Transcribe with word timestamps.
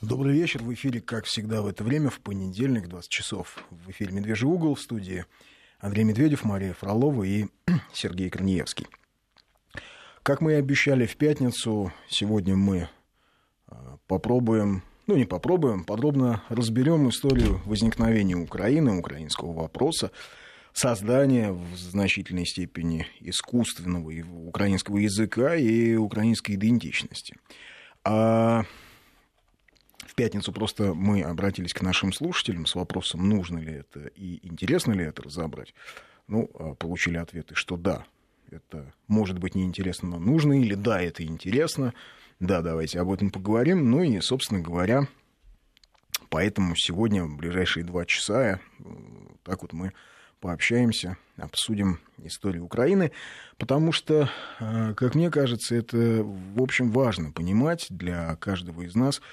Добрый 0.00 0.32
вечер. 0.32 0.62
В 0.62 0.72
эфире, 0.74 1.00
как 1.00 1.24
всегда, 1.24 1.60
в 1.60 1.66
это 1.66 1.82
время, 1.82 2.08
в 2.08 2.20
понедельник, 2.20 2.86
20 2.86 3.10
часов. 3.10 3.64
В 3.70 3.90
эфире 3.90 4.12
«Медвежий 4.12 4.48
угол» 4.48 4.76
в 4.76 4.80
студии 4.80 5.24
Андрей 5.80 6.04
Медведев, 6.04 6.44
Мария 6.44 6.72
Фролова 6.72 7.24
и 7.24 7.46
Сергей 7.92 8.30
Корнеевский. 8.30 8.86
Как 10.22 10.40
мы 10.40 10.52
и 10.52 10.54
обещали 10.54 11.04
в 11.04 11.16
пятницу, 11.16 11.92
сегодня 12.08 12.54
мы 12.54 12.88
а, 13.66 13.98
попробуем, 14.06 14.84
ну 15.08 15.16
не 15.16 15.24
попробуем, 15.24 15.82
подробно 15.82 16.44
разберем 16.48 17.08
историю 17.08 17.60
возникновения 17.64 18.36
Украины, 18.36 19.00
украинского 19.00 19.52
вопроса, 19.52 20.12
создания 20.72 21.50
в 21.50 21.74
значительной 21.74 22.46
степени 22.46 23.08
искусственного 23.18 24.12
украинского 24.46 24.98
языка 24.98 25.56
и 25.56 25.96
украинской 25.96 26.52
идентичности. 26.52 27.34
А 28.04 28.64
пятницу 30.18 30.52
просто 30.52 30.94
мы 30.94 31.22
обратились 31.22 31.72
к 31.72 31.80
нашим 31.80 32.12
слушателям 32.12 32.66
с 32.66 32.74
вопросом, 32.74 33.28
нужно 33.28 33.60
ли 33.60 33.72
это 33.72 34.08
и 34.16 34.44
интересно 34.44 34.92
ли 34.92 35.04
это 35.04 35.22
разобрать. 35.22 35.74
Ну, 36.26 36.50
а, 36.54 36.74
получили 36.74 37.16
ответы, 37.18 37.54
что 37.54 37.76
да, 37.76 38.04
это 38.50 38.92
может 39.06 39.38
быть 39.38 39.54
неинтересно, 39.54 40.08
но 40.08 40.18
нужно, 40.18 40.60
или 40.60 40.74
да, 40.74 41.00
это 41.00 41.22
интересно, 41.22 41.94
да, 42.40 42.62
давайте 42.62 42.98
об 42.98 43.12
этом 43.12 43.30
поговорим. 43.30 43.90
Ну 43.92 44.02
и, 44.02 44.20
собственно 44.20 44.60
говоря, 44.60 45.06
поэтому 46.30 46.74
сегодня, 46.74 47.24
в 47.24 47.36
ближайшие 47.36 47.84
два 47.84 48.04
часа, 48.04 48.42
э, 48.42 48.58
так 49.44 49.62
вот 49.62 49.72
мы 49.72 49.92
пообщаемся, 50.40 51.16
обсудим 51.36 52.00
историю 52.24 52.64
Украины, 52.64 53.12
потому 53.56 53.92
что, 53.92 54.28
э, 54.58 54.94
как 54.94 55.14
мне 55.14 55.30
кажется, 55.30 55.76
это, 55.76 56.24
в 56.24 56.60
общем, 56.60 56.90
важно 56.90 57.30
понимать 57.30 57.86
для 57.88 58.34
каждого 58.34 58.82
из 58.82 58.96
нас– 58.96 59.22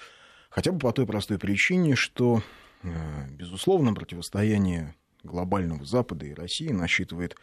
Хотя 0.56 0.72
бы 0.72 0.80
по 0.80 0.94
той 0.94 1.06
простой 1.06 1.38
причине, 1.38 1.96
что, 1.96 2.42
э, 2.82 2.88
безусловно, 3.32 3.94
противостояние 3.94 4.96
глобального 5.22 5.84
Запада 5.84 6.26
и 6.26 6.34
России 6.34 6.70
насчитывает 6.70 7.36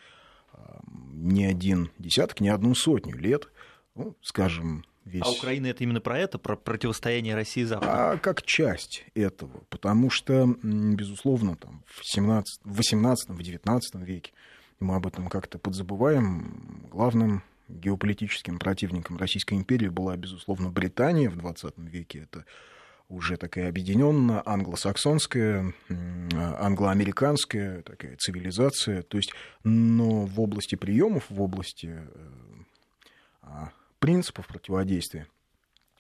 э, 0.54 0.56
не 1.12 1.44
один 1.44 1.90
десяток, 1.98 2.40
не 2.40 2.48
одну 2.48 2.74
сотню 2.74 3.14
лет, 3.14 3.48
ну, 3.94 4.16
скажем, 4.22 4.86
весь... 5.04 5.20
А 5.26 5.30
Украина 5.30 5.66
это 5.66 5.84
именно 5.84 6.00
про 6.00 6.18
это, 6.18 6.38
про 6.38 6.56
противостояние 6.56 7.34
России 7.34 7.60
и 7.60 7.66
Запада? 7.66 8.12
А 8.12 8.16
как 8.16 8.44
часть 8.44 9.04
этого, 9.14 9.62
потому 9.68 10.08
что, 10.08 10.46
безусловно, 10.62 11.56
там, 11.56 11.84
в, 11.84 12.00
17, 12.06 12.60
в 12.64 12.76
18 12.76 13.28
в 13.28 13.42
19 13.42 13.94
веке, 13.96 14.32
мы 14.80 14.94
об 14.96 15.06
этом 15.06 15.28
как-то 15.28 15.58
подзабываем, 15.58 16.88
главным 16.90 17.42
геополитическим 17.68 18.58
противником 18.58 19.18
Российской 19.18 19.52
империи 19.52 19.88
была, 19.88 20.16
безусловно, 20.16 20.70
Британия 20.70 21.28
в 21.28 21.36
20 21.36 21.76
веке. 21.76 22.20
Это 22.20 22.46
уже 23.12 23.36
такая 23.36 23.68
объединенная 23.68 24.42
англосаксонская, 24.44 25.72
англоамериканская 26.32 27.82
такая 27.82 28.16
цивилизация. 28.16 29.02
То 29.02 29.18
есть, 29.18 29.32
но 29.64 30.24
в 30.24 30.40
области 30.40 30.74
приемов, 30.74 31.24
в 31.28 31.40
области 31.40 31.86
э, 31.86 32.06
а, 33.42 33.70
принципов 33.98 34.46
противодействия 34.46 35.26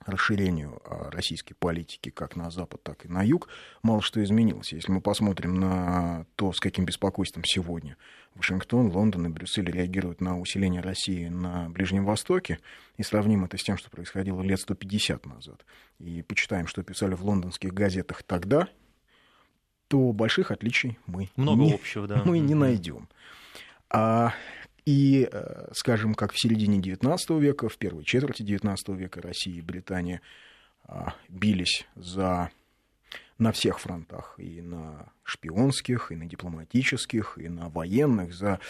расширению 0.06 0.80
а, 0.84 1.10
российской 1.10 1.54
политики 1.54 2.10
как 2.10 2.36
на 2.36 2.50
запад, 2.50 2.82
так 2.82 3.04
и 3.04 3.08
на 3.08 3.22
юг, 3.22 3.48
мало 3.82 4.02
что 4.02 4.22
изменилось. 4.22 4.72
Если 4.72 4.90
мы 4.90 5.00
посмотрим 5.00 5.54
на 5.54 6.26
то, 6.36 6.52
с 6.52 6.60
каким 6.60 6.84
беспокойством 6.84 7.44
сегодня 7.44 7.96
Вашингтон, 8.34 8.88
Лондон 8.88 9.26
и 9.26 9.28
Брюссель 9.28 9.70
реагируют 9.70 10.20
на 10.20 10.38
усиление 10.38 10.80
России 10.80 11.28
на 11.28 11.68
Ближнем 11.68 12.04
Востоке, 12.04 12.58
и 12.96 13.02
сравним 13.02 13.44
это 13.44 13.58
с 13.58 13.62
тем, 13.62 13.76
что 13.76 13.90
происходило 13.90 14.40
лет 14.42 14.60
150 14.60 15.26
назад, 15.26 15.64
и 15.98 16.22
почитаем, 16.22 16.66
что 16.66 16.82
писали 16.82 17.14
в 17.14 17.24
лондонских 17.24 17.72
газетах 17.72 18.22
тогда, 18.22 18.68
то 19.88 20.12
больших 20.12 20.50
отличий 20.50 20.98
мы, 21.06 21.28
Много 21.36 21.62
не, 21.62 21.74
общего, 21.74 22.06
да. 22.06 22.22
мы 22.24 22.38
не 22.38 22.54
найдем. 22.54 23.08
А 23.90 24.32
и, 24.84 25.28
э, 25.30 25.68
скажем, 25.74 26.14
как 26.14 26.32
в 26.32 26.40
середине 26.40 26.80
XIX 26.80 27.18
века, 27.40 27.68
в 27.68 27.78
первой 27.78 28.04
четверти 28.04 28.42
XIX 28.42 28.76
века 28.96 29.22
Россия 29.22 29.54
и 29.54 29.60
Британия 29.60 30.20
а, 30.84 31.14
бились 31.28 31.86
за 31.94 32.50
на 33.38 33.52
всех 33.52 33.80
фронтах, 33.80 34.34
и 34.38 34.60
на 34.60 35.12
шпионских, 35.24 36.12
и 36.12 36.16
на 36.16 36.26
дипломатических, 36.26 37.38
и 37.38 37.48
на 37.48 37.68
военных, 37.68 38.34
за 38.34 38.60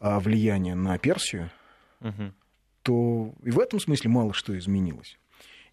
а, 0.00 0.20
влияние 0.20 0.74
на 0.74 0.98
Персию, 0.98 1.50
угу. 2.00 2.32
то 2.82 3.34
и 3.42 3.50
в 3.50 3.58
этом 3.58 3.80
смысле 3.80 4.10
мало 4.10 4.32
что 4.34 4.56
изменилось. 4.58 5.18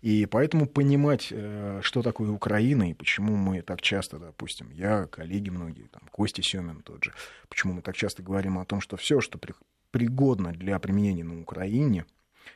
И 0.01 0.25
поэтому 0.25 0.65
понимать, 0.65 1.27
э, 1.29 1.81
что 1.83 2.01
такое 2.01 2.31
Украина 2.31 2.89
и 2.89 2.95
почему 2.95 3.35
мы 3.35 3.61
так 3.61 3.81
часто, 3.81 4.17
допустим, 4.17 4.71
я, 4.71 5.05
коллеги 5.05 5.51
многие, 5.51 5.87
там, 5.89 6.01
Костя 6.11 6.41
Семин 6.41 6.81
тот 6.81 7.03
же, 7.03 7.13
почему 7.49 7.73
мы 7.73 7.81
так 7.83 7.95
часто 7.95 8.23
говорим 8.23 8.57
о 8.57 8.65
том, 8.65 8.81
что 8.81 8.97
все, 8.97 9.21
что 9.21 9.37
пригодно 9.91 10.51
для 10.51 10.79
применения 10.79 11.23
на 11.23 11.39
Украине, 11.41 12.05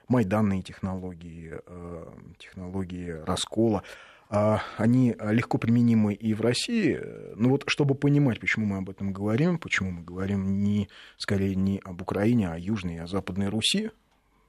майданные 0.07 0.61
технологии, 0.61 1.59
э, 1.65 2.05
технологии 2.39 3.09
раскола, 3.25 3.83
а, 4.27 4.61
они 4.77 5.15
легко 5.19 5.57
применимы 5.57 6.13
и 6.13 6.33
в 6.33 6.41
России. 6.41 6.99
Но 7.35 7.49
вот 7.49 7.63
чтобы 7.67 7.93
понимать, 7.93 8.39
почему 8.39 8.65
мы 8.65 8.77
об 8.77 8.89
этом 8.89 9.13
говорим, 9.13 9.59
почему 9.59 9.91
мы 9.91 10.01
говорим 10.01 10.63
не, 10.63 10.89
скорее 11.17 11.55
не 11.55 11.79
об 11.83 12.01
Украине, 12.01 12.49
а 12.49 12.53
о 12.53 12.59
Южной 12.59 12.99
о 12.99 13.07
Западной 13.07 13.49
Руси, 13.49 13.91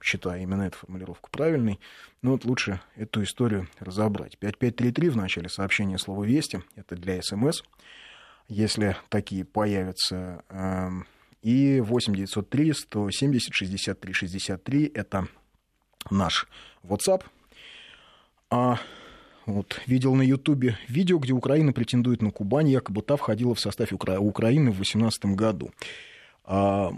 считаю 0.01 0.41
именно 0.41 0.63
эту 0.63 0.77
формулировку 0.77 1.29
правильной, 1.29 1.79
но 2.21 2.31
вот 2.31 2.45
лучше 2.45 2.81
эту 2.95 3.23
историю 3.23 3.67
разобрать. 3.79 4.37
5533 4.37 5.09
в 5.09 5.17
начале 5.17 5.49
сообщения 5.49 5.97
слова 5.97 6.23
«Вести»— 6.23 6.61
это 6.75 6.95
для 6.95 7.21
СМС. 7.21 7.61
Если 8.47 8.95
такие 9.09 9.43
появятся, 9.43 10.43
и 11.41 11.81
8903 11.81 12.73
170 12.73 13.53
63 13.53 14.13
63 14.13 14.91
это 14.93 15.27
наш 16.09 16.47
WhatsApp. 16.83 17.23
А 18.49 18.79
вот, 19.45 19.81
видел 19.87 20.13
на 20.15 20.23
Ютубе 20.23 20.77
видео, 20.87 21.19
где 21.19 21.33
Украина 21.33 21.71
претендует 21.73 22.21
на 22.21 22.31
Кубань, 22.31 22.69
якобы 22.69 23.01
та 23.01 23.15
входила 23.15 23.55
в 23.55 23.59
состав 23.59 23.93
Укра... 23.93 24.19
Украины 24.19 24.71
в 24.71 24.75
2018 24.75 25.25
году. 25.37 25.71
А, 26.43 26.91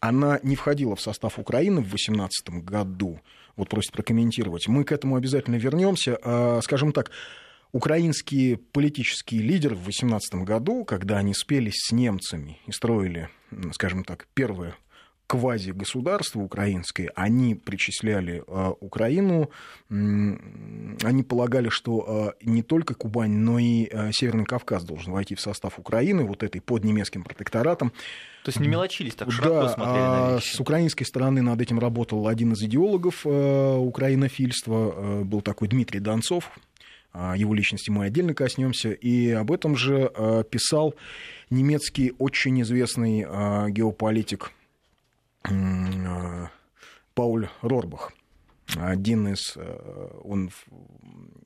она 0.00 0.40
не 0.42 0.56
входила 0.56 0.94
в 0.94 1.00
состав 1.00 1.38
Украины 1.38 1.80
в 1.80 1.88
2018 1.88 2.64
году. 2.64 3.20
Вот 3.56 3.68
просит 3.68 3.92
прокомментировать. 3.92 4.68
Мы 4.68 4.84
к 4.84 4.92
этому 4.92 5.16
обязательно 5.16 5.56
вернемся. 5.56 6.18
А, 6.22 6.60
скажем 6.62 6.92
так, 6.92 7.10
украинские 7.72 8.56
политические 8.56 9.42
лидеры 9.42 9.74
в 9.74 9.84
2018 9.84 10.34
году, 10.46 10.84
когда 10.84 11.18
они 11.18 11.34
спелись 11.34 11.86
с 11.86 11.92
немцами 11.92 12.58
и 12.66 12.72
строили, 12.72 13.28
скажем 13.72 14.04
так, 14.04 14.26
первое 14.34 14.76
квази-государство 15.30 16.40
украинское, 16.40 17.12
они 17.14 17.54
причисляли 17.54 18.42
э, 18.44 18.72
Украину, 18.80 19.50
э, 19.88 19.94
они 19.94 21.22
полагали, 21.22 21.68
что 21.68 22.34
э, 22.40 22.44
не 22.44 22.64
только 22.64 22.94
Кубань, 22.94 23.36
но 23.36 23.60
и 23.60 23.88
э, 23.88 24.10
Северный 24.12 24.44
Кавказ 24.44 24.82
должен 24.82 25.12
войти 25.12 25.36
в 25.36 25.40
состав 25.40 25.78
Украины, 25.78 26.24
вот 26.24 26.42
этой 26.42 26.60
под 26.60 26.82
немецким 26.82 27.22
протекторатом. 27.22 27.90
То 28.42 28.48
есть 28.48 28.58
не 28.58 28.66
мелочились, 28.66 29.14
так 29.14 29.30
широко 29.30 29.62
да, 29.62 29.68
смотрели 29.68 30.02
на 30.02 30.34
вещи. 30.34 30.56
С 30.56 30.58
украинской 30.58 31.04
стороны 31.04 31.42
над 31.42 31.60
этим 31.60 31.78
работал 31.78 32.26
один 32.26 32.54
из 32.54 32.62
идеологов 32.64 33.24
э, 33.24 33.76
украинофильства, 33.76 34.92
э, 34.96 35.22
был 35.22 35.42
такой 35.42 35.68
Дмитрий 35.68 36.00
Донцов, 36.00 36.50
его 37.14 37.54
личности 37.54 37.90
мы 37.90 38.04
отдельно 38.06 38.34
коснемся. 38.34 38.92
И 38.92 39.30
об 39.30 39.50
этом 39.52 39.76
же 39.76 40.12
писал 40.50 40.94
немецкий 41.50 42.12
очень 42.18 42.60
известный 42.62 43.20
геополитик 43.70 44.52
Пауль 47.14 47.48
Рорбах. 47.62 48.12
Один 48.76 49.26
из... 49.28 49.56
Он, 50.22 50.50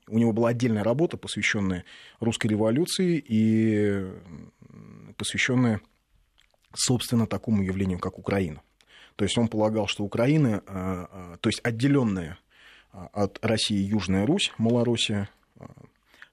у 0.09 0.19
него 0.19 0.33
была 0.33 0.51
отдельная 0.51 0.85
работа, 0.85 1.17
посвященная 1.17 1.84
русской 2.21 2.49
революции 2.49 3.25
и 3.27 4.07
посвященная, 5.17 5.81
собственно, 6.75 7.27
такому 7.27 7.63
явлению, 7.63 7.99
как 7.99 8.19
Украина. 8.19 8.60
То 9.17 9.25
есть 9.25 9.39
он 9.39 9.49
полагал, 9.49 9.87
что 9.87 10.05
Украина, 10.05 10.60
то 11.41 11.49
есть 11.49 11.60
отделенная 11.63 12.37
от 12.93 13.39
России 13.43 13.78
Южная 13.78 14.27
Русь, 14.27 14.53
Малороссия, 14.59 15.31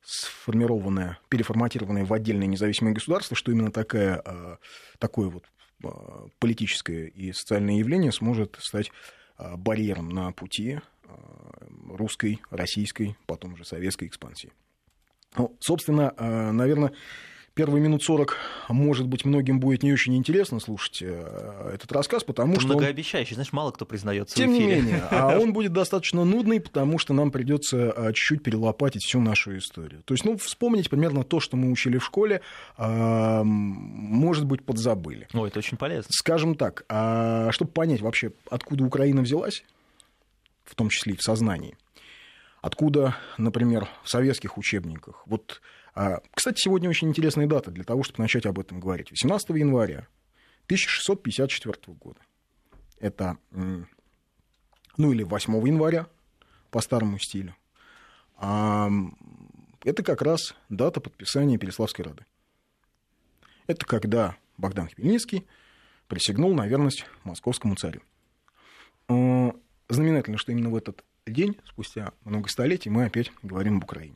сформированное, 0.03 1.19
переформатированное 1.29 2.05
в 2.05 2.13
отдельное 2.13 2.47
независимое 2.47 2.93
государство, 2.93 3.35
что 3.35 3.51
именно 3.51 3.71
такая, 3.71 4.21
а, 4.25 4.57
такое 4.97 5.29
вот 5.29 5.45
а, 5.83 6.27
политическое 6.39 7.07
и 7.07 7.31
социальное 7.31 7.75
явление 7.75 8.11
сможет 8.11 8.57
стать 8.59 8.91
а, 9.37 9.57
барьером 9.57 10.09
на 10.09 10.31
пути 10.31 10.79
русской, 11.89 12.41
российской, 12.49 13.17
потом 13.25 13.57
же 13.57 13.65
советской 13.65 14.07
экспансии. 14.07 14.53
Ну, 15.35 15.57
собственно, 15.59 16.13
наверное, 16.53 16.93
первые 17.53 17.81
минут 17.81 18.03
40, 18.03 18.37
может 18.69 19.07
быть, 19.07 19.25
многим 19.25 19.59
будет 19.59 19.83
не 19.83 19.91
очень 19.91 20.15
интересно 20.15 20.59
слушать 20.59 20.99
э, 21.01 21.71
этот 21.73 21.91
рассказ, 21.91 22.23
потому 22.23 22.53
Это 22.53 22.61
что... 22.61 22.69
Он... 22.71 22.77
многообещающий, 22.77 23.35
знаешь, 23.35 23.51
мало 23.51 23.71
кто 23.71 23.85
признается 23.85 24.35
Тем 24.35 24.53
не 24.53 24.65
менее, 24.65 25.03
а 25.11 25.37
он 25.37 25.53
будет 25.53 25.73
достаточно 25.73 26.23
нудный, 26.23 26.61
потому 26.61 26.97
что 26.97 27.13
нам 27.13 27.31
придется 27.31 27.91
а, 27.91 28.13
чуть-чуть 28.13 28.43
перелопатить 28.43 29.03
всю 29.03 29.19
нашу 29.19 29.57
историю. 29.57 30.01
То 30.03 30.13
есть, 30.13 30.23
ну, 30.23 30.37
вспомнить 30.37 30.89
примерно 30.89 31.23
то, 31.23 31.39
что 31.39 31.57
мы 31.57 31.71
учили 31.71 31.97
в 31.97 32.05
школе, 32.05 32.41
а, 32.77 33.43
может 33.43 34.45
быть, 34.45 34.63
подзабыли. 34.63 35.27
Ой, 35.33 35.49
это 35.49 35.59
очень 35.59 35.77
полезно. 35.77 36.09
Скажем 36.11 36.55
так, 36.55 36.85
а, 36.87 37.51
чтобы 37.51 37.71
понять 37.71 38.01
вообще, 38.01 38.31
откуда 38.49 38.83
Украина 38.85 39.21
взялась, 39.21 39.63
в 40.63 40.75
том 40.75 40.89
числе 40.89 41.13
и 41.13 41.17
в 41.17 41.21
сознании, 41.21 41.75
откуда, 42.61 43.17
например, 43.37 43.87
в 44.03 44.09
советских 44.09 44.57
учебниках, 44.57 45.23
вот 45.25 45.61
кстати, 45.93 46.59
сегодня 46.59 46.89
очень 46.89 47.09
интересная 47.09 47.47
дата 47.47 47.71
для 47.71 47.83
того, 47.83 48.03
чтобы 48.03 48.21
начать 48.21 48.45
об 48.45 48.59
этом 48.59 48.79
говорить. 48.79 49.11
18 49.11 49.49
января 49.49 50.07
1654 50.65 51.97
года. 51.97 52.19
Это, 52.99 53.37
ну 53.51 55.11
или 55.11 55.23
8 55.23 55.67
января 55.67 56.07
по 56.69 56.81
старому 56.81 57.19
стилю. 57.19 57.55
Это 58.37 60.03
как 60.03 60.21
раз 60.21 60.55
дата 60.69 61.01
подписания 61.01 61.57
Переславской 61.57 62.05
Рады. 62.05 62.25
Это 63.67 63.85
когда 63.85 64.37
Богдан 64.57 64.89
Хмельницкий 64.89 65.47
присягнул 66.07 66.53
на 66.53 66.67
верность 66.67 67.05
московскому 67.23 67.75
царю. 67.75 68.01
А, 69.07 69.53
знаменательно, 69.89 70.37
что 70.37 70.51
именно 70.51 70.69
в 70.69 70.75
этот 70.75 71.03
день, 71.27 71.55
спустя 71.67 72.13
много 72.25 72.49
столетий, 72.49 72.89
мы 72.89 73.05
опять 73.05 73.31
говорим 73.43 73.77
об 73.77 73.83
Украине. 73.83 74.15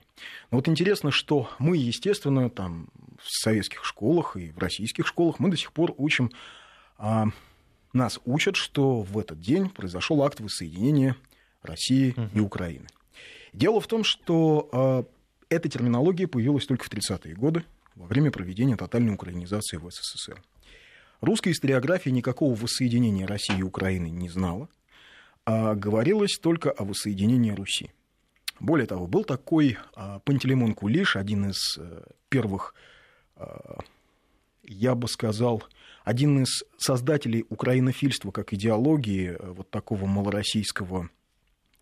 Но 0.49 0.57
вот 0.57 0.67
интересно, 0.67 1.11
что 1.11 1.49
мы, 1.59 1.77
естественно, 1.77 2.49
там 2.49 2.87
в 3.21 3.29
советских 3.29 3.85
школах 3.85 4.35
и 4.35 4.51
в 4.51 4.57
российских 4.57 5.05
школах 5.05 5.39
мы 5.39 5.51
до 5.51 5.57
сих 5.57 5.71
пор 5.71 5.93
учим, 5.97 6.31
а, 6.97 7.27
нас 7.93 8.19
учат, 8.25 8.55
что 8.55 9.01
в 9.01 9.19
этот 9.19 9.39
день 9.39 9.69
произошел 9.69 10.23
акт 10.23 10.39
воссоединения 10.39 11.15
России 11.61 12.13
угу. 12.17 12.29
и 12.33 12.39
Украины. 12.39 12.87
Дело 13.53 13.79
в 13.79 13.87
том, 13.87 14.03
что 14.03 14.69
а, 14.71 15.05
эта 15.49 15.69
терминология 15.69 16.27
появилась 16.27 16.65
только 16.65 16.85
в 16.85 16.89
30-е 16.89 17.35
годы, 17.35 17.63
во 17.93 18.07
время 18.07 18.31
проведения 18.31 18.75
тотальной 18.75 19.13
украинизации 19.13 19.77
в 19.77 19.89
СССР. 19.89 20.41
Русская 21.21 21.51
историография 21.51 22.11
никакого 22.11 22.55
воссоединения 22.55 23.25
России 23.25 23.59
и 23.59 23.63
Украины 23.63 24.07
не 24.07 24.27
знала 24.27 24.67
говорилось 25.45 26.37
только 26.41 26.71
о 26.71 26.83
воссоединении 26.85 27.51
Руси. 27.51 27.91
Более 28.59 28.87
того, 28.87 29.07
был 29.07 29.23
такой 29.23 29.77
а, 29.95 30.19
Пантелеймон 30.19 30.73
Кулиш, 30.73 31.15
один 31.15 31.49
из 31.49 31.77
э, 31.77 32.03
первых, 32.29 32.73
а, 33.35 33.79
я 34.63 34.95
бы 34.95 35.07
сказал, 35.07 35.63
один 36.03 36.43
из 36.43 36.63
создателей 36.77 37.45
украинофильства 37.49 38.31
как 38.31 38.53
идеологии, 38.53 39.35
э, 39.37 39.51
вот 39.51 39.69
такого 39.69 40.05
малороссийского, 40.05 41.09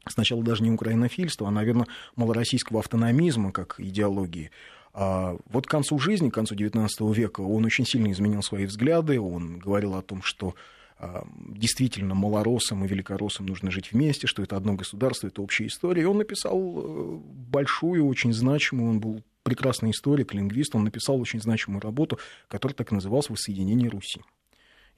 сначала 0.07 0.44
даже 0.44 0.63
не 0.63 0.71
украинофильства, 0.71 1.48
а, 1.48 1.51
наверное, 1.51 1.88
малороссийского 2.15 2.80
автономизма 2.80 3.51
как 3.51 3.80
идеологии. 3.80 4.50
А 4.94 5.38
вот 5.45 5.68
к 5.68 5.69
концу 5.69 6.00
жизни, 6.00 6.30
к 6.30 6.33
концу 6.33 6.56
XIX 6.56 6.88
века, 7.13 7.42
он 7.42 7.65
очень 7.65 7.86
сильно 7.86 8.12
изменил 8.12 8.42
свои 8.42 8.65
взгляды, 8.65 9.19
он 9.19 9.60
говорил 9.60 9.94
о 9.95 10.01
том, 10.01 10.24
что 10.24 10.50
а, 10.50 10.54
действительно 10.99 12.15
малоросам 12.15 12.85
и 12.85 12.87
великороссам 12.87 13.45
нужно 13.45 13.71
жить 13.71 13.91
вместе, 13.91 14.27
что 14.27 14.43
это 14.43 14.55
одно 14.55 14.73
государство, 14.73 15.27
это 15.27 15.41
общая 15.41 15.67
история. 15.67 16.03
И 16.03 16.05
он 16.05 16.17
написал 16.17 16.59
э, 16.59 17.19
большую, 17.49 18.05
очень 18.05 18.33
значимую, 18.33 18.89
он 18.91 18.99
был 18.99 19.23
прекрасный 19.43 19.91
историк, 19.91 20.33
лингвист, 20.33 20.75
он 20.75 20.85
написал 20.85 21.19
очень 21.19 21.41
значимую 21.41 21.81
работу, 21.81 22.19
которая 22.47 22.75
так 22.75 22.91
и 22.91 22.95
называлась 22.95 23.29
«Воссоединение 23.29 23.89
Руси». 23.89 24.21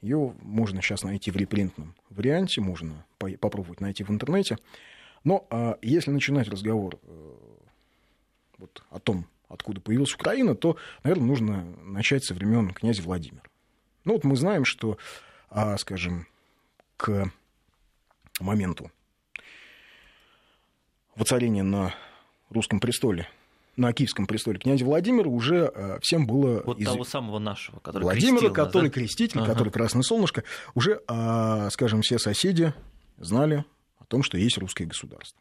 Ее 0.00 0.34
можно 0.42 0.82
сейчас 0.82 1.02
найти 1.02 1.30
в 1.30 1.36
репринтном 1.36 1.94
варианте, 2.10 2.60
можно 2.60 3.04
попробовать 3.18 3.80
найти 3.80 4.04
в 4.04 4.10
интернете. 4.10 4.58
Но 5.24 5.46
а, 5.50 5.78
если 5.82 6.10
начинать 6.10 6.48
разговор 6.48 7.00
э, 7.02 7.34
вот, 8.58 8.84
о 8.90 9.00
том, 9.00 9.26
откуда 9.48 9.80
появилась 9.80 10.14
Украина, 10.14 10.54
то, 10.54 10.76
наверное, 11.02 11.26
нужно 11.26 11.64
начать 11.82 12.24
со 12.24 12.34
времен 12.34 12.70
князя 12.70 13.02
Владимира. 13.02 13.42
Ну 14.04 14.12
вот 14.12 14.24
мы 14.24 14.36
знаем, 14.36 14.64
что 14.64 14.98
а, 15.48 15.76
скажем, 15.78 16.26
к 16.96 17.30
моменту 18.40 18.90
воцарения 21.14 21.62
на 21.62 21.94
русском 22.50 22.80
престоле, 22.80 23.28
на 23.76 23.92
Киевском 23.92 24.26
престоле 24.26 24.58
князя 24.58 24.84
Владимира 24.84 25.28
уже 25.28 25.66
а, 25.66 25.98
всем 26.00 26.26
было... 26.26 26.62
Вот 26.64 26.78
из... 26.78 26.86
того 26.86 27.04
самого 27.04 27.38
нашего, 27.38 27.78
который 27.80 28.04
Владимира, 28.04 28.38
крестил 28.38 28.54
который 28.54 28.88
да? 28.88 28.94
креститель, 28.94 29.40
ага. 29.40 29.52
который 29.52 29.72
Красное 29.72 30.02
Солнышко, 30.02 30.44
уже, 30.74 31.02
а, 31.08 31.68
скажем, 31.70 32.02
все 32.02 32.18
соседи 32.18 32.72
знали 33.18 33.64
о 33.98 34.04
том, 34.04 34.22
что 34.22 34.38
есть 34.38 34.58
русское 34.58 34.86
государство. 34.86 35.40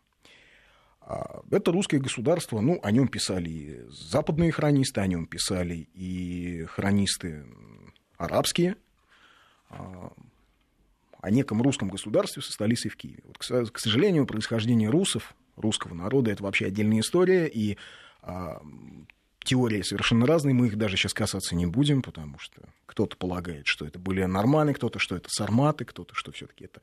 А, 1.02 1.42
это 1.52 1.72
русское 1.72 2.00
государство, 2.00 2.60
ну, 2.62 2.80
о 2.82 2.92
нем 2.92 3.08
писали 3.08 3.50
и 3.50 3.82
западные 3.90 4.52
хронисты, 4.52 5.02
о 5.02 5.08
нем 5.08 5.28
писали 5.28 5.88
и 5.94 6.66
хронисты 6.66 7.46
арабские, 8.18 8.76
о 9.70 11.32
неком 11.32 11.62
русском 11.62 11.90
государстве 11.90 12.42
со 12.42 12.52
столицей 12.52 12.92
в 12.92 12.96
Киеве. 12.96 13.24
Вот, 13.26 13.38
к 13.38 13.80
сожалению, 13.80 14.28
происхождение 14.28 14.90
русов, 14.90 15.34
русского 15.56 15.94
народа, 15.94 16.32
это 16.32 16.44
вообще 16.44 16.68
отдельная 16.68 17.00
история, 17.00 17.48
и 17.48 17.78
а, 18.22 18.62
теории 19.46 19.82
совершенно 19.82 20.26
разные, 20.26 20.54
мы 20.54 20.68
их 20.68 20.78
даже 20.78 20.98
сейчас 20.98 21.14
касаться 21.14 21.56
не 21.56 21.66
будем, 21.66 22.02
потому 22.02 22.38
что 22.40 22.62
кто-то 22.86 23.16
полагает, 23.16 23.68
что 23.68 23.86
это 23.86 23.98
были 23.98 24.24
норманы, 24.26 24.74
кто-то, 24.74 25.00
что 25.00 25.16
это 25.16 25.30
сарматы, 25.30 25.86
кто-то, 25.86 26.14
что 26.16 26.32
все 26.32 26.48
таки 26.48 26.66
это 26.66 26.82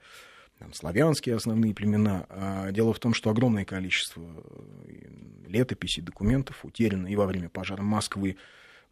там, 0.59 0.73
славянские 0.73 1.37
основные 1.37 1.75
племена. 1.75 2.27
А 2.31 2.71
дело 2.71 2.95
в 2.95 2.99
том, 2.99 3.15
что 3.15 3.31
огромное 3.31 3.65
количество 3.65 4.23
э, 4.23 4.93
летописей, 5.49 6.03
документов 6.03 6.65
утеряно 6.65 7.09
и 7.09 7.17
во 7.17 7.27
время 7.27 7.49
пожара 7.49 7.83
Москвы, 7.83 8.37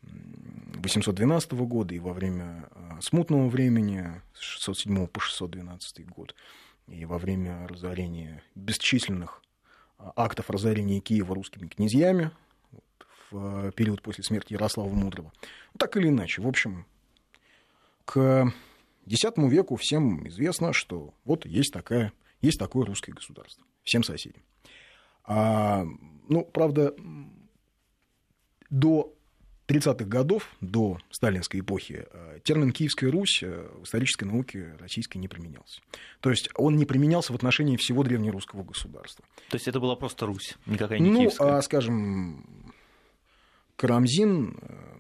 812 0.03 1.53
года 1.53 1.95
и 1.95 1.99
во 1.99 2.13
время 2.13 2.69
а, 2.71 3.01
смутного 3.01 3.49
времени 3.49 4.23
с 4.35 4.41
607 4.41 5.07
по 5.07 5.21
612 5.21 6.09
год 6.09 6.35
и 6.87 7.05
во 7.05 7.19
время 7.19 7.67
разорения 7.69 8.43
бесчисленных 8.55 9.43
а, 9.99 10.13
актов 10.17 10.51
разорения 10.51 11.01
Киева 11.01 11.35
русскими 11.35 11.69
князьями 11.69 12.31
в 13.31 13.37
а, 13.67 13.71
период 13.73 14.03
после 14.03 14.25
смерти 14.25 14.55
Ярослава 14.55 14.89
Мудрого. 14.89 15.33
Так 15.79 15.97
или 15.97 16.09
иначе, 16.09 16.43
в 16.43 16.49
общем, 16.49 16.87
к 18.05 18.53
X 19.07 19.23
веку 19.37 19.77
всем 19.77 20.27
известно, 20.29 20.73
что 20.73 21.15
вот 21.25 21.47
есть, 21.47 21.73
такая, 21.73 22.13
есть 22.41 22.59
такое 22.59 22.87
русское 22.87 23.13
государство, 23.13 23.65
всем 23.83 24.03
соседям. 24.03 24.43
А, 25.25 25.85
ну, 26.29 26.45
правда, 26.45 26.95
до 28.71 29.15
30-х 29.71 30.05
годов, 30.05 30.49
до 30.61 30.99
сталинской 31.11 31.61
эпохи, 31.61 32.07
э, 32.11 32.39
термин 32.43 32.73
«Киевская 32.73 33.11
Русь» 33.11 33.41
э, 33.43 33.69
в 33.81 33.85
исторической 33.85 34.25
науке 34.25 34.75
российской 34.81 35.19
не 35.19 35.29
применялся. 35.29 35.81
То 36.21 36.31
есть 36.31 36.51
он 36.57 36.77
не 36.77 36.87
применялся 36.87 37.33
в 37.33 37.37
отношении 37.37 37.77
всего 37.77 38.03
древнерусского 38.03 38.65
государства. 38.65 39.25
То 39.49 39.57
есть 39.57 39.69
это 39.69 39.79
была 39.79 39.95
просто 39.95 40.27
Русь, 40.27 40.57
никакая 40.67 40.99
не 40.99 41.11
ну, 41.11 41.19
киевская? 41.21 41.47
Ну, 41.47 41.55
а, 41.55 41.63
скажем, 41.63 42.73
Карамзин, 43.77 44.59
э, 44.61 44.97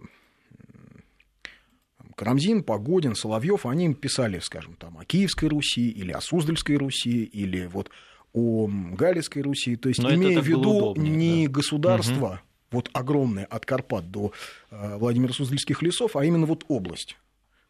Карамзин, 2.14 2.62
Погодин, 2.62 3.16
Соловьев, 3.16 3.66
они 3.66 3.92
писали, 3.94 4.38
скажем, 4.38 4.76
там, 4.76 4.98
о 4.98 5.04
Киевской 5.04 5.46
Руси 5.46 5.90
или 5.90 6.12
о 6.12 6.20
Суздальской 6.20 6.76
Руси 6.76 7.24
или 7.24 7.66
вот 7.66 7.90
о 8.32 8.68
Галицкой 8.68 9.42
Руси, 9.42 9.74
то 9.74 9.88
есть 9.88 10.00
Но 10.00 10.14
имея 10.14 10.40
в 10.40 10.46
виду 10.46 10.60
удобнее, 10.60 11.10
не 11.10 11.46
да. 11.48 11.54
государство, 11.54 12.28
угу 12.28 12.49
вот 12.70 12.90
огромная 12.92 13.44
от 13.44 13.66
Карпат 13.66 14.10
до 14.10 14.32
э, 14.70 14.96
Владимира 14.96 15.32
Суздальских 15.32 15.82
лесов, 15.82 16.16
а 16.16 16.24
именно 16.24 16.46
вот 16.46 16.64
область, 16.68 17.16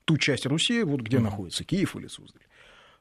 ту 0.05 0.19
часть 0.19 0.47
Руси, 0.47 0.83
вот 0.83 1.01
где 1.01 1.17
mm-hmm. 1.17 1.21
находится 1.21 1.65
Киев 1.65 1.97
или 1.97 2.07
Суздаль. 2.07 2.43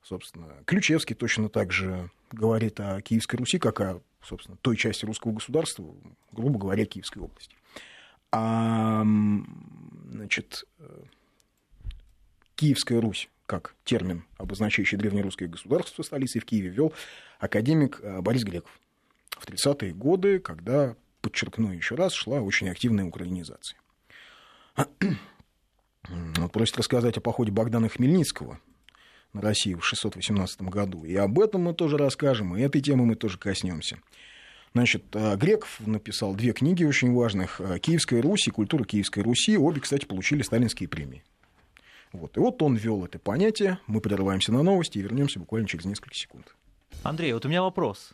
Собственно, 0.02 0.48
Ключевский 0.66 1.16
точно 1.16 1.50
так 1.50 1.72
же 1.72 2.10
говорит 2.32 2.80
о 2.80 3.02
Киевской 3.02 3.36
Руси, 3.36 3.60
как 3.60 3.82
о, 3.82 4.02
собственно, 4.24 4.58
той 4.62 4.78
части 4.78 5.06
русского 5.06 5.34
государства, 5.34 5.86
грубо 6.32 6.58
говоря, 6.58 6.86
Киевской 6.86 7.20
области. 7.20 7.56
А, 8.32 9.04
значит, 10.12 10.66
э, 10.80 11.04
Киевская 12.56 13.02
Русь, 13.02 13.30
как 13.46 13.76
термин, 13.84 14.24
обозначающий 14.38 14.98
древнерусское 14.98 15.48
государство 15.48 16.04
столицей 16.04 16.40
в 16.40 16.46
Киеве, 16.46 16.70
ввел 16.70 16.94
академик 17.40 18.00
э, 18.02 18.22
Борис 18.22 18.44
Греков 18.44 18.80
в 19.32 19.48
30-е 19.48 19.94
годы, 19.94 20.40
когда 20.40 20.96
подчеркну 21.22 21.72
еще 21.72 21.96
раз, 21.96 22.14
шла 22.14 22.42
очень 22.42 22.70
активная 22.70 23.06
украинизация. 23.06 23.80
Вот 26.38 26.52
просит 26.52 26.78
рассказать 26.78 27.18
о 27.18 27.22
походе 27.22 27.52
Богдана 27.52 27.88
Хмельницкого 27.88 28.60
на 29.34 29.42
Россию 29.42 29.80
в 29.80 29.86
618 29.86 30.62
году. 30.64 31.04
И 31.04 31.16
об 31.16 31.40
этом 31.40 31.64
мы 31.64 31.74
тоже 31.74 31.98
расскажем, 31.98 32.56
и 32.56 32.62
этой 32.62 32.82
темы 32.82 33.06
мы 33.06 33.16
тоже 33.16 33.38
коснемся. 33.38 34.00
Значит, 34.74 35.04
Греков 35.12 35.80
написал 35.86 36.34
две 36.36 36.54
книги 36.54 36.84
очень 36.84 37.14
важных 37.14 37.60
«Киевская 37.82 38.22
Русь» 38.22 38.48
и 38.48 38.52
«Культура 38.52 38.84
Киевской 38.86 39.20
Руси». 39.22 39.58
Обе, 39.58 39.82
кстати, 39.82 40.06
получили 40.06 40.42
сталинские 40.42 40.90
премии. 40.90 41.24
Вот. 42.12 42.38
И 42.38 42.40
вот 42.40 42.62
он 42.62 42.76
ввел 42.76 43.06
это 43.06 43.20
понятие. 43.20 43.80
Мы 43.88 44.02
прерываемся 44.02 44.52
на 44.52 44.64
новости 44.64 44.98
и 44.98 45.02
вернемся 45.02 45.40
буквально 45.40 45.68
через 45.68 45.86
несколько 45.86 46.16
секунд. 46.16 46.56
Андрей, 47.04 47.34
вот 47.34 47.46
у 47.46 47.50
меня 47.50 47.62
вопрос. 47.62 48.14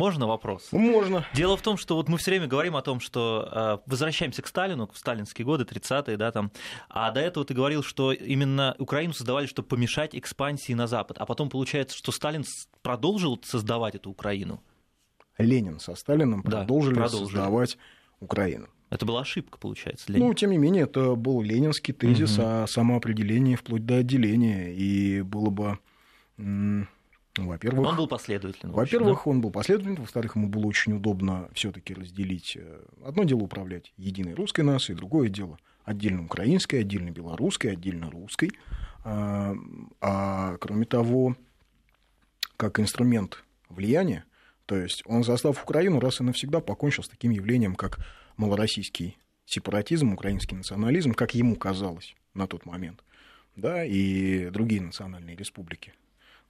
Можно 0.00 0.26
вопрос? 0.26 0.68
Ну, 0.72 0.78
можно. 0.78 1.26
Дело 1.34 1.58
в 1.58 1.62
том, 1.62 1.76
что 1.76 1.94
вот 1.94 2.08
мы 2.08 2.16
все 2.16 2.30
время 2.30 2.46
говорим 2.46 2.74
о 2.74 2.80
том, 2.80 3.00
что 3.00 3.46
э, 3.52 3.78
возвращаемся 3.84 4.40
к 4.40 4.46
Сталину, 4.46 4.88
в 4.90 4.96
сталинские 4.96 5.44
годы, 5.44 5.64
30-е, 5.64 6.16
да, 6.16 6.32
там. 6.32 6.52
А 6.88 7.10
до 7.10 7.20
этого 7.20 7.44
ты 7.44 7.52
говорил, 7.52 7.82
что 7.82 8.10
именно 8.10 8.74
Украину 8.78 9.12
создавали, 9.12 9.44
чтобы 9.44 9.68
помешать 9.68 10.16
экспансии 10.16 10.72
на 10.72 10.86
Запад. 10.86 11.18
А 11.18 11.26
потом 11.26 11.50
получается, 11.50 11.98
что 11.98 12.12
Сталин 12.12 12.44
продолжил 12.80 13.38
создавать 13.44 13.94
эту 13.94 14.08
Украину. 14.10 14.62
Ленин 15.36 15.78
со 15.78 15.94
Сталином 15.94 16.44
продолжили, 16.44 16.94
да, 16.94 17.02
продолжили. 17.02 17.36
создавать 17.36 17.78
Украину. 18.20 18.68
Это 18.88 19.04
была 19.04 19.20
ошибка, 19.20 19.58
получается. 19.58 20.10
Ленин. 20.10 20.28
Ну, 20.28 20.32
тем 20.32 20.50
не 20.52 20.56
менее, 20.56 20.84
это 20.84 21.14
был 21.14 21.42
ленинский 21.42 21.92
тезис 21.92 22.38
угу. 22.38 22.46
о 22.46 22.66
самоопределении 22.66 23.54
вплоть 23.54 23.84
до 23.84 23.96
отделения. 23.96 24.72
И 24.72 25.20
было 25.20 25.50
бы 25.50 25.78
во-первых, 27.48 27.88
он 27.88 27.96
был 27.96 28.06
последовательным. 28.06 28.74
Во-первых, 28.74 29.22
да? 29.24 29.30
он 29.30 29.40
был 29.40 29.50
последовательным, 29.50 30.02
во-вторых, 30.02 30.36
ему 30.36 30.48
было 30.48 30.66
очень 30.66 30.94
удобно 30.94 31.48
все-таки 31.52 31.94
разделить. 31.94 32.56
Э, 32.56 32.82
одно 33.04 33.24
дело 33.24 33.40
управлять 33.40 33.92
единой 33.96 34.34
русской 34.34 34.62
нацией, 34.62 34.96
другое 34.96 35.28
дело 35.28 35.58
отдельно 35.84 36.24
украинской, 36.24 36.76
отдельно 36.76 37.10
белорусской, 37.10 37.72
отдельно 37.72 38.10
русской. 38.10 38.52
А, 39.02 39.54
а 40.00 40.56
кроме 40.58 40.84
того, 40.84 41.36
как 42.56 42.78
инструмент 42.78 43.42
влияния, 43.68 44.24
то 44.66 44.76
есть 44.76 45.02
он 45.06 45.24
застав 45.24 45.62
Украину 45.62 46.00
раз 46.00 46.20
и 46.20 46.24
навсегда 46.24 46.60
покончил 46.60 47.02
с 47.02 47.08
таким 47.08 47.30
явлением, 47.32 47.74
как 47.74 47.98
малороссийский 48.36 49.18
сепаратизм, 49.46 50.12
украинский 50.12 50.56
национализм, 50.56 51.12
как 51.12 51.34
ему 51.34 51.56
казалось 51.56 52.14
на 52.34 52.46
тот 52.46 52.66
момент, 52.66 53.02
да, 53.56 53.84
и 53.84 54.48
другие 54.50 54.80
национальные 54.80 55.36
республики. 55.36 55.92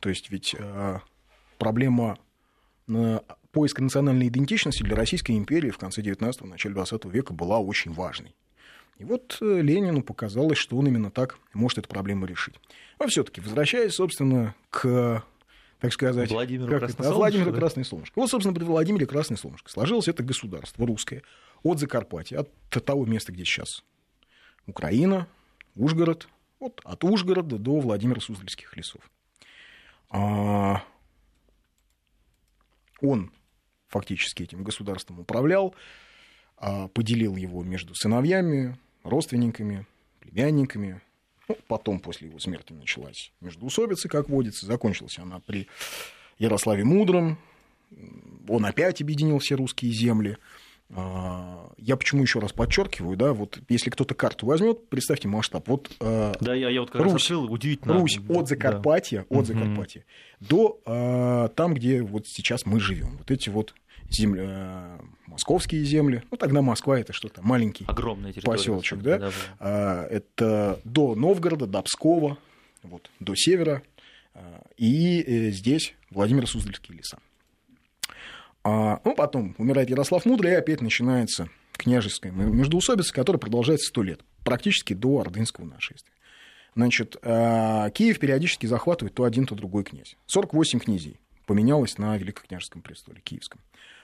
То 0.00 0.08
есть 0.08 0.30
ведь 0.30 0.54
э, 0.58 0.98
проблема 1.58 2.18
поиска 3.52 3.82
национальной 3.82 4.28
идентичности 4.28 4.82
для 4.82 4.96
Российской 4.96 5.32
империи 5.32 5.70
в 5.70 5.78
конце 5.78 6.02
19-го, 6.02 6.46
начале 6.46 6.74
20 6.74 7.04
века 7.06 7.32
была 7.32 7.58
очень 7.58 7.92
важной. 7.92 8.34
И 8.98 9.04
вот 9.04 9.38
э, 9.40 9.60
Ленину 9.62 10.02
показалось, 10.02 10.58
что 10.58 10.76
он 10.76 10.88
именно 10.88 11.10
так 11.10 11.38
может 11.54 11.78
эту 11.78 11.88
проблему 11.88 12.26
решить. 12.26 12.56
Но 12.98 13.06
все-таки, 13.06 13.40
возвращаясь, 13.40 13.94
собственно, 13.94 14.54
к 14.68 15.24
так 15.80 15.92
сказать, 15.94 16.30
Владимиру 16.30 16.70
как 16.70 16.90
это, 16.90 17.12
Владимиру 17.12 17.52
да? 17.52 17.70
Солнышко. 17.70 18.18
Вот, 18.18 18.28
собственно, 18.28 18.54
при 18.54 18.64
Владимире 18.64 19.06
Красное 19.06 19.38
Солнышко 19.38 19.70
сложилось 19.70 20.08
это 20.08 20.22
государство 20.22 20.86
русское 20.86 21.22
от 21.62 21.78
Закарпатья, 21.78 22.40
от 22.40 22.84
того 22.84 23.06
места, 23.06 23.32
где 23.32 23.44
сейчас 23.44 23.82
Украина, 24.66 25.26
Ужгород, 25.76 26.28
вот 26.58 26.82
от 26.84 27.02
Ужгорода 27.04 27.56
до 27.56 27.80
Владимира 27.80 28.20
Суздальских 28.20 28.76
лесов. 28.76 29.00
А, 30.10 30.82
он 33.00 33.32
фактически 33.88 34.42
этим 34.42 34.62
государством 34.62 35.20
управлял, 35.20 35.74
а, 36.56 36.88
поделил 36.88 37.36
его 37.36 37.62
между 37.62 37.94
сыновьями, 37.94 38.76
родственниками, 39.04 39.86
племянниками. 40.20 41.00
Ну, 41.48 41.56
потом, 41.66 42.00
после 42.00 42.28
его 42.28 42.38
смерти, 42.38 42.72
началась 42.72 43.32
междоусобица, 43.40 44.08
как 44.08 44.28
водится. 44.28 44.66
Закончилась 44.66 45.18
она 45.18 45.40
при 45.40 45.68
Ярославе 46.38 46.84
Мудром. 46.84 47.38
Он 48.48 48.66
опять 48.66 49.00
объединил 49.00 49.38
все 49.38 49.56
русские 49.56 49.92
земли. 49.92 50.36
А, 50.96 51.72
я 51.76 51.96
почему 51.96 52.22
еще 52.22 52.40
раз 52.40 52.52
подчеркиваю, 52.52 53.16
да, 53.16 53.32
вот 53.32 53.60
если 53.68 53.90
кто-то 53.90 54.14
карту 54.14 54.46
возьмет, 54.46 54.88
представьте 54.88 55.28
масштаб. 55.28 55.68
Вот, 55.68 55.90
а, 56.00 56.32
да, 56.40 56.54
я, 56.54 56.68
я 56.68 56.80
вот 56.80 56.90
как 56.90 57.02
Русь, 57.02 57.12
раз 57.12 57.22
открыл, 57.22 57.52
удивительно. 57.52 57.94
Русь 57.94 58.18
от 58.28 58.48
Закарпатья, 58.48 59.24
да. 59.30 59.38
от 59.38 59.46
Закарпатья 59.46 60.04
до 60.40 60.80
а, 60.84 61.48
там, 61.48 61.74
где 61.74 62.02
вот 62.02 62.26
сейчас 62.26 62.66
мы 62.66 62.80
живем. 62.80 63.18
Вот 63.18 63.30
эти 63.30 63.48
вот 63.50 63.74
земли, 64.08 64.48
московские 65.26 65.84
земли, 65.84 66.22
ну 66.30 66.36
тогда 66.36 66.60
Москва 66.62 66.98
это 66.98 67.12
что-то 67.12 67.40
маленький 67.42 67.84
Огромный 67.86 68.32
поселочек, 68.32 69.00
да, 69.00 69.18
да, 69.18 69.30
да. 69.60 70.06
это 70.10 70.80
до 70.82 71.14
Новгорода, 71.14 71.66
до 71.66 71.82
Пскова, 71.82 72.36
вот, 72.82 73.08
до 73.20 73.36
севера, 73.36 73.82
и 74.76 75.20
э, 75.20 75.50
здесь 75.50 75.94
Владимир 76.10 76.48
Суздальские 76.48 76.98
леса. 76.98 77.18
А, 78.62 79.00
ну, 79.04 79.14
потом 79.14 79.54
умирает 79.58 79.90
Ярослав 79.90 80.24
Мудрый, 80.26 80.52
и 80.52 80.56
опять 80.56 80.80
начинается 80.80 81.48
княжеская 81.72 82.30
междоусобица, 82.32 83.12
которая 83.12 83.40
продолжается 83.40 83.88
сто 83.88 84.02
лет, 84.02 84.20
практически 84.44 84.92
до 84.92 85.20
ордынского 85.20 85.64
нашествия. 85.64 86.12
Значит, 86.76 87.16
а, 87.22 87.90
Киев 87.90 88.18
периодически 88.18 88.66
захватывает 88.66 89.14
то 89.14 89.24
один, 89.24 89.46
то 89.46 89.54
другой 89.54 89.84
князь. 89.84 90.16
48 90.26 90.78
князей 90.78 91.18
поменялось 91.46 91.98
на 91.98 92.16
Великокняжеском 92.16 92.82
престоле 92.82 93.20
киевском. 93.20 93.60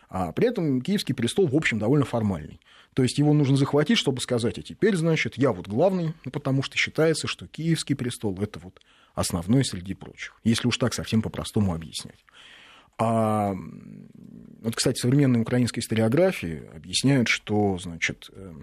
А 0.09 0.33
при 0.33 0.49
этом 0.49 0.81
киевский 0.81 1.15
престол, 1.15 1.47
в 1.47 1.55
общем, 1.55 1.79
довольно 1.79 2.05
формальный. 2.05 2.61
То 2.95 3.03
есть 3.03 3.19
его 3.19 3.35
нужно 3.35 3.57
захватить, 3.57 3.99
чтобы 3.99 4.21
сказать, 4.21 4.59
а 4.59 4.63
теперь, 4.63 4.97
значит, 4.97 5.37
я 5.37 5.53
вот 5.53 5.69
главный, 5.69 6.15
ну, 6.25 6.31
потому 6.31 6.63
что 6.63 6.77
считается, 6.77 7.27
что 7.27 7.47
киевский 7.47 7.95
престол– 7.95 8.37
это 8.41 8.59
вот 8.59 8.81
основной 9.15 9.65
среди 9.65 9.95
прочих, 9.95 10.35
если 10.45 10.69
уж 10.69 10.79
так 10.79 10.95
совсем 10.95 11.23
по-простому 11.23 11.75
объяснять. 11.75 12.25
А 12.99 13.55
вот, 14.63 14.75
кстати, 14.75 14.99
современные 14.99 15.43
украинские 15.43 15.81
историографии 15.81 16.63
объясняют, 16.75 17.29
что, 17.29 17.79
значит, 17.79 18.31
э, 18.33 18.55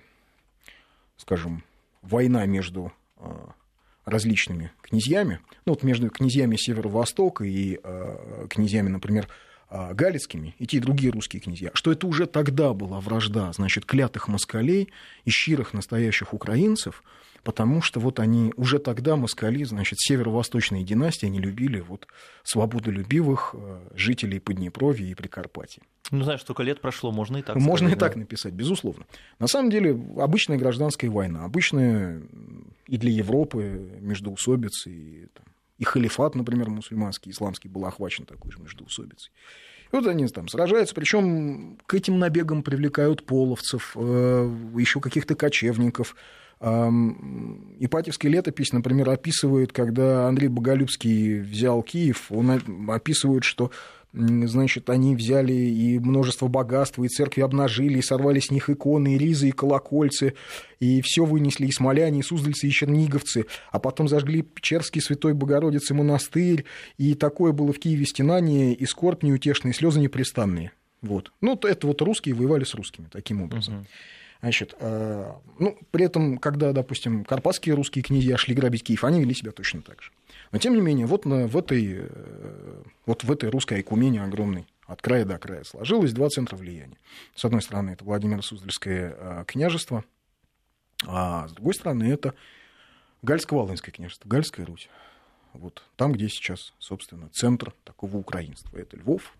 скажем, 1.18 1.63
война 2.02 2.46
между 2.46 2.92
э, 3.18 3.30
различными 4.06 4.72
князьями, 4.82 5.40
ну 5.66 5.74
вот 5.74 5.84
между 5.84 6.10
князьями 6.10 6.58
Северо-Востока 6.58 7.46
и 7.46 7.80
э, 7.82 8.48
князьями, 8.50 8.90
например, 8.90 9.28
галицкими, 9.70 10.54
и 10.60 10.68
те 10.68 10.78
и 10.78 10.80
другие 10.80 11.12
русские 11.12 11.42
князья, 11.42 11.72
что 11.74 11.92
это 11.92 12.06
уже 12.06 12.28
тогда 12.28 12.74
была 12.74 13.00
вражда, 13.00 13.52
значит, 13.54 13.86
клятых 13.86 14.28
москалей 14.28 14.90
и 15.25 15.32
щирых 15.32 15.74
настоящих 15.74 16.34
украинцев– 16.34 17.04
потому 17.44 17.82
что 17.82 18.00
вот 18.00 18.20
они 18.20 18.54
уже 18.56 18.80
тогда, 18.80 19.16
москали, 19.16 19.64
значит, 19.64 20.00
северо-восточные 20.00 20.84
династии, 20.84 21.26
они 21.26 21.40
любили 21.40 21.80
вот 21.80 22.08
свободолюбивых 22.44 23.54
э, 23.54 23.80
жителей 23.96 24.40
Поднепровья 24.40 25.08
и 25.08 25.14
Прикарпатья. 25.14 25.84
Ну, 26.12 26.24
знаешь, 26.24 26.42
столько 26.42 26.64
лет 26.64 26.82
прошло, 26.82 27.12
можно 27.12 27.38
и 27.38 27.42
так 27.42 27.56
Можно 27.56 27.88
сказать, 27.88 27.98
и 27.98 28.00
да. 28.00 28.06
так 28.08 28.16
написать, 28.16 28.54
безусловно. 28.54 29.06
На 29.40 29.48
самом 29.48 29.70
деле, 29.70 29.92
обычная 30.18 30.58
гражданская 30.58 31.10
война, 31.10 31.44
обычная 31.44 32.24
и 32.88 32.98
для 32.98 33.12
Европы 33.12 34.00
междоусобицы, 34.00 34.92
и, 34.92 35.28
там, 35.34 35.46
и 35.78 35.84
халифат, 35.84 36.36
например, 36.36 36.70
мусульманский, 36.70 37.32
исламский, 37.32 37.68
был 37.68 37.86
охвачен 37.86 38.26
такой 38.26 38.52
же 38.52 38.60
междоусобицей. 38.60 39.32
И 39.92 39.96
вот 39.96 40.08
они 40.08 40.28
там 40.28 40.48
сражаются, 40.48 40.96
причем 40.96 41.78
к 41.86 41.94
этим 41.94 42.20
набегам 42.20 42.64
привлекают 42.64 43.26
половцев, 43.26 43.92
э, 43.96 44.56
еще 44.76 45.00
каких-то 45.00 45.36
кочевников, 45.36 46.16
Ипатьевская 46.63 48.32
летопись, 48.32 48.72
например, 48.72 49.10
описывает, 49.10 49.74
когда 49.74 50.27
Андрей 50.29 50.48
Боголюбский 50.48 51.39
взял 51.39 51.84
Киев, 51.84 52.32
он 52.32 52.89
описывает, 52.89 53.43
что 53.43 53.70
значит, 54.13 54.89
они 54.89 55.15
взяли 55.15 55.53
и 55.53 56.00
множество 56.00 56.48
богатства, 56.48 57.03
и 57.03 57.10
церкви 57.10 57.41
обнажили, 57.41 57.98
и 57.98 58.01
сорвали 58.01 58.39
с 58.39 58.50
них 58.50 58.70
иконы, 58.70 59.15
и 59.15 59.17
ризы, 59.17 59.50
и 59.50 59.51
колокольцы, 59.51 60.36
и 60.79 61.01
все 61.01 61.25
вынесли, 61.25 61.65
и 61.65 61.72
смоляне, 61.72 62.20
и 62.20 62.24
суздальцы, 62.24 62.67
и 62.67 62.72
черниговцы, 62.72 63.46
а 63.72 63.79
потом 63.79 64.08
зажгли 64.08 64.43
Печерский 64.43 65.01
Святой 65.01 65.34
Богородицы 65.34 65.93
монастырь, 65.93 66.63
и 66.98 67.13
такое 67.15 67.51
было 67.51 67.74
в 67.74 67.79
Киеве 67.79 68.05
стенание, 68.05 68.74
и 68.74 68.86
скорбь 68.86 69.24
неутешные, 69.24 69.74
и 69.74 69.75
слезы 69.75 70.00
непрестанные. 70.00 70.72
Вот. 71.01 71.34
Ну, 71.41 71.60
это 71.62 71.88
вот 71.88 72.01
русские 72.01 72.36
воевали 72.36 72.63
с 72.63 72.74
русскими 72.74 73.08
таким 73.12 73.41
образом. 73.41 73.74
Uh-huh. 73.74 73.86
Значит, 74.44 74.76
э, 74.78 75.32
ну, 75.58 75.80
при 75.92 76.04
этом, 76.04 76.38
когда, 76.38 76.74
допустим, 76.74 77.24
карпатские 77.24 77.76
русские 77.76 78.04
князья 78.04 78.36
шли 78.36 78.54
грабить 78.54 78.84
Киев, 78.84 79.06
они 79.06 79.22
вели 79.22 79.34
себя 79.34 79.54
точно 79.54 79.82
так 79.82 80.02
же. 80.02 80.12
Но, 80.52 80.58
тем 80.58 80.76
не 80.76 80.82
менее, 80.82 81.06
вот 81.06 81.24
на, 81.24 81.48
в, 81.48 81.56
этой, 81.56 82.00
э, 82.10 82.84
вот 83.06 83.24
в 83.24 83.32
этой 83.32 83.50
русской 83.50 83.76
айкумене 83.76 84.22
огромной 84.22 84.68
от 84.86 85.02
края 85.02 85.24
до 85.24 85.38
края 85.38 85.64
сложилось 85.64 86.12
два 86.12 86.28
центра 86.28 86.58
влияния. 86.58 86.98
С 87.34 87.46
одной 87.46 87.62
стороны, 87.62 87.92
это 87.92 88.04
Владимир 88.04 88.44
Суздальское 88.44 89.16
э, 89.18 89.44
княжество, 89.48 90.04
а 91.08 91.48
с 91.48 91.54
другой 91.54 91.76
стороны, 91.76 92.04
это 92.04 92.34
Гальско-Волынское 93.22 93.92
княжество, 93.92 94.28
Гальская 94.28 94.66
Русь. 94.66 94.90
Вот 95.54 95.84
там, 95.96 96.12
где 96.12 96.28
сейчас, 96.28 96.74
собственно, 96.80 97.30
центр 97.30 97.74
такого 97.86 98.18
украинства. 98.18 98.78
Это 98.78 98.98
Львов, 98.98 99.38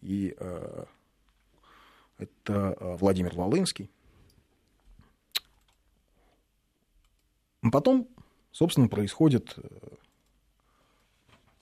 и 0.00 0.36
э, 0.38 0.84
это 2.18 2.76
Владимир 3.00 3.34
Волынский, 3.34 3.90
Потом, 7.72 8.08
собственно, 8.52 8.88
происходит 8.88 9.54
э, 9.56 9.62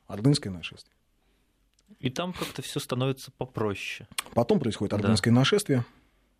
ордынское 0.06 0.52
нашествие. 0.52 0.94
И 2.00 2.10
там 2.10 2.32
как-то 2.32 2.62
все 2.62 2.80
становится 2.80 3.30
попроще. 3.32 4.08
Потом 4.34 4.60
происходит 4.60 4.92
ордынское 4.92 5.32
да. 5.32 5.40
нашествие. 5.40 5.84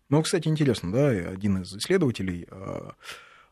Ну, 0.09 0.21
кстати, 0.21 0.47
интересно, 0.47 0.91
да, 0.91 1.09
один 1.09 1.61
из 1.61 1.75
исследователей 1.75 2.47
а, 2.49 2.95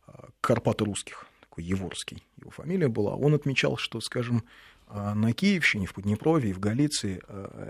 а, 0.08 0.30
Карпаты 0.40 0.86
русских, 0.86 1.28
такой 1.42 1.64
Еворский, 1.64 2.24
его 2.38 2.50
фамилия 2.50 2.88
была, 2.88 3.16
он 3.16 3.34
отмечал, 3.34 3.78
что, 3.78 4.00
скажем, 4.00 4.44
а, 4.88 5.14
на 5.16 5.34
Киевщине, 5.34 5.86
в 5.86 5.94
Поднепровье 5.94 6.52
и 6.52 6.54
в 6.54 6.60
Галиции 6.60 7.22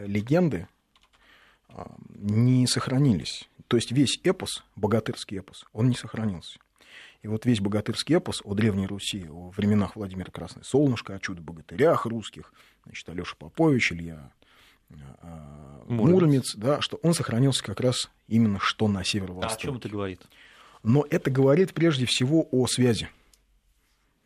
легенды 0.05 0.67
не 2.09 2.67
сохранились. 2.67 3.49
То 3.67 3.77
есть 3.77 3.91
весь 3.91 4.19
эпос, 4.23 4.63
богатырский 4.75 5.39
эпос, 5.39 5.65
он 5.73 5.89
не 5.89 5.95
сохранился. 5.95 6.59
И 7.25 7.27
вот 7.27 7.43
весь 7.47 7.59
богатырский 7.59 8.17
эпос 8.17 8.43
о 8.43 8.53
Древней 8.53 8.85
Руси, 8.85 9.25
о 9.27 9.49
временах 9.49 9.95
Владимира 9.95 10.29
Красной 10.29 10.63
Солнышко, 10.63 11.15
о 11.15 11.19
чудо-богатырях 11.19 12.05
русских, 12.05 12.53
значит, 12.83 13.09
Алёша 13.09 13.35
Попович, 13.35 13.93
Илья 13.93 14.31
а, 15.23 15.83
Муромец. 15.87 16.13
Муромец, 16.13 16.55
да, 16.55 16.81
что 16.81 16.97
он 16.97 17.15
сохранился 17.15 17.63
как 17.63 17.79
раз 17.79 18.11
именно 18.27 18.59
что 18.59 18.87
на 18.87 19.03
северо-востоке. 19.03 19.53
А 19.53 19.57
о 19.57 19.59
чем 19.59 19.77
это 19.77 19.89
говорит? 19.89 20.21
Но 20.83 21.03
это 21.09 21.31
говорит 21.31 21.73
прежде 21.73 22.05
всего 22.05 22.47
о 22.51 22.67
связи. 22.67 23.09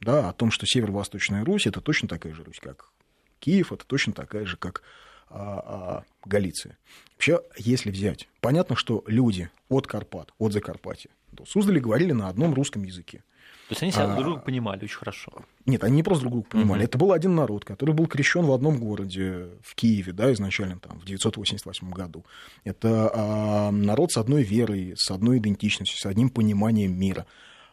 Да, 0.01 0.27
о 0.27 0.33
том, 0.33 0.51
что 0.51 0.65
северо-восточная 0.65 1.45
Русь 1.45 1.67
это 1.67 1.79
точно 1.79 2.09
такая 2.09 2.33
же 2.33 2.43
Русь, 2.43 2.59
как 2.59 2.91
Киев, 3.39 3.71
это 3.71 3.85
точно 3.85 4.11
такая 4.11 4.45
же, 4.45 4.57
как 4.57 4.83
а, 5.29 5.39
а, 5.39 6.03
Галиция. 6.25 6.77
Вообще, 7.13 7.39
если 7.55 7.91
взять, 7.91 8.27
понятно, 8.41 8.75
что 8.75 9.05
люди 9.07 9.49
от 9.69 9.87
Карпат, 9.87 10.33
от 10.37 10.51
Закарпатья 10.51 11.11
до 11.31 11.45
Суздали 11.45 11.79
говорили 11.79 12.12
на 12.12 12.29
одном 12.29 12.53
русском 12.53 12.83
языке. 12.83 13.24
То 13.69 13.74
есть 13.74 13.83
они 13.83 13.91
себя 13.91 14.05
а, 14.05 14.15
друг 14.15 14.24
друга 14.25 14.41
понимали 14.41 14.83
очень 14.83 14.98
хорошо. 14.98 15.31
Нет, 15.67 15.83
они 15.83 15.98
не 15.98 16.03
просто 16.03 16.24
друг 16.24 16.33
друга 16.33 16.50
понимали. 16.50 16.79
Угу. 16.79 16.86
Это 16.86 16.98
был 16.98 17.12
один 17.13 17.36
народ, 17.36 17.65
который 17.65 17.93
был 17.93 18.07
крещен 18.07 18.43
в 18.45 18.51
одном 18.51 18.79
городе, 18.79 19.50
в 19.62 19.75
Киеве, 19.75 20.12
да, 20.12 20.33
изначально 20.33 20.79
там, 20.79 21.00
в 21.00 21.05
988 21.05 21.91
году. 21.91 22.25
Это 22.63 23.12
а, 23.13 23.71
народ 23.71 24.12
с 24.12 24.17
одной 24.17 24.41
верой, 24.41 24.95
с 24.98 25.12
одной 25.12 25.38
идентичностью, 25.38 26.00
с 26.00 26.05
одним 26.07 26.31
пониманием 26.31 27.00
мира. 27.00 27.27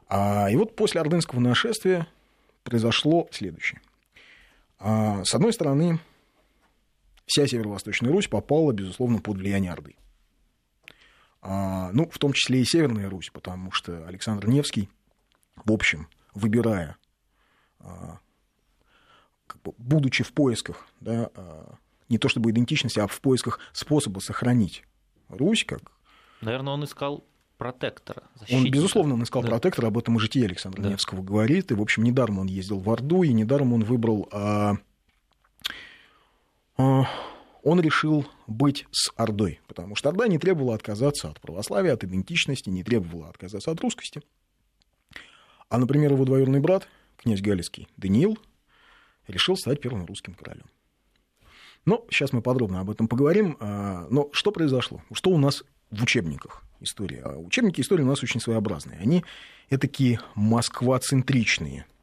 А, 0.07 0.51
и 0.51 0.57
вот 0.57 0.77
после 0.77 1.01
ордынского 1.01 1.41
нашествия 1.41 2.07
произошло 2.63 3.27
следующее. 3.31 3.81
А, 4.79 5.25
с 5.25 5.35
одной 5.35 5.55
стороны, 5.55 5.99
вся 7.25 7.47
Северо-Восточная 7.47 8.13
Русь 8.13 8.29
попала, 8.29 8.73
безусловно, 8.73 9.19
под 9.19 9.39
влияние 9.39 9.73
Орды. 9.73 9.95
А, 11.49 11.93
ну, 11.93 12.09
в 12.11 12.19
том 12.19 12.33
числе 12.33 12.61
и 12.61 12.65
Северная 12.65 13.09
Русь, 13.09 13.31
потому 13.33 13.71
что 13.71 14.05
Александр 14.09 14.49
Невский, 14.49 14.89
в 15.65 15.71
общем, 15.71 16.09
выбирая, 16.35 16.97
а, 17.79 18.19
как 19.47 19.63
бы, 19.63 19.73
будучи 19.79 20.25
в 20.25 20.33
поисках, 20.33 20.89
да, 21.01 21.31
а, 21.37 21.77
не 22.09 22.19
то 22.19 22.29
чтобы 22.29 22.51
идентичности, 22.51 22.99
а 22.99 23.07
в 23.07 23.21
поисках 23.21 23.61
способа 23.73 24.19
сохранить 24.19 24.83
Русь 25.29 25.65
как... 25.65 25.93
Наверное, 26.41 26.75
он 26.75 26.85
искал 26.85 27.25
протектора. 27.59 28.25
Защитника. 28.35 28.67
Он, 28.67 28.73
безусловно, 28.73 29.15
он 29.15 29.23
искал 29.23 29.43
да. 29.43 29.49
протектора, 29.49 29.87
об 29.87 29.99
этом 29.99 30.17
и 30.17 30.19
житие 30.19 30.47
Александра 30.47 30.83
да. 30.83 30.91
Невского 30.91 31.23
говорит. 31.23 31.71
И, 31.71 31.75
в 31.75 31.81
общем, 31.81 32.03
недаром 32.03 32.41
он 32.41 32.49
ездил 32.49 32.81
в 32.81 32.91
Орду, 32.91 33.23
и 33.23 33.33
недаром 33.33 33.73
он 33.73 33.85
выбрал 33.85 34.29
а, 34.33 34.79
а, 36.77 37.05
он 37.67 37.81
решил 37.81 38.25
быть 38.47 38.87
с 38.93 39.11
Ордой, 39.17 39.59
потому 39.67 39.97
что 39.97 40.09
Орда 40.09 40.29
не 40.29 40.39
требовала 40.39 40.77
отказаться 40.77 41.29
от 41.29 41.41
православия, 41.41 41.95
от 41.95 42.05
идентичности, 42.05 42.71
не 42.71 42.85
требовала 42.85 43.29
отказаться 43.29 43.73
от 43.73 43.81
русскости. 43.81 44.23
А, 45.69 45.79
например, 45.79 46.13
его 46.13 46.25
двоюродный 46.25 46.61
брат, 46.61 46.87
князь 47.17 47.43
Галицкий 47.43 47.89
Даниил, 47.97 48.39
решил 49.27 49.57
стать 49.57 49.81
первым 49.81 50.07
русским 50.07 50.35
королем. 50.35 50.67
Но 51.85 52.07
сейчас 52.09 52.33
мы 52.33 52.41
подробно 52.41 52.79
об 52.79 52.89
этом 52.89 53.09
поговорим. 53.09 53.57
А, 53.59 54.07
но 54.11 54.29
что 54.31 54.53
произошло? 54.53 55.03
Что 55.13 55.31
у 55.31 55.39
нас 55.39 55.65
в 55.91 56.05
учебниках 56.05 56.63
истории? 56.79 57.21
А 57.25 57.37
учебники 57.37 57.81
истории 57.81 58.05
у 58.05 58.07
нас 58.07 58.23
очень 58.23 58.39
своеобразные. 58.39 59.01
Они 59.01 59.25
такие 59.71 60.21
москва-центричные– 60.37 61.85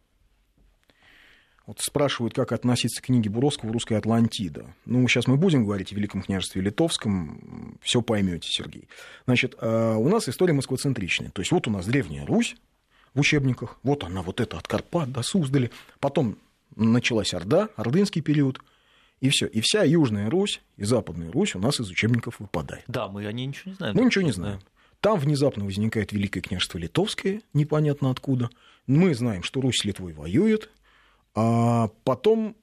вот 1.66 1.80
спрашивают, 1.80 2.34
как 2.34 2.52
относиться 2.52 3.02
к 3.02 3.06
книге 3.06 3.30
Буровского 3.30 3.72
«Русская 3.72 3.98
Атлантида». 3.98 4.66
Ну, 4.86 5.08
сейчас 5.08 5.28
мы 5.28 5.38
будем 5.38 5.64
говорить 5.64 5.94
о 5.94 5.96
Великом 5.96 6.22
княжестве 6.22 6.62
Литовском, 6.62 7.78
все 7.82 8.02
поймете, 8.02 8.50
Сергей. 8.50 8.90
Значит, 9.26 9.56
а, 9.60 9.96
у 9.96 10.10
нас 10.10 10.28
история 10.28 10.54
москвоцентричная. 10.54 11.30
То 11.30 11.42
есть 11.42 11.52
вот 11.52 11.68
у 11.68 11.72
нас 11.72 11.86
Древняя 11.86 12.26
Русь 12.26 12.56
в 13.14 13.20
учебниках, 13.22 13.80
вот 13.84 14.04
она, 14.04 14.22
вот 14.22 14.42
это 14.42 14.58
от 14.58 14.68
Карпат 14.68 15.12
до 15.12 15.22
Суздали. 15.24 15.72
Потом 16.00 16.38
началась 16.76 17.34
Орда, 17.34 17.70
Ордынский 17.76 18.22
период, 18.22 18.60
и 19.22 19.30
все. 19.30 19.46
И 19.46 19.62
вся 19.62 19.84
Южная 19.84 20.30
Русь 20.30 20.62
и 20.76 20.84
Западная 20.84 21.32
Русь 21.32 21.56
у 21.56 21.60
нас 21.60 21.80
из 21.80 21.90
учебников 21.90 22.40
выпадает. 22.40 22.84
Да, 22.88 23.08
мы 23.08 23.26
о 23.26 23.32
ней 23.32 23.46
ничего 23.46 23.72
не 23.72 23.76
знаем. 23.76 23.96
Мы 23.96 24.06
ничего 24.06 24.26
не 24.26 24.34
знаем. 24.34 24.60
Там 25.00 25.18
внезапно 25.18 25.64
возникает 25.64 26.12
Великое 26.12 26.42
княжество 26.42 26.78
Литовское, 26.78 27.42
непонятно 27.54 28.10
откуда. 28.10 28.50
Мы 28.86 29.16
знаем, 29.16 29.44
что 29.44 29.62
Русь 29.62 29.80
с 29.80 29.86
Литвой 29.86 30.14
воюет, 30.14 30.70
а 31.36 31.90
потом 32.04 32.56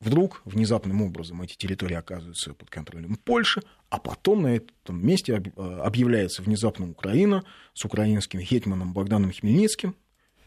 вдруг 0.00 0.42
внезапным 0.44 1.02
образом 1.02 1.42
эти 1.42 1.56
территории 1.56 1.94
оказываются 1.94 2.54
под 2.54 2.70
контролем 2.70 3.16
Польши, 3.16 3.62
а 3.88 3.98
потом 3.98 4.42
на 4.42 4.56
этом 4.56 5.04
месте 5.04 5.34
объявляется 5.56 6.42
внезапно 6.42 6.88
Украина 6.88 7.44
с 7.74 7.84
украинским 7.84 8.40
хетманом 8.40 8.92
Богданом 8.92 9.32
Хмельницким, 9.32 9.94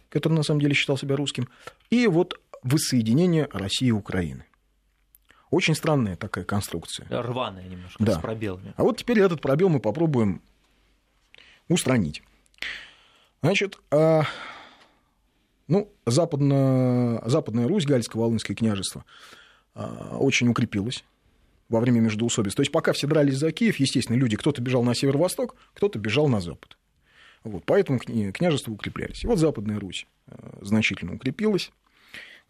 который 0.09 0.33
на 0.33 0.43
самом 0.43 0.61
деле 0.61 0.73
считал 0.73 0.97
себя 0.97 1.15
русским, 1.15 1.47
и 1.89 2.07
вот 2.07 2.39
воссоединение 2.63 3.47
России 3.51 3.87
и 3.87 3.91
Украины. 3.91 4.45
Очень 5.51 5.73
странная 5.73 6.15
такая 6.15 6.45
конструкция. 6.45 7.07
Рваная 7.09 7.67
немножко, 7.67 8.03
да. 8.03 8.13
с 8.13 8.21
пробелами. 8.21 8.73
А 8.77 8.83
вот 8.83 8.97
теперь 8.97 9.19
этот 9.19 9.41
пробел 9.41 9.69
мы 9.69 9.79
попробуем 9.79 10.41
устранить. 11.67 12.21
Значит, 13.41 13.79
а 13.89 14.23
ну, 15.69 15.93
западно, 16.05 17.21
Западная 17.25 17.67
Русь, 17.67 17.85
Гальско-Волынское 17.85 18.55
княжество, 18.55 19.05
а, 19.75 20.17
очень 20.17 20.49
укрепилась 20.49 21.05
во 21.69 21.79
время 21.79 21.99
междоусобиц. 21.99 22.55
То 22.55 22.61
есть 22.61 22.71
пока 22.71 22.91
все 22.91 23.05
дрались 23.05 23.37
за 23.37 23.51
Киев, 23.51 23.77
естественно, 23.77 24.17
люди, 24.17 24.35
кто-то 24.35 24.61
бежал 24.61 24.83
на 24.83 24.95
северо-восток, 24.95 25.55
кто-то 25.75 25.99
бежал 25.99 26.27
на 26.27 26.41
запад. 26.41 26.75
Вот, 27.43 27.63
поэтому 27.65 27.99
княжества 27.99 28.71
укреплялись. 28.71 29.23
И 29.23 29.27
вот 29.27 29.37
Западная 29.37 29.79
Русь 29.79 30.07
а, 30.27 30.57
значительно 30.61 31.13
укрепилась. 31.13 31.71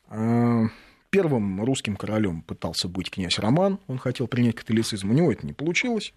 А, 0.08 0.68
первым 1.10 1.62
русским 1.64 1.98
королем 1.98 2.42
пытался 2.42 2.88
быть 2.88 3.12
князь 3.12 3.38
Роман, 3.38 3.80
он 3.88 3.98
хотел 3.98 4.28
принять 4.28 4.56
католицизм, 4.56 5.12
у 5.12 5.14
него 5.14 5.32
это 5.32 5.46
не 5.46 5.54
получилось. 5.54 6.14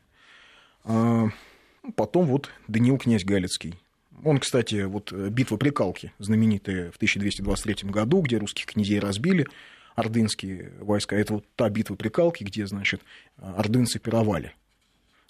Потом 0.84 2.26
вот 2.26 2.50
Даниил 2.68 2.98
князь 2.98 3.24
Галицкий 3.24 3.81
он, 4.24 4.38
кстати, 4.38 4.82
вот 4.84 5.12
э, 5.12 5.28
битва 5.30 5.56
при 5.56 5.70
Калке, 5.70 6.12
знаменитая 6.18 6.90
в 6.90 6.96
1223 6.96 7.90
году, 7.90 8.20
где 8.20 8.38
русских 8.38 8.66
князей 8.66 8.98
разбили, 8.98 9.46
ордынские 9.94 10.72
войска. 10.80 11.16
Это 11.16 11.34
вот 11.34 11.44
та 11.56 11.68
битва 11.68 11.96
при 11.96 12.08
Калке, 12.08 12.44
где, 12.44 12.66
значит, 12.66 13.02
ордынцы 13.36 13.98
пировали 13.98 14.54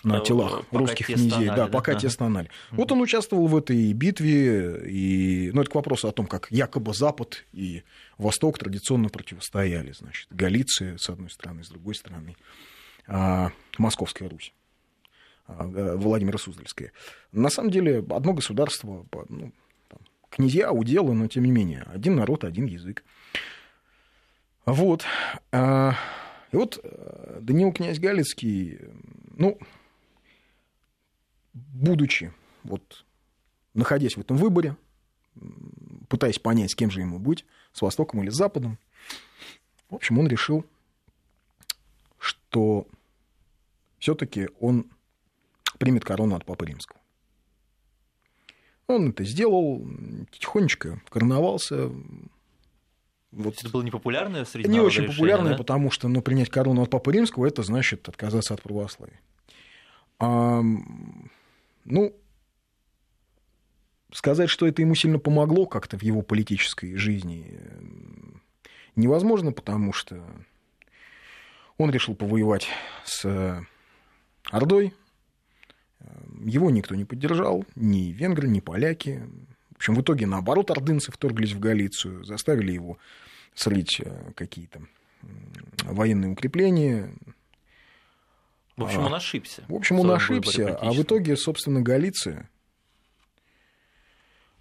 на 0.05 0.19
да, 0.19 0.25
телах 0.25 0.63
русских 0.73 1.07
князей, 1.07 1.31
стонали, 1.31 1.49
да, 1.49 1.57
да, 1.57 1.67
пока 1.69 1.93
ага. 1.93 2.01
те 2.01 2.11
стонали. 2.11 2.51
Угу. 2.71 2.77
Вот 2.77 2.93
он 2.93 3.01
участвовал 3.01 3.47
в 3.47 3.57
этой 3.57 3.93
битве, 3.93 4.83
и, 4.89 5.51
ну, 5.53 5.63
это 5.63 5.71
к 5.71 5.75
вопросу 5.75 6.09
о 6.09 6.13
том, 6.13 6.27
как 6.27 6.49
якобы 6.51 6.93
Запад 6.95 7.45
и 7.53 7.83
Восток 8.19 8.59
традиционно 8.59 9.09
противостояли, 9.09 9.93
значит, 9.93 10.27
Галиция 10.31 10.99
с 10.99 11.09
одной 11.09 11.31
стороны, 11.31 11.65
с 11.65 11.69
другой 11.69 11.95
стороны, 11.95 12.37
а, 13.07 13.53
Московская 13.79 14.29
Русь. 14.29 14.53
Э, 15.59 15.97
Владимира 15.97 16.39
Суздальская. 16.39 16.93
На 17.33 17.51
самом 17.51 17.71
деле, 17.71 18.05
одно 18.11 18.33
государство, 18.33 19.07
ну, 19.29 19.53
там, 19.89 20.01
князья, 20.31 20.73
уделы, 20.73 21.15
но 21.15 21.29
тем 21.29 21.45
не 21.45 21.51
менее, 21.51 21.83
один 21.93 22.17
народ, 22.17 22.45
один 22.45 22.67
язык. 22.67 23.05
Вот. 24.65 25.05
А, 25.51 25.95
и 26.53 26.57
вот 26.57 26.81
э, 26.83 27.39
Даниил 27.41 27.73
князь 27.73 27.99
Галицкий, 27.99 28.79
ну, 29.37 29.59
будучи, 31.53 32.33
вот, 32.63 33.05
находясь 33.75 34.17
в 34.17 34.21
этом 34.21 34.37
выборе, 34.37 34.77
пытаясь 36.09 36.39
понять, 36.39 36.71
с 36.71 36.75
кем 36.75 36.91
же 36.91 37.01
ему 37.01 37.19
быть, 37.19 37.45
с 37.73 37.83
Востоком 37.83 38.23
или 38.23 38.31
с 38.31 38.37
Западом, 38.37 38.79
в 39.89 39.97
общем, 39.97 40.19
он 40.19 40.27
решил, 40.27 40.65
что 42.19 42.87
все-таки 43.99 44.49
он 44.59 44.87
примет 45.79 46.05
корону 46.05 46.37
от 46.37 46.45
Папы 46.45 46.67
Римского. 46.67 47.01
Он 48.87 49.11
это 49.11 49.25
сделал, 49.25 49.87
тихонечко 50.31 51.01
короновался. 51.09 51.91
Вот. 53.31 53.59
Это 53.59 53.71
было 53.71 53.83
непопулярное 53.83 54.45
среди 54.45 54.69
Не 54.69 54.81
очень 54.81 55.03
решение, 55.03 55.17
популярное, 55.17 55.53
да? 55.53 55.59
потому 55.59 55.91
что 55.91 56.09
ну, 56.09 56.21
принять 56.21 56.51
корону 56.51 56.83
от 56.83 56.91
Папы 56.91 57.13
Римского 57.13 57.47
это 57.47 57.63
значит 57.63 58.09
отказаться 58.09 58.55
от 58.55 58.63
православия. 58.63 59.21
А, 60.19 60.61
ну, 61.85 62.15
сказать, 64.13 64.51
что 64.51 64.67
это 64.67 64.83
ему 64.83 64.95
сильно 64.95 65.19
помогло 65.19 65.67
как-то 65.67 65.99
в 65.99 66.03
его 66.03 66.23
политической 66.23 66.97
жизни, 66.97 67.59
невозможно, 68.95 69.53
потому 69.53 69.93
что 69.93 70.23
Он 71.79 71.91
решил 71.91 72.15
повоевать 72.15 72.69
с 73.05 73.25
э, 73.25 73.61
Ордой. 74.51 74.93
Его 76.45 76.71
никто 76.71 76.95
не 76.95 77.05
поддержал, 77.05 77.65
ни 77.75 78.13
венгры, 78.13 78.49
ни 78.49 78.61
поляки. 78.61 79.23
В 79.71 79.77
общем, 79.77 79.95
в 79.95 80.03
итоге, 80.03 80.27
наоборот, 80.27 80.71
ордынцы 80.71 81.13
вторглись 81.13 81.53
в 81.53 81.61
Галицию, 81.61 82.25
заставили 82.25 82.73
его 82.73 82.99
срыть 83.55 84.01
э, 84.01 84.33
какие-то 84.35 84.83
военные 85.85 86.33
укрепления. 86.33 87.15
В 88.77 88.85
общем, 88.85 89.01
он 89.01 89.15
ошибся. 89.15 89.65
В 89.69 89.75
общем, 89.75 90.01
он 90.01 90.11
ошибся, 90.11 90.77
а 90.77 90.93
в 90.93 91.03
итоге, 91.03 91.37
собственно, 91.37 91.83
Галиция, 91.83 92.49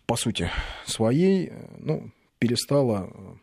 по 0.06 0.16
сути, 0.16 0.50
своей, 0.86 1.48
э, 1.48 1.68
ну, 1.80 2.12
перестала 2.40 3.40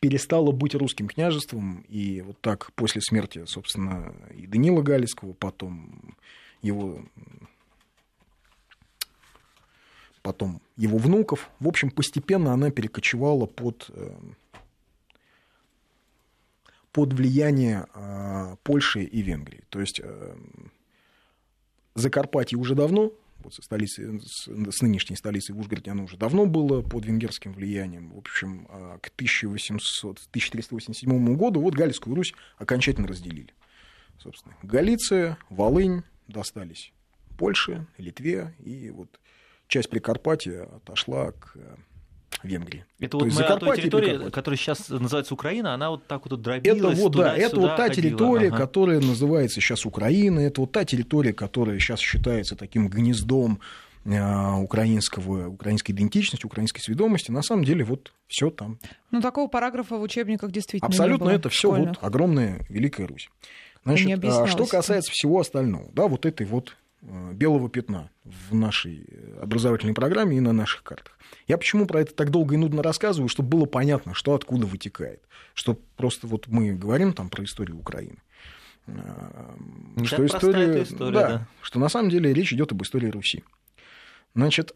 перестала 0.00 0.52
быть 0.52 0.74
русским 0.74 1.08
княжеством, 1.08 1.84
и 1.88 2.20
вот 2.20 2.40
так 2.40 2.72
после 2.74 3.00
смерти, 3.00 3.44
собственно, 3.46 4.14
и 4.36 4.46
Данила 4.46 4.82
Галицкого, 4.82 5.32
потом 5.32 6.16
его 6.62 7.00
потом 10.22 10.60
его 10.76 10.98
внуков. 10.98 11.50
В 11.60 11.68
общем, 11.68 11.90
постепенно 11.90 12.52
она 12.52 12.72
перекочевала 12.72 13.46
под, 13.46 13.90
э, 13.90 14.16
под 16.90 17.12
влияние 17.12 17.86
э, 17.94 18.56
Польши 18.64 19.04
и 19.04 19.22
Венгрии. 19.22 19.62
То 19.68 19.80
есть 19.80 20.00
э, 20.02 20.36
Закарпатье 21.94 22.58
уже 22.58 22.74
давно 22.74 23.12
вот 23.38 23.54
со 23.54 23.62
столицей, 23.62 24.20
с, 24.20 24.48
с 24.48 24.82
нынешней 24.82 25.14
столицей 25.14 25.54
в 25.54 25.60
Ужгороде 25.60 25.92
оно 25.92 26.04
уже 26.04 26.16
давно 26.16 26.46
было 26.46 26.82
под 26.82 27.06
венгерским 27.06 27.52
влиянием. 27.52 28.10
В 28.10 28.18
общем, 28.18 28.66
а, 28.68 28.98
к 28.98 29.08
1800, 29.14 30.18
1387 30.30 31.36
году 31.36 31.60
вот 31.60 31.74
Галицкую 31.74 32.16
Русь 32.16 32.34
окончательно 32.58 33.06
разделили. 33.06 33.54
Собственно, 34.18 34.56
Галиция, 34.62 35.38
Волынь 35.50 36.02
достались 36.28 36.92
Польше, 37.38 37.86
Литве, 37.98 38.54
и 38.64 38.90
вот 38.90 39.20
часть 39.68 39.90
Прикарпатья 39.90 40.64
отошла 40.64 41.32
к 41.32 41.56
Венгрии. 42.42 42.84
Это 42.98 43.10
То 43.10 43.18
вот 43.24 43.34
мы 43.34 43.42
о 43.42 43.56
той 43.56 43.76
территории, 43.76 44.30
которая 44.30 44.58
сейчас 44.58 44.88
называется 44.88 45.34
Украина, 45.34 45.74
она 45.74 45.90
вот 45.90 46.06
так 46.06 46.28
вот 46.28 46.40
дробилась 46.40 46.98
Это 46.98 47.02
вот, 47.02 47.12
да, 47.16 47.36
это 47.36 47.60
вот 47.60 47.76
та 47.76 47.88
территория, 47.88 48.48
ага. 48.48 48.58
которая 48.58 49.00
называется 49.00 49.60
сейчас 49.60 49.86
Украина, 49.86 50.40
это 50.40 50.60
вот 50.60 50.72
та 50.72 50.84
территория, 50.84 51.32
которая 51.32 51.78
сейчас 51.78 52.00
считается 52.00 52.56
таким 52.56 52.88
гнездом 52.88 53.60
э, 54.04 54.52
украинского, 54.54 55.48
украинской 55.48 55.92
идентичности, 55.92 56.44
украинской 56.44 56.80
сведомости, 56.80 57.30
на 57.30 57.42
самом 57.42 57.64
деле 57.64 57.84
вот 57.84 58.12
все 58.28 58.50
там. 58.50 58.78
Ну, 59.10 59.20
такого 59.20 59.48
параграфа 59.48 59.96
в 59.96 60.02
учебниках 60.02 60.50
действительно 60.52 60.88
Абсолютно 60.88 61.30
это 61.30 61.48
все 61.48 61.70
вот 61.70 61.98
огромная 62.00 62.64
Великая 62.68 63.06
Русь. 63.06 63.28
Значит, 63.86 64.24
а 64.24 64.46
что 64.46 64.66
касается 64.66 65.10
всего 65.12 65.40
остального, 65.40 65.90
да, 65.92 66.06
вот 66.06 66.26
этой 66.26 66.46
вот 66.46 66.76
Э, 67.08 67.32
белого 67.32 67.68
пятна 67.68 68.10
в 68.24 68.54
нашей 68.54 69.06
образовательной 69.40 69.94
программе 69.94 70.38
и 70.38 70.40
на 70.40 70.52
наших 70.52 70.82
картах. 70.82 71.18
Я 71.46 71.58
почему 71.58 71.86
про 71.86 72.00
это 72.00 72.14
так 72.14 72.30
долго 72.30 72.54
и 72.54 72.58
нудно 72.58 72.82
рассказываю, 72.82 73.28
чтобы 73.28 73.50
было 73.50 73.66
понятно, 73.66 74.14
что 74.14 74.34
откуда 74.34 74.66
вытекает. 74.66 75.22
Что 75.54 75.78
просто 75.96 76.26
вот 76.26 76.48
мы 76.48 76.72
говорим 76.72 77.12
там 77.12 77.28
про 77.28 77.44
историю 77.44 77.78
Украины. 77.78 78.18
Э, 78.86 78.92
Не 79.96 80.06
что 80.06 80.26
история, 80.26 80.82
история 80.82 81.12
да, 81.12 81.28
да. 81.28 81.48
что 81.60 81.78
на 81.78 81.88
самом 81.88 82.10
деле 82.10 82.32
речь 82.32 82.52
идет 82.52 82.72
об 82.72 82.82
истории 82.82 83.08
Руси. 83.08 83.44
Значит, 84.34 84.74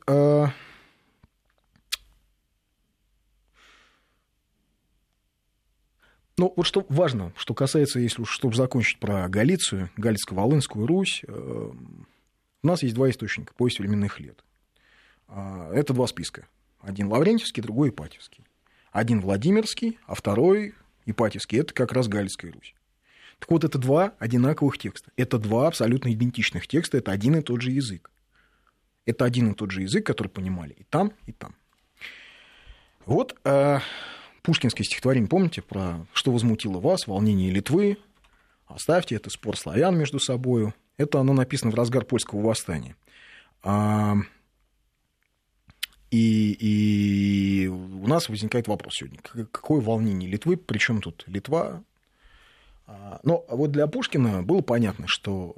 э, 6.41 6.45
Ну, 6.45 6.53
вот 6.57 6.67
что 6.67 6.87
важно, 6.89 7.33
что 7.37 7.53
касается, 7.53 8.01
если 8.01 8.23
уж, 8.23 8.31
чтобы 8.31 8.57
закончить 8.57 8.99
про 8.99 9.29
Галицию, 9.29 9.91
Галицко-Волынскую 9.99 10.87
Русь, 10.87 11.23
у 11.29 12.67
нас 12.67 12.83
есть 12.83 12.95
два 12.95 13.11
источника, 13.11 13.53
повесть 13.55 13.79
временных 13.79 14.19
лет. 14.21 14.43
А, 15.29 15.71
это 15.75 15.93
два 15.93 16.07
списка. 16.07 16.47
Один 16.81 17.09
Лаврентьевский, 17.09 17.63
другой 17.63 17.91
Ипатьевский. 17.91 18.45
Один 18.91 19.21
Владимирский, 19.21 19.99
а 20.07 20.15
второй 20.15 20.75
Ипатьевский. 21.05 21.61
Это 21.61 21.75
как 21.75 21.93
раз 21.93 22.09
Галицкая 22.09 22.53
Русь. 22.53 22.75
Так 23.39 23.51
вот, 23.51 23.65
это 23.65 23.79
два 23.79 24.15
одинаковых 24.19 24.79
текста. 24.79 25.11
Это 25.17 25.39
два 25.39 25.69
абсолютно 25.69 26.11
идентичных 26.13 26.67
текста, 26.67 26.99
это 26.99 27.13
один 27.13 27.37
и 27.37 27.43
тот 27.43 27.61
же 27.61 27.71
язык. 27.71 28.11
Это 29.05 29.25
один 29.27 29.53
и 29.53 29.55
тот 29.55 29.73
же 29.73 29.83
язык, 29.83 30.07
который 30.07 30.29
понимали 30.29 30.73
и 30.73 30.85
там, 30.85 31.13
и 31.27 31.33
там. 31.33 31.55
Вот 33.07 33.39
э, 33.45 33.81
пушкинское 34.43 34.85
стихотворение, 34.85 35.29
помните, 35.29 35.63
про 35.63 36.07
«Что 36.13 36.33
возмутило 36.33 36.81
вас? 36.81 37.07
Волнение 37.07 37.51
Литвы». 37.51 37.99
Оставьте 38.67 39.17
это 39.17 39.31
спор 39.31 39.57
славян 39.57 39.99
между 39.99 40.21
собою. 40.21 40.75
Это 40.97 41.19
оно 41.19 41.33
написано 41.33 41.73
в 41.73 41.75
разгар 41.75 42.05
польского 42.05 42.41
восстания. 42.41 42.95
А, 43.63 44.17
и, 46.11 46.57
и 46.59 47.67
у 47.69 48.07
нас 48.07 48.29
возникает 48.29 48.69
вопрос 48.69 48.95
сегодня, 48.97 49.19
какое 49.23 49.81
волнение 49.81 50.29
Литвы, 50.29 50.57
причем 50.57 51.01
тут 51.01 51.25
Литва? 51.27 51.83
А, 52.87 53.21
но 53.23 53.45
вот 53.49 53.71
для 53.71 53.87
Пушкина 53.87 54.43
было 54.43 54.61
понятно, 54.61 55.07
что 55.07 55.57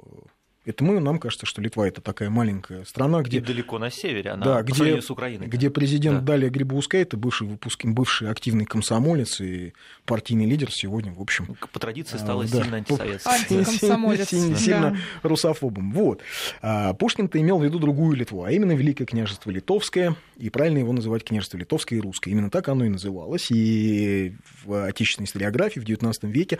это 0.65 0.83
мы, 0.83 0.99
нам 0.99 1.19
кажется, 1.19 1.45
что 1.45 1.61
Литва 1.61 1.87
это 1.87 1.99
такая 1.99 2.29
маленькая 2.29 2.85
страна, 2.85 3.21
где... 3.21 3.37
И 3.37 3.41
далеко 3.41 3.79
на 3.79 3.89
севере, 3.91 4.31
она 4.31 4.45
да, 4.45 4.61
где, 4.61 5.01
с 5.01 5.09
Украиной. 5.09 5.47
Где 5.47 5.69
президент 5.69 6.19
да. 6.19 6.33
Далия 6.33 6.49
Грибоускайте, 6.49 7.17
бывший 7.17 7.47
выпуск, 7.47 7.83
бывший 7.85 8.29
активный 8.29 8.65
комсомолец 8.65 9.41
и 9.41 9.73
партийный 10.05 10.45
лидер 10.45 10.71
сегодня, 10.71 11.11
в 11.11 11.21
общем... 11.21 11.45
Ну, 11.49 11.55
по 11.71 11.79
традиции 11.79 12.17
стал 12.17 12.41
а, 12.41 12.47
сильно 12.47 12.83
да. 12.87 12.95
Антикомсомолец. 13.25 14.29
Сильно, 14.29 14.55
сильно 14.55 14.91
да. 14.91 15.29
русофобом. 15.29 15.91
Вот. 15.91 16.21
А 16.61 16.93
Пушкин-то 16.93 17.39
имел 17.39 17.59
в 17.59 17.63
виду 17.63 17.79
другую 17.79 18.15
Литву, 18.15 18.43
а 18.43 18.51
именно 18.51 18.71
Великое 18.71 19.05
княжество 19.05 19.51
Литовское, 19.51 20.15
и 20.37 20.49
правильно 20.49 20.77
его 20.77 20.93
называть 20.93 21.25
княжество 21.25 21.57
Литовское 21.57 21.99
и 21.99 22.01
Русское. 22.01 22.31
Именно 22.31 22.49
так 22.49 22.69
оно 22.69 22.85
и 22.85 22.89
называлось. 22.89 23.51
И 23.51 24.33
в 24.63 24.85
отечественной 24.85 25.25
историографии 25.25 25.79
в 25.79 25.83
XIX 25.83 26.13
веке 26.23 26.59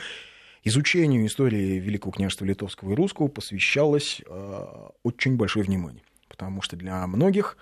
изучению 0.64 1.26
истории 1.26 1.80
Великого 1.80 2.12
княжества 2.12 2.46
Литовского 2.46 2.92
и 2.92 2.96
Русского 2.96 3.28
посвящалось 3.28 4.22
э, 4.26 4.90
очень 5.04 5.36
большое 5.36 5.66
внимание, 5.66 6.04
потому 6.30 6.62
что 6.62 6.76
для 6.76 7.06
многих 7.08 7.58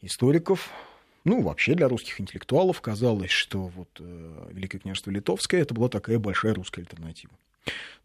историков, 0.00 0.70
ну, 1.24 1.42
вообще 1.42 1.74
для 1.74 1.88
русских 1.88 2.20
интеллектуалов 2.20 2.80
казалось, 2.80 3.30
что 3.30 3.66
вот 3.68 3.88
э, 4.00 4.48
Великое 4.52 4.78
княжество 4.78 5.10
Литовское 5.10 5.60
это 5.60 5.74
была 5.74 5.88
такая 5.88 6.18
большая 6.18 6.54
русская 6.54 6.82
альтернатива. 6.82 7.32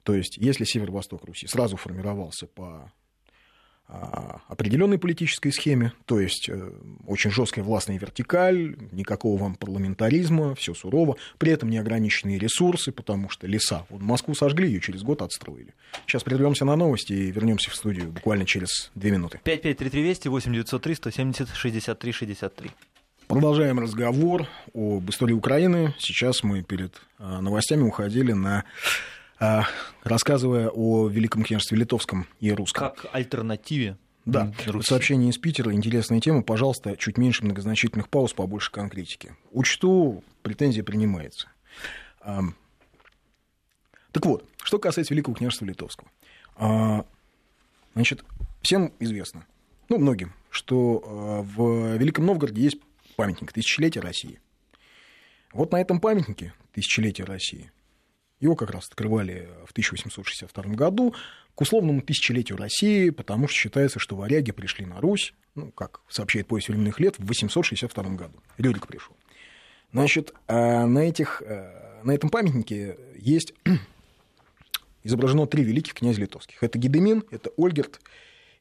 То 0.04 0.16
есть, 0.16 0.38
если 0.38 0.64
северо-восток 0.64 1.26
Руси 1.26 1.48
сразу 1.48 1.78
формировался 1.78 2.48
по 2.48 2.92
определенной 4.48 4.98
политической 4.98 5.52
схеме, 5.52 5.94
то 6.06 6.20
есть 6.20 6.48
э, 6.50 6.72
очень 7.08 7.32
жесткая 7.32 7.66
властная 7.66 7.98
вертикаль, 8.00 8.78
никакого 8.92 9.40
вам 9.40 9.56
парламентаризма, 9.56 10.56
все 10.56 10.74
сурово, 10.74 11.18
при 11.38 11.52
этом 11.52 11.70
неограниченные 11.70 12.38
ресурсы, 12.38 12.92
потому 12.92 13.30
что 13.30 13.48
леса. 13.48 13.86
Вот 13.90 14.02
Москву 14.02 14.34
сожгли, 14.34 14.68
ее 14.68 14.80
через 14.80 15.04
год 15.04 15.22
отстроили. 15.22 15.74
Сейчас 16.06 16.24
прервемся 16.24 16.64
на 16.64 16.76
новости 16.76 17.14
и 17.14 17.32
вернемся 17.32 17.70
в 17.70 17.76
студию 17.76 18.12
буквально 18.12 18.46
через 18.46 18.92
две 18.96 19.12
минуты. 19.12 19.40
5533 19.44 20.04
Вести, 20.04 20.28
8903 20.30 20.96
170 20.96 21.50
63 21.50 22.12
63. 22.12 22.72
Продолжаем 23.28 23.80
разговор 23.80 24.48
об 24.74 25.10
истории 25.10 25.34
Украины. 25.34 25.96
Сейчас 25.98 26.44
мы 26.44 26.64
перед 26.64 27.02
а, 27.18 27.40
новостями 27.42 27.84
уходили 27.84 28.34
на 28.34 28.60
а, 28.60 28.64
рассказывая 30.04 30.70
о 30.70 31.08
Великом 31.08 31.44
княжестве 31.44 31.78
Литовском 31.78 32.28
и 32.40 32.52
Русском. 32.52 32.92
Как 32.92 33.08
альтернативе 33.12 33.98
да, 34.26 34.54
Руси. 34.68 34.88
сообщение 34.88 35.32
из 35.32 35.38
Питера, 35.38 35.74
интересная 35.74 36.20
тема, 36.20 36.44
пожалуйста, 36.44 36.96
чуть 36.96 37.18
меньше 37.18 37.44
многозначительных 37.44 38.08
пауз, 38.08 38.34
побольше 38.34 38.72
конкретики. 38.72 39.36
Учту, 39.52 40.24
претензия 40.44 40.84
принимается. 40.84 41.50
Так 42.20 44.26
вот, 44.26 44.48
что 44.62 44.78
касается 44.78 45.14
Великого 45.14 45.36
княжества 45.36 45.66
Литовского. 45.66 46.12
А, 46.56 47.06
значит, 47.94 48.24
всем 48.62 48.94
известно, 49.00 49.46
ну, 49.90 49.98
многим, 49.98 50.34
что 50.50 51.02
а, 51.04 51.42
в 51.42 51.98
Великом 51.98 52.26
Новгороде 52.26 52.62
есть 52.62 52.78
памятник 53.16 53.54
тысячелетия 53.54 54.02
России. 54.02 54.40
Вот 55.54 55.72
на 55.72 55.80
этом 55.80 56.00
памятнике 56.00 56.54
тысячелетия 56.74 57.24
России 57.24 57.72
его 58.42 58.56
как 58.56 58.72
раз 58.72 58.88
открывали 58.88 59.50
в 59.66 59.72
1862 59.72 60.64
году 60.74 61.16
к 61.56 61.62
условному 61.62 62.02
тысячелетию 62.02 62.58
России, 62.58 63.12
потому 63.12 63.48
что 63.48 63.58
считается, 63.58 64.00
что 64.00 64.16
варяги 64.16 64.52
пришли 64.52 64.86
на 64.86 65.00
Русь, 65.00 65.34
ну, 65.56 65.72
как 65.72 66.02
сообщает 66.10 66.48
поезд 66.48 66.70
временных 66.70 67.00
лет, 67.00 67.18
в 67.20 67.26
862 67.26 68.04
году. 68.16 68.42
Рюрик 68.58 68.88
пришел. 68.88 69.16
Значит, 69.94 70.34
а 70.48 70.86
на, 70.88 71.00
этих, 71.00 71.42
э, 71.46 72.02
на 72.04 72.12
этом 72.12 72.30
памятнике 72.30 72.98
есть 73.16 73.54
изображено 75.04 75.46
три 75.46 75.64
великих 75.64 75.94
князя 75.94 76.22
литовских. 76.22 76.64
Это 76.64 76.80
Гедемин, 76.80 77.24
это 77.30 77.52
Ольгерт, 77.58 78.00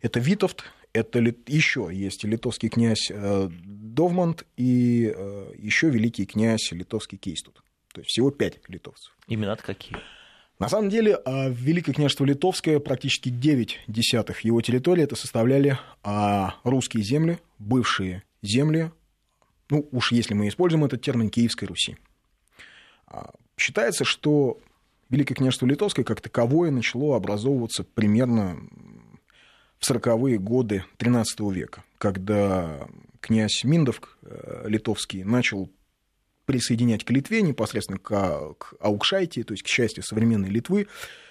это 0.03 0.21
Витовт, 0.21 0.65
это 0.93 1.21
еще 1.47 1.89
есть 1.93 2.25
литовский 2.25 2.69
князь 2.69 3.11
э, 3.11 3.49
Довмант 3.51 4.45
и 4.57 5.13
э, 5.15 5.53
еще 5.57 5.89
великий 5.89 6.27
князь 6.27 6.73
литовский 6.73 7.17
Кейстут. 7.17 7.63
То 7.93 8.01
есть 8.01 8.11
всего 8.11 8.31
пять 8.31 8.59
литовцев. 8.69 9.17
Имена 9.27 9.57
какие? 9.57 9.97
На 10.59 10.69
самом 10.69 10.91
деле, 10.91 11.17
а, 11.25 11.49
Великое 11.49 11.95
княжество 11.95 12.25
Литовское, 12.25 12.81
практически 12.81 13.31
9 13.31 13.81
десятых 13.87 14.41
его 14.43 14.61
территории, 14.61 15.05
это 15.05 15.17
составляли 15.17 15.79
а, 16.03 16.57
русские 16.65 17.03
земли, 17.03 17.39
бывшие 17.59 18.23
земли, 18.43 18.91
ну 19.71 19.89
уж 19.91 20.13
если 20.13 20.35
мы 20.35 20.49
используем 20.49 20.85
этот 20.85 21.01
термин, 21.01 21.31
Киевской 21.31 21.65
Руси. 21.65 21.97
А, 23.07 23.31
считается, 23.57 24.05
что 24.05 24.61
Великое 25.09 25.35
княжество 25.35 25.67
Литовское 25.67 26.05
как 26.05 26.21
таковое 26.21 26.71
начало 26.71 27.17
образовываться 27.17 27.83
примерно 27.83 28.59
в 29.79 29.91
40-е 29.91 30.39
годы 30.39 30.85
XIII 30.99 31.53
века, 31.53 31.85
когда 31.99 32.87
князь 33.21 33.65
Миндов 33.65 34.01
э, 34.23 34.67
литовский 34.69 35.25
начал 35.25 35.71
присоединять 36.51 37.05
к 37.05 37.11
Литве 37.11 37.43
непосредственно 37.43 38.01
к, 38.01 38.55
к 38.55 38.75
Аукшайте, 38.81 39.45
то 39.45 39.53
есть 39.53 39.63
к 39.63 39.67
части 39.67 40.01
современной 40.01 40.49
Литвы, 40.49 40.89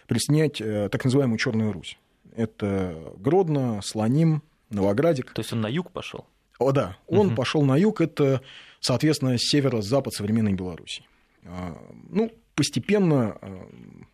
присоединять 0.08 0.62
э, 0.62 0.88
так 0.90 1.04
называемую 1.04 1.38
Черную 1.38 1.74
Русь. 1.74 2.00
Это 2.38 2.96
Гродно, 3.18 3.82
Слоним, 3.84 4.44
Новоградик. 4.70 5.34
То 5.34 5.42
есть 5.42 5.52
он 5.52 5.60
на 5.60 5.68
юг 5.68 5.92
пошел? 5.92 6.26
О, 6.58 6.72
да, 6.72 6.96
он 7.06 7.28
угу. 7.28 7.36
пошел 7.36 7.64
на 7.64 7.76
юг, 7.76 8.00
это, 8.00 8.42
соответственно, 8.80 9.38
северо-запад 9.38 10.14
современной 10.14 10.54
Беларуси. 10.54 11.04
А, 11.44 11.78
ну, 12.08 12.32
постепенно, 12.56 13.38
а, 13.42 13.70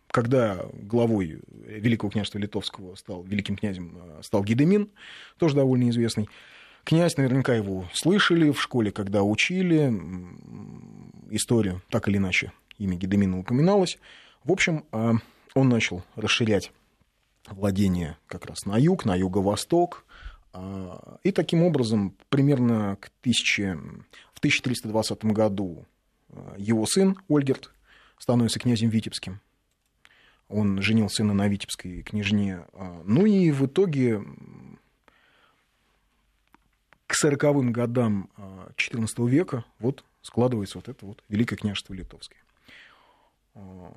когда 0.08 0.66
главой 0.72 1.38
Великого 1.46 2.10
княжества 2.10 2.38
Литовского 2.38 2.96
стал 2.96 3.22
великим 3.22 3.54
князем, 3.54 3.96
а, 3.96 4.22
стал 4.24 4.42
Гедемин, 4.42 4.90
тоже 5.38 5.54
довольно 5.54 5.88
известный, 5.90 6.28
Князь, 6.86 7.16
наверняка 7.16 7.52
его 7.52 7.88
слышали 7.92 8.52
в 8.52 8.62
школе, 8.62 8.92
когда 8.92 9.24
учили 9.24 9.92
историю, 11.30 11.82
так 11.90 12.06
или 12.06 12.18
иначе, 12.18 12.52
имя 12.78 12.96
Гедемина 12.96 13.40
упоминалось. 13.40 13.98
В 14.44 14.52
общем, 14.52 14.84
а, 14.92 15.14
он 15.56 15.68
начал 15.68 16.04
расширять 16.14 16.70
владение 17.48 18.18
как 18.28 18.46
раз 18.46 18.66
на 18.66 18.76
юг, 18.76 19.04
на 19.04 19.16
юго-восток, 19.16 20.04
а, 20.52 21.18
и 21.24 21.32
таким 21.32 21.64
образом 21.64 22.16
примерно 22.28 22.96
к 23.00 23.10
1000, 23.20 23.80
в 24.32 24.38
1320 24.38 25.24
году 25.24 25.86
а, 26.28 26.54
его 26.56 26.86
сын 26.86 27.18
Ольгерт 27.26 27.72
становится 28.16 28.60
князем 28.60 28.90
Витебским. 28.90 29.40
Он 30.48 30.80
женил 30.80 31.08
сына 31.10 31.34
на 31.34 31.48
Витебской 31.48 32.02
княжне. 32.02 32.64
Ну 33.04 33.26
и 33.26 33.50
в 33.50 33.66
итоге 33.66 34.22
к 37.06 37.14
сороковым 37.14 37.72
годам 37.72 38.30
XIV 38.76 39.08
а, 39.18 39.28
века 39.28 39.64
вот 39.78 40.04
складывается 40.22 40.78
вот 40.78 40.88
это 40.88 41.06
вот 41.06 41.22
Великое 41.28 41.56
княжество 41.56 41.94
Литовское. 41.94 42.40
А. 43.54 43.92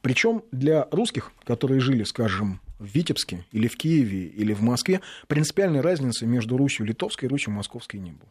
Причем 0.00 0.42
для 0.50 0.88
русских, 0.90 1.32
которые 1.44 1.80
жили, 1.80 2.04
скажем, 2.04 2.60
в 2.78 2.86
Витебске 2.86 3.44
или 3.52 3.68
в 3.68 3.76
Киеве 3.76 4.26
или 4.26 4.54
в 4.54 4.62
Москве, 4.62 5.02
принципиальной 5.26 5.80
разницы 5.80 6.26
между 6.26 6.56
Русью 6.56 6.86
Литовской 6.86 7.26
и 7.26 7.30
Русью 7.30 7.52
Московской 7.52 8.00
не 8.00 8.12
было. 8.12 8.30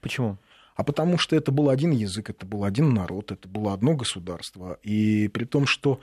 Почему? 0.00 0.38
А 0.74 0.82
потому 0.82 1.16
что 1.16 1.36
это 1.36 1.52
был 1.52 1.70
один 1.70 1.92
язык, 1.92 2.28
это 2.28 2.44
был 2.44 2.64
один 2.64 2.92
народ, 2.92 3.32
это 3.32 3.48
было 3.48 3.72
одно 3.72 3.94
государство. 3.94 4.78
И 4.82 5.28
при 5.28 5.44
том, 5.44 5.66
что 5.66 6.00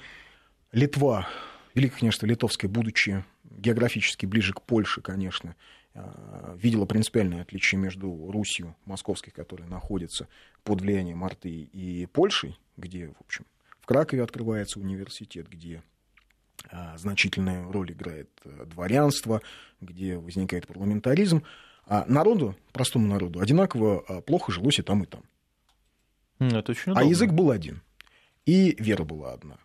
Литва, 0.72 1.28
Великое 1.76 2.00
княжество 2.00 2.26
Литовское, 2.26 2.70
будучи 2.70 3.24
географически 3.58 4.26
ближе 4.26 4.54
к 4.54 4.62
Польше, 4.62 5.02
конечно, 5.02 5.56
э, 5.94 6.58
видела 6.58 6.86
принципиальное 6.86 7.42
отличие 7.42 7.80
между 7.80 8.32
Русью 8.32 8.76
московской, 8.86 9.32
которая 9.32 9.68
находится 9.68 10.28
под 10.64 10.82
влиянием 10.82 11.24
Арты 11.24 11.50
и 11.50 12.06
Польшей, 12.08 12.58
где, 12.78 13.08
в 13.08 13.22
общем, 13.22 13.46
в 13.80 13.86
Кракове 13.86 14.24
открывается 14.24 14.80
университет, 14.80 15.48
где 15.50 15.84
э, 16.72 16.98
значительную 16.98 17.72
роль 17.72 17.92
играет 17.92 18.30
э, 18.44 18.66
дворянство, 18.66 19.42
где 19.82 20.18
возникает 20.18 20.68
парламентаризм. 20.68 21.44
А 21.86 22.06
народу, 22.08 22.56
простому 22.72 23.08
народу, 23.08 23.42
одинаково 23.42 24.22
плохо 24.22 24.54
жилось 24.54 24.80
и 24.80 24.82
там, 24.82 25.04
и 25.04 25.06
там. 25.06 25.24
Это 26.40 26.72
очень 26.72 26.94
удобно. 26.94 27.02
А 27.02 27.04
язык 27.04 27.32
был 27.32 27.52
один. 27.52 27.82
И 28.46 28.76
вера 28.82 29.04
была 29.04 29.34
одна. 29.34 29.58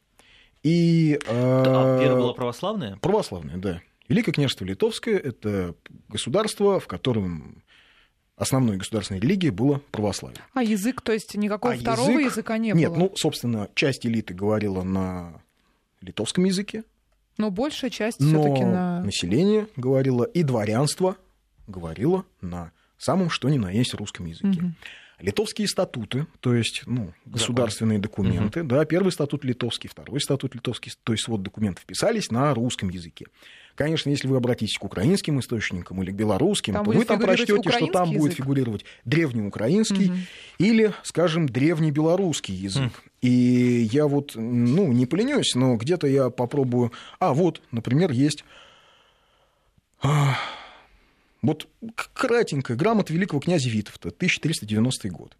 И, 0.62 1.18
а 1.28 1.98
вера 2.00 2.16
была 2.16 2.32
православная? 2.32 2.96
Православная, 2.96 3.56
да. 3.56 3.80
Великое 4.08 4.32
княжество 4.32 4.64
Литовское– 4.64 5.18
это 5.18 5.74
государство, 6.08 6.80
в 6.80 6.86
котором 6.86 7.62
основной 8.36 8.76
государственной 8.76 9.20
религией 9.20 9.50
было 9.50 9.80
православие. 9.90 10.40
А 10.54 10.62
язык, 10.62 11.02
то 11.02 11.12
есть 11.12 11.34
никакого 11.34 11.74
а 11.74 11.76
второго 11.76 12.10
язык... 12.10 12.32
языка 12.32 12.58
не 12.58 12.72
Нет, 12.72 12.90
было? 12.90 12.98
Нет, 12.98 13.10
ну, 13.10 13.16
собственно, 13.16 13.68
часть 13.74 14.06
элиты 14.06 14.32
говорила 14.32 14.82
на 14.82 15.42
литовском 16.00 16.44
языке. 16.44 16.84
Но 17.36 17.50
большая 17.50 17.90
часть 17.90 18.18
все-таки 18.18 18.64
на... 18.64 19.02
население 19.02 19.68
говорило, 19.76 20.24
и 20.24 20.42
дворянство 20.42 21.16
говорило 21.66 22.24
на 22.40 22.72
самом 22.96 23.30
что 23.30 23.48
ни 23.48 23.58
на 23.58 23.70
есть 23.70 23.94
русском 23.94 24.26
языке. 24.26 24.60
Угу. 24.60 24.72
Литовские 25.20 25.66
статуты, 25.66 26.26
то 26.40 26.54
есть 26.54 26.82
ну, 26.86 27.12
государственные 27.26 27.98
Закон. 27.98 28.26
документы, 28.26 28.60
угу. 28.60 28.68
да, 28.68 28.84
первый 28.84 29.10
статут 29.10 29.44
литовский, 29.44 29.90
второй 29.90 30.20
статут 30.20 30.54
литовский, 30.54 30.92
то 31.02 31.12
есть 31.12 31.26
вот 31.26 31.42
документов 31.42 31.84
писались 31.86 32.30
на 32.30 32.54
русском 32.54 32.88
языке. 32.88 33.26
Конечно, 33.74 34.10
если 34.10 34.28
вы 34.28 34.36
обратитесь 34.36 34.76
к 34.78 34.84
украинским 34.84 35.40
источникам 35.40 36.02
или 36.02 36.12
к 36.12 36.14
белорусским, 36.14 36.74
там 36.74 36.84
то 36.84 36.90
вы 36.92 37.04
там 37.04 37.20
прочтете, 37.20 37.70
что 37.70 37.86
там 37.88 38.08
язык? 38.10 38.20
будет 38.20 38.34
фигурировать 38.34 38.84
древнеукраинский 39.04 40.10
угу. 40.10 40.18
или, 40.58 40.92
скажем, 41.02 41.48
древнебелорусский 41.48 42.54
язык. 42.54 42.92
Угу. 42.92 43.10
И 43.22 43.88
я 43.92 44.06
вот, 44.06 44.32
ну, 44.36 44.92
не 44.92 45.06
поленюсь, 45.06 45.54
но 45.54 45.76
где-то 45.76 46.06
я 46.06 46.30
попробую... 46.30 46.92
А, 47.18 47.34
вот, 47.34 47.60
например, 47.72 48.12
есть 48.12 48.44
вот 51.48 51.66
кратенько, 52.12 52.76
грамота 52.76 53.14
великого 53.14 53.40
князя 53.40 53.70
Витовта, 53.70 54.08
1390 54.08 55.08
год. 55.08 55.34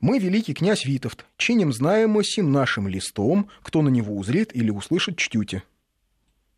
Мы, 0.00 0.18
великий 0.18 0.52
князь 0.52 0.84
Витовт, 0.84 1.26
чиним 1.36 1.72
знаемо 1.72 2.24
сим 2.24 2.50
нашим 2.50 2.88
листом, 2.88 3.48
кто 3.62 3.82
на 3.82 3.88
него 3.88 4.16
узрит 4.16 4.54
или 4.56 4.70
услышит, 4.70 5.16
чтюте. 5.16 5.62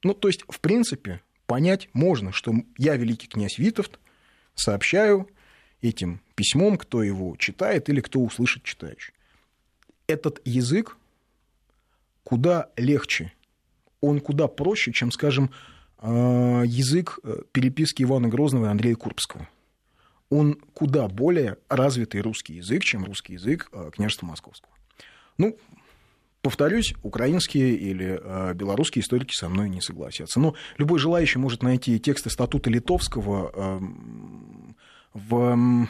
Ну, 0.03 0.15
то 0.15 0.29
есть, 0.29 0.45
в 0.49 0.61
принципе, 0.61 1.21
понять 1.45 1.91
можно, 1.93 2.33
что 2.33 2.55
я, 2.79 2.97
великий 2.97 3.29
князь 3.29 3.59
Витовт, 3.59 4.01
сообщаю 4.55 5.29
этим 5.83 6.23
письмом, 6.35 6.79
кто 6.79 7.03
его 7.03 7.37
читает 7.37 7.91
или 7.91 8.01
кто 8.01 8.21
услышит 8.21 8.63
читающий. 8.63 9.13
Этот 10.07 10.41
язык 10.47 10.97
куда 12.25 12.71
легче, 12.79 13.35
он 14.01 14.21
куда 14.21 14.49
проще, 14.49 14.91
чем, 14.91 15.13
скажем, 15.13 15.51
язык 16.03 17.19
э, 17.23 17.43
переписки 17.53 18.03
Ивана 18.03 18.29
Грозного 18.29 18.67
и 18.67 18.69
Андрея 18.69 18.95
Курбского. 18.95 19.49
Он 20.31 20.55
куда 20.75 21.09
более 21.09 21.59
развитый 21.69 22.21
русский 22.21 22.55
язык, 22.55 22.85
чем 22.85 23.05
русский 23.05 23.35
язык 23.35 23.69
э, 23.73 23.91
княжества 23.93 24.27
Московского. 24.27 24.73
Ну, 25.37 25.59
повторюсь, 26.43 26.95
украинские 27.03 27.75
или 27.75 28.19
э, 28.23 28.55
белорусские 28.55 29.03
историки 29.03 29.35
со 29.35 29.49
мной 29.49 29.69
не 29.69 29.81
согласятся. 29.81 30.41
Но 30.41 30.55
любой 30.79 30.99
желающий 30.99 31.39
может 31.39 31.63
найти 31.63 31.99
тексты 31.99 32.31
статута 32.31 32.71
Литовского 32.71 33.51
эм, 33.55 34.77
в 35.13 35.89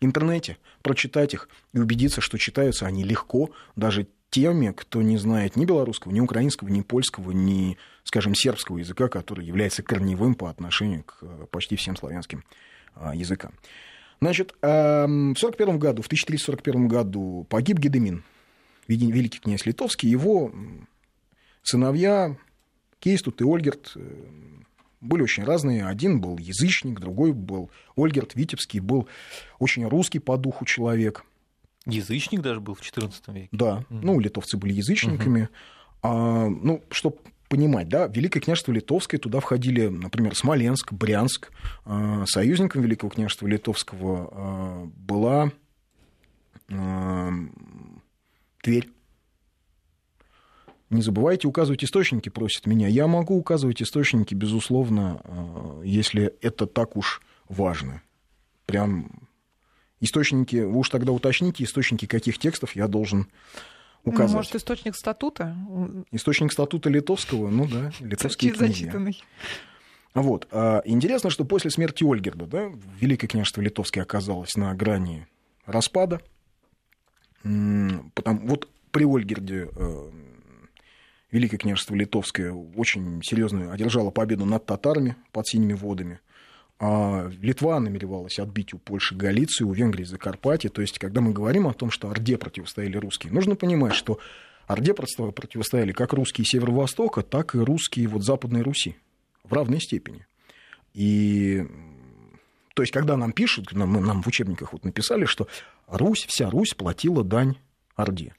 интернете, 0.00 0.58
прочитать 0.82 1.34
их 1.34 1.48
и 1.72 1.78
убедиться, 1.78 2.20
что 2.20 2.38
читаются 2.38 2.86
они 2.86 3.04
легко, 3.04 3.50
даже 3.76 4.06
теми, 4.30 4.72
кто 4.72 5.02
не 5.02 5.18
знает 5.18 5.56
ни 5.56 5.64
белорусского, 5.64 6.12
ни 6.12 6.20
украинского, 6.20 6.68
ни 6.68 6.80
польского, 6.80 7.32
ни, 7.32 7.76
скажем, 8.12 8.34
сербского 8.34 8.76
языка, 8.76 9.08
который 9.08 9.46
является 9.46 9.82
корневым 9.82 10.34
по 10.34 10.50
отношению 10.50 11.02
к 11.04 11.16
э, 11.22 11.46
почти 11.50 11.76
всем 11.76 11.96
славянским 11.96 12.44
а, 12.94 13.14
языкам. 13.14 13.54
Значит, 14.20 14.52
эм, 14.60 15.34
в 15.34 15.38
1941 15.38 15.78
году, 15.78 16.02
в 16.02 16.06
1341 16.08 16.88
году 16.88 17.46
погиб 17.48 17.78
Гедемин, 17.78 18.22
великий 18.86 19.38
князь 19.38 19.64
Литовский, 19.64 20.10
его 20.10 20.52
сыновья 21.62 22.36
Кейстут 22.98 23.40
и 23.40 23.44
Ольгерт 23.44 23.92
э, 23.96 24.00
были 25.00 25.22
очень 25.22 25.44
разные. 25.44 25.86
Один 25.86 26.20
был 26.20 26.36
язычник, 26.36 27.00
другой 27.00 27.32
был 27.32 27.70
Ольгерт 27.96 28.34
Витебский, 28.34 28.80
был 28.80 29.08
очень 29.58 29.88
русский 29.88 30.18
по 30.18 30.36
духу 30.36 30.66
человек– 30.66 31.24
Язычник 31.84 32.42
даже 32.42 32.60
был 32.60 32.76
в 32.76 32.80
XIV 32.80 33.12
веке. 33.34 33.48
Да, 33.50 33.78
угу. 33.90 33.98
ну, 34.02 34.20
литовцы 34.20 34.56
были 34.56 34.72
язычниками. 34.72 35.42
Угу. 35.42 35.50
А, 36.02 36.48
ну, 36.48 36.80
чтобы 36.92 37.16
понимать, 37.52 37.86
да, 37.86 38.06
Великое 38.06 38.40
княжество 38.40 38.72
Литовское, 38.72 39.20
туда 39.20 39.40
входили, 39.40 39.88
например, 39.88 40.34
Смоленск, 40.34 40.90
Брянск. 40.90 41.50
А, 41.84 42.24
союзником 42.24 42.80
Великого 42.80 43.10
княжества 43.10 43.46
Литовского 43.46 44.28
а, 44.32 44.90
была 44.96 45.52
а, 46.70 47.30
Тверь. 48.62 48.88
Не 50.88 51.02
забывайте 51.02 51.46
указывать 51.46 51.84
источники, 51.84 52.30
просят 52.30 52.66
меня. 52.66 52.88
Я 52.88 53.06
могу 53.06 53.36
указывать 53.36 53.82
источники, 53.82 54.34
безусловно, 54.34 55.20
если 55.84 56.34
это 56.40 56.66
так 56.66 56.96
уж 56.96 57.20
важно. 57.48 58.00
Прям 58.64 59.10
Источники, 60.02 60.56
вы 60.56 60.80
уж 60.80 60.88
тогда 60.88 61.12
уточните, 61.12 61.62
источники 61.62 62.06
каких 62.06 62.36
текстов 62.36 62.74
я 62.74 62.88
должен 62.88 63.28
указать. 64.04 64.30
Ну, 64.30 64.36
может, 64.36 64.54
источник 64.54 64.96
статута? 64.96 65.56
Источник 66.10 66.52
статута 66.52 66.90
литовского, 66.90 67.48
ну 67.50 67.66
да, 67.66 67.92
литовские 68.00 68.52
князья. 68.52 68.92
Вот. 70.14 70.46
А, 70.50 70.82
интересно, 70.84 71.30
что 71.30 71.44
после 71.44 71.70
смерти 71.70 72.04
Ольгерда, 72.04 72.46
да, 72.46 72.72
Великое 73.00 73.28
княжество 73.28 73.62
Литовское 73.62 74.04
оказалось 74.04 74.56
на 74.56 74.74
грани 74.74 75.26
распада. 75.64 76.20
Потому, 77.42 78.46
вот 78.46 78.68
при 78.90 79.04
Ольгерде 79.04 79.68
э, 79.74 80.10
Великое 81.32 81.56
княжество 81.56 81.94
Литовское 81.94 82.52
очень 82.52 83.22
серьезно 83.22 83.72
одержало 83.72 84.10
победу 84.10 84.44
над 84.44 84.66
татарами 84.66 85.16
под 85.32 85.48
синими 85.48 85.72
водами. 85.72 86.20
А 86.78 87.30
Литва 87.40 87.78
намеревалась 87.78 88.38
отбить 88.38 88.74
у 88.74 88.78
Польши 88.78 89.14
Галицию, 89.14 89.68
у 89.68 89.72
Венгрии 89.72 90.04
Закарпатье. 90.04 90.68
То 90.68 90.82
есть, 90.82 90.98
когда 90.98 91.20
мы 91.20 91.32
говорим 91.32 91.68
о 91.68 91.74
том, 91.74 91.90
что 91.90 92.10
Орде 92.10 92.36
противостояли 92.36 92.96
русские, 92.96 93.32
нужно 93.32 93.54
понимать, 93.54 93.94
что 93.94 94.18
Орде 94.66 94.94
противостояли 94.94 95.92
как 95.92 96.12
русские 96.12 96.44
Северо-Востока, 96.44 97.22
так 97.22 97.54
и 97.54 97.58
русские 97.58 98.08
вот 98.08 98.24
Западной 98.24 98.62
Руси 98.62 98.96
в 99.44 99.52
равной 99.52 99.80
степени. 99.80 100.26
И 100.94 101.66
то 102.74 102.82
есть, 102.82 102.92
когда 102.92 103.16
нам 103.16 103.32
пишут, 103.32 103.72
нам, 103.72 103.92
нам 104.04 104.22
в 104.22 104.26
учебниках 104.26 104.72
вот 104.72 104.84
написали, 104.84 105.24
что 105.24 105.46
Русь, 105.86 106.24
вся 106.26 106.50
Русь 106.50 106.74
платила 106.74 107.22
дань 107.22 107.56
Орде. 107.96 108.34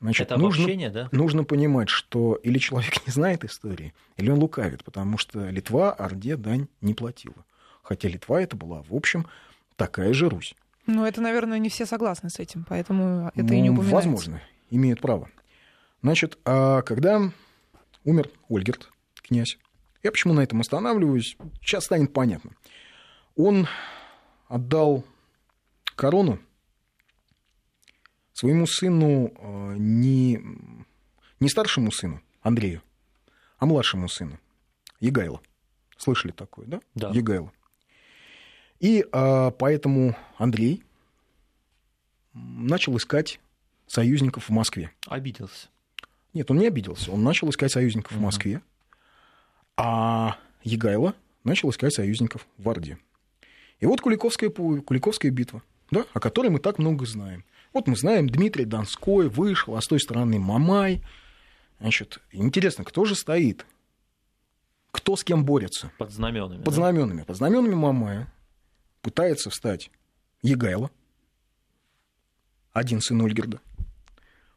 Значит, 0.00 0.28
Это 0.28 0.38
нужно, 0.38 0.90
да? 0.90 1.08
Нужно 1.12 1.44
понимать, 1.44 1.90
что 1.90 2.34
или 2.34 2.58
человек 2.58 2.94
не 3.06 3.12
знает 3.12 3.44
истории, 3.44 3.92
или 4.16 4.30
он 4.30 4.38
лукавит, 4.38 4.82
потому 4.82 5.18
что 5.18 5.48
Литва 5.50 5.92
Орде 5.92 6.36
дань 6.36 6.68
не 6.80 6.94
платила. 6.94 7.44
Хотя 7.90 8.08
Литва 8.08 8.40
это 8.40 8.56
была, 8.56 8.82
в 8.82 8.94
общем, 8.94 9.26
такая 9.74 10.12
же 10.12 10.28
Русь. 10.28 10.54
Ну, 10.86 11.04
это, 11.04 11.20
наверное, 11.20 11.58
не 11.58 11.68
все 11.68 11.86
согласны 11.86 12.30
с 12.30 12.38
этим, 12.38 12.64
поэтому 12.68 13.32
это 13.34 13.42
ну, 13.42 13.52
и 13.52 13.60
не 13.60 13.70
упоминается. 13.70 13.94
Возможно, 13.96 14.42
имеют 14.70 15.00
право. 15.00 15.28
Значит, 16.00 16.38
а 16.44 16.82
когда 16.82 17.32
умер 18.04 18.30
Ольгерт, 18.48 18.92
князь, 19.16 19.58
я 20.04 20.12
почему 20.12 20.34
на 20.34 20.40
этом 20.40 20.60
останавливаюсь, 20.60 21.36
сейчас 21.60 21.86
станет 21.86 22.12
понятно. 22.12 22.52
Он 23.34 23.66
отдал 24.46 25.04
корону 25.96 26.38
своему 28.34 28.68
сыну 28.68 29.32
э, 29.36 29.74
не, 29.78 30.40
не 31.40 31.48
старшему 31.48 31.90
сыну 31.90 32.22
Андрею, 32.40 32.82
а 33.58 33.66
младшему 33.66 34.08
сыну 34.08 34.38
Егайло. 35.00 35.40
Слышали 35.96 36.30
такое, 36.30 36.68
да? 36.68 36.80
Да. 36.94 37.10
Егайло. 37.10 37.52
И 38.80 39.06
а, 39.12 39.50
поэтому 39.50 40.16
Андрей 40.38 40.82
начал 42.32 42.96
искать 42.96 43.38
союзников 43.86 44.48
в 44.48 44.52
Москве. 44.52 44.90
Обиделся. 45.06 45.68
Нет, 46.32 46.50
он 46.50 46.58
не 46.58 46.66
обиделся. 46.66 47.12
Он 47.12 47.22
начал 47.22 47.50
искать 47.50 47.70
союзников 47.70 48.12
в 48.12 48.20
Москве. 48.20 48.62
А 49.76 50.36
Егайло 50.62 51.14
начал 51.44 51.70
искать 51.70 51.92
союзников 51.92 52.46
в 52.56 52.68
Орде. 52.68 52.98
И 53.80 53.86
вот 53.86 54.00
Куликовская, 54.00 54.50
Куликовская 54.50 55.30
битва, 55.30 55.62
да, 55.90 56.04
о 56.12 56.20
которой 56.20 56.48
мы 56.48 56.58
так 56.58 56.78
много 56.78 57.04
знаем. 57.04 57.44
Вот 57.72 57.86
мы 57.86 57.96
знаем, 57.96 58.28
Дмитрий 58.28 58.64
Донской 58.64 59.28
вышел, 59.28 59.76
а 59.76 59.80
с 59.80 59.86
той 59.86 60.00
стороны 60.00 60.38
Мамай. 60.38 61.02
Значит, 61.80 62.20
интересно, 62.32 62.84
кто 62.84 63.04
же 63.04 63.14
стоит? 63.14 63.66
Кто 64.90 65.16
с 65.16 65.24
кем 65.24 65.44
борется? 65.44 65.90
Под 65.98 66.10
знаменами. 66.10 66.62
Под 66.62 66.74
знаменами. 66.74 67.22
Под 67.22 67.36
знаменами 67.36 67.74
Мамая 67.74 68.32
пытается 69.02 69.50
встать 69.50 69.90
Егайло, 70.42 70.90
один 72.72 73.00
сын 73.00 73.20
Ольгерда, 73.20 73.60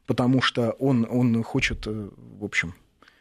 потому 0.05 0.41
что 0.41 0.71
он, 0.71 1.07
он 1.09 1.43
хочет, 1.43 1.87
э, 1.87 2.09
в 2.17 2.43
общем, 2.43 2.75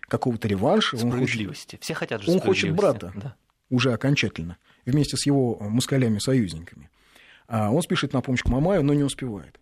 какого-то 0.09 0.47
реванша. 0.49 0.97
Справедливости. 0.97 1.77
Он 1.77 1.79
хочет, 1.79 1.85
Все 1.85 1.95
хотят 1.95 2.23
же 2.23 2.31
Он 2.31 2.41
хочет 2.41 2.75
брата 2.75 3.13
да. 3.17 3.37
уже 3.71 3.93
окончательно, 3.93 4.59
вместе 4.85 5.17
с 5.17 5.27
его 5.27 5.59
мускалями-союзниками. 5.61 6.91
А 7.49 7.71
он 7.71 7.83
спешит 7.83 8.13
на 8.13 8.21
помощь 8.21 8.43
к 8.43 8.49
Мамаю, 8.49 8.83
но 8.83 8.95
не 8.95 9.03
успевает. 9.03 9.59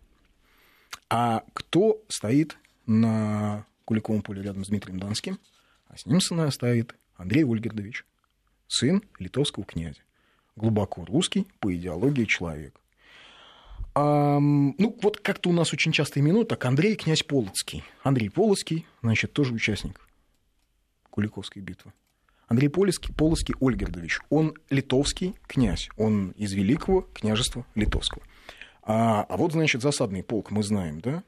А 1.09 1.43
кто 1.53 2.01
стоит 2.07 2.57
на 2.85 3.65
Куликовом 3.85 4.21
поле 4.21 4.41
рядом 4.41 4.63
с 4.63 4.69
Дмитрием 4.69 4.99
Донским? 4.99 5.39
А 5.87 5.97
с 5.97 6.05
ним 6.05 6.21
стоит 6.21 6.95
Андрей 7.15 7.43
Ольгердович, 7.43 8.05
сын 8.67 9.03
литовского 9.19 9.65
князя. 9.65 10.01
Глубоко 10.55 11.05
русский 11.05 11.47
по 11.59 11.73
идеологии 11.73 12.25
человек. 12.25 12.75
А, 13.93 14.39
ну, 14.39 14.97
вот 15.01 15.19
как-то 15.19 15.49
у 15.49 15.53
нас 15.53 15.73
очень 15.73 15.91
часто 15.91 16.19
именуют 16.19 16.49
так 16.49 16.63
Андрей 16.65 16.95
князь 16.95 17.23
Полоцкий. 17.23 17.83
Андрей 18.03 18.29
Полоцкий, 18.29 18.85
значит, 19.01 19.33
тоже 19.33 19.53
участник 19.53 19.99
Куликовской 21.09 21.61
битвы. 21.61 21.91
Андрей 22.47 22.69
Полоцкий, 22.69 23.13
Полоцкий 23.13 23.55
Ольгердович, 23.59 24.19
он 24.29 24.53
литовский 24.69 25.35
князь, 25.47 25.89
он 25.97 26.31
из 26.31 26.51
Великого 26.53 27.07
княжества 27.13 27.65
Литовского. 27.75 28.23
А, 28.83 29.23
а 29.23 29.37
вот, 29.37 29.53
значит, 29.53 29.81
засадный 29.81 30.23
полк, 30.23 30.51
мы 30.51 30.63
знаем, 30.63 30.99
да? 30.99 31.23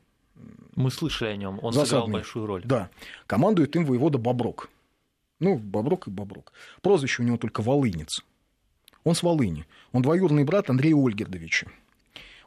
Мы 0.76 0.92
слышали 0.92 1.30
о 1.30 1.36
нем, 1.38 1.60
он 1.62 1.72
засадный, 1.72 1.88
сыграл 1.88 2.08
большую 2.08 2.46
роль. 2.46 2.62
Да, 2.66 2.90
командует 3.28 3.76
им 3.76 3.86
воевода 3.86 4.18
Боброк. 4.18 4.70
Ну, 5.40 5.58
Боброк 5.58 6.08
и 6.08 6.12
Боброк. 6.12 6.52
Прозвище 6.82 7.22
у 7.22 7.26
него 7.26 7.38
только 7.38 7.62
Волынец. 7.62 8.22
Он 9.04 9.16
с 9.16 9.24
Волыни. 9.24 9.66
Он 9.92 10.02
двоюродный 10.02 10.44
брат 10.44 10.70
Андрея 10.70 10.96
Ольгердовича. 10.96 11.68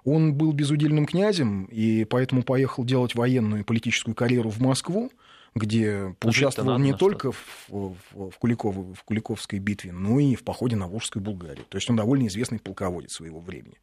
Он 0.05 0.35
был 0.35 0.53
безудельным 0.53 1.05
князем, 1.05 1.64
и 1.64 2.05
поэтому 2.05 2.45
поехал 2.45 2.85
делать 2.85 3.14
военную 3.14 3.62
и 3.62 3.64
политическую 3.64 4.14
карьеру 4.14 4.51
в 4.51 4.61
Москву, 4.61 5.11
где 5.57 6.14
поучаствовал 6.21 6.79
не 6.79 6.92
только 6.95 7.33
в, 7.33 7.69
в, 7.69 7.97
в, 8.12 8.38
Куликов, 8.38 8.77
в 8.77 9.03
Куликовской 9.05 9.59
битве, 9.59 9.90
но 9.90 10.21
и 10.21 10.35
в 10.37 10.45
походе 10.45 10.77
на 10.77 10.87
Волжскую 10.87 11.23
Булгарию. 11.23 11.64
То 11.69 11.79
есть 11.79 11.90
он 11.90 11.97
довольно 11.97 12.29
известный 12.29 12.61
полководец 12.61 13.14
своего 13.14 13.40
времени. 13.40 13.79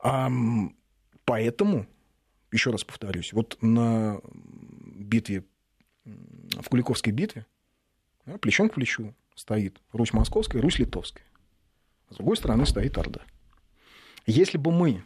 А, 0.00 0.30
поэтому, 1.24 1.86
еще 2.50 2.70
раз 2.70 2.82
повторюсь, 2.82 3.32
вот 3.32 3.56
на 3.60 4.20
битве, 4.84 5.44
в 6.04 6.68
Куликовской 6.68 7.12
битве, 7.12 7.46
да, 8.24 8.38
плечом 8.38 8.68
к 8.68 8.74
плечу 8.74 9.14
стоит 9.34 9.80
Русь 9.92 10.12
Московская 10.12 10.60
Русь 10.60 10.78
Литовская. 10.78 11.24
С 12.10 12.16
другой 12.16 12.36
стороны 12.36 12.66
стоит 12.66 12.96
Орда. 12.98 13.20
Если 14.26 14.58
бы 14.58 14.72
мы 14.72 15.04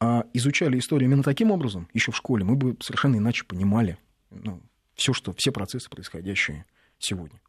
а, 0.00 0.24
изучали 0.32 0.78
историю 0.78 1.08
именно 1.08 1.22
таким 1.22 1.50
образом, 1.50 1.88
еще 1.92 2.12
в 2.12 2.16
школе, 2.16 2.44
мы 2.44 2.56
бы 2.56 2.76
совершенно 2.80 3.16
иначе 3.16 3.44
понимали 3.44 3.98
ну, 4.30 4.60
все, 4.94 5.12
что, 5.12 5.32
все 5.36 5.52
процессы, 5.52 5.88
происходящие 5.88 6.66
сегодня. 6.98 7.40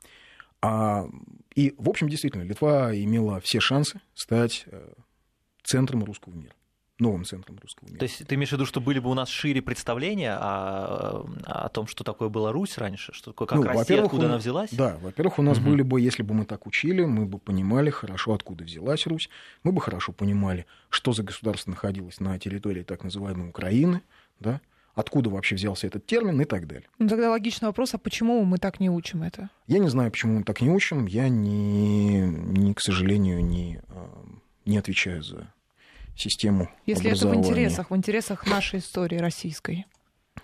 А, 0.62 1.08
и, 1.56 1.73
в 1.78 1.89
общем, 1.89 2.10
действительно, 2.10 2.43
Литва 2.43 2.95
имела 2.95 3.39
все 3.39 3.60
шансы 3.60 4.01
стать 4.13 4.63
э, 4.67 4.93
центром 5.63 6.04
русского 6.04 6.34
мира 6.34 6.54
новым 7.00 7.26
центром 7.26 7.58
русского 7.62 7.88
мира. 7.88 8.00
То 8.00 8.04
есть 8.04 8.26
ты 8.26 8.36
имеешь 8.36 8.50
в 8.50 8.54
виду, 8.54 8.66
что 8.66 8.80
были 8.80 9.00
бы 9.00 9.10
у 9.10 9.14
нас 9.14 9.30
шире 9.30 9.62
представления 9.62 10.34
о, 10.34 11.26
о 11.44 11.70
том, 11.70 11.88
что 11.88 12.04
такое 12.04 12.30
была 12.30 12.52
Русь 12.52 12.78
раньше, 12.78 13.14
что 13.14 13.32
такое 13.32 13.48
как 13.48 13.58
ну, 13.58 13.64
Россия, 13.64 14.04
откуда 14.04 14.24
у, 14.24 14.26
она 14.28 14.38
взялась? 14.38 14.72
Да, 14.72 14.98
во-первых, 15.02 15.40
у 15.40 15.42
нас 15.42 15.58
угу. 15.58 15.72
были 15.72 15.82
бы, 15.82 16.00
если 16.00 16.24
бы 16.24 16.34
мы 16.34 16.46
так 16.46 16.66
учили, 16.68 17.04
мы 17.04 17.26
бы 17.26 17.38
понимали 17.38 17.90
хорошо, 17.90 18.34
откуда 18.34 18.64
взялась 18.64 19.06
Русь, 19.08 19.30
мы 19.64 19.72
бы 19.72 19.82
хорошо 19.82 20.14
понимали, 20.14 20.66
что 20.90 21.12
за 21.12 21.24
государство 21.24 21.72
находилось 21.72 22.20
на 22.20 22.40
территории 22.40 22.84
так 22.84 23.04
называемой 23.04 23.50
Украины, 23.50 24.02
да, 24.40 24.62
откуда 24.94 25.30
вообще 25.30 25.56
взялся 25.56 25.88
этот 25.88 26.06
термин 26.06 26.40
и 26.42 26.46
так 26.46 26.68
далее. 26.68 26.88
Ну, 26.98 27.10
тогда 27.10 27.30
логичный 27.30 27.68
вопрос, 27.68 27.94
а 27.94 27.98
почему 27.98 28.44
мы 28.46 28.58
так 28.58 28.80
не 28.80 28.90
учим 28.90 29.24
это? 29.24 29.50
Я 29.68 29.80
не 29.80 29.90
знаю, 29.90 30.12
почему 30.12 30.40
мы 30.40 30.44
так 30.44 30.62
не 30.62 30.72
учим. 30.72 31.06
Я, 31.06 31.28
не, 31.28 32.22
не 32.22 32.74
к 32.74 32.80
сожалению, 32.80 33.44
не, 33.44 33.82
а, 33.90 34.26
не 34.66 34.78
отвечаю 34.78 35.22
за 35.22 35.52
систему 36.15 36.69
Если 36.86 37.12
это 37.12 37.28
в 37.28 37.36
интересах, 37.36 37.91
в 37.91 37.95
интересах 37.95 38.47
нашей 38.47 38.80
истории 38.80 39.17
российской. 39.17 39.86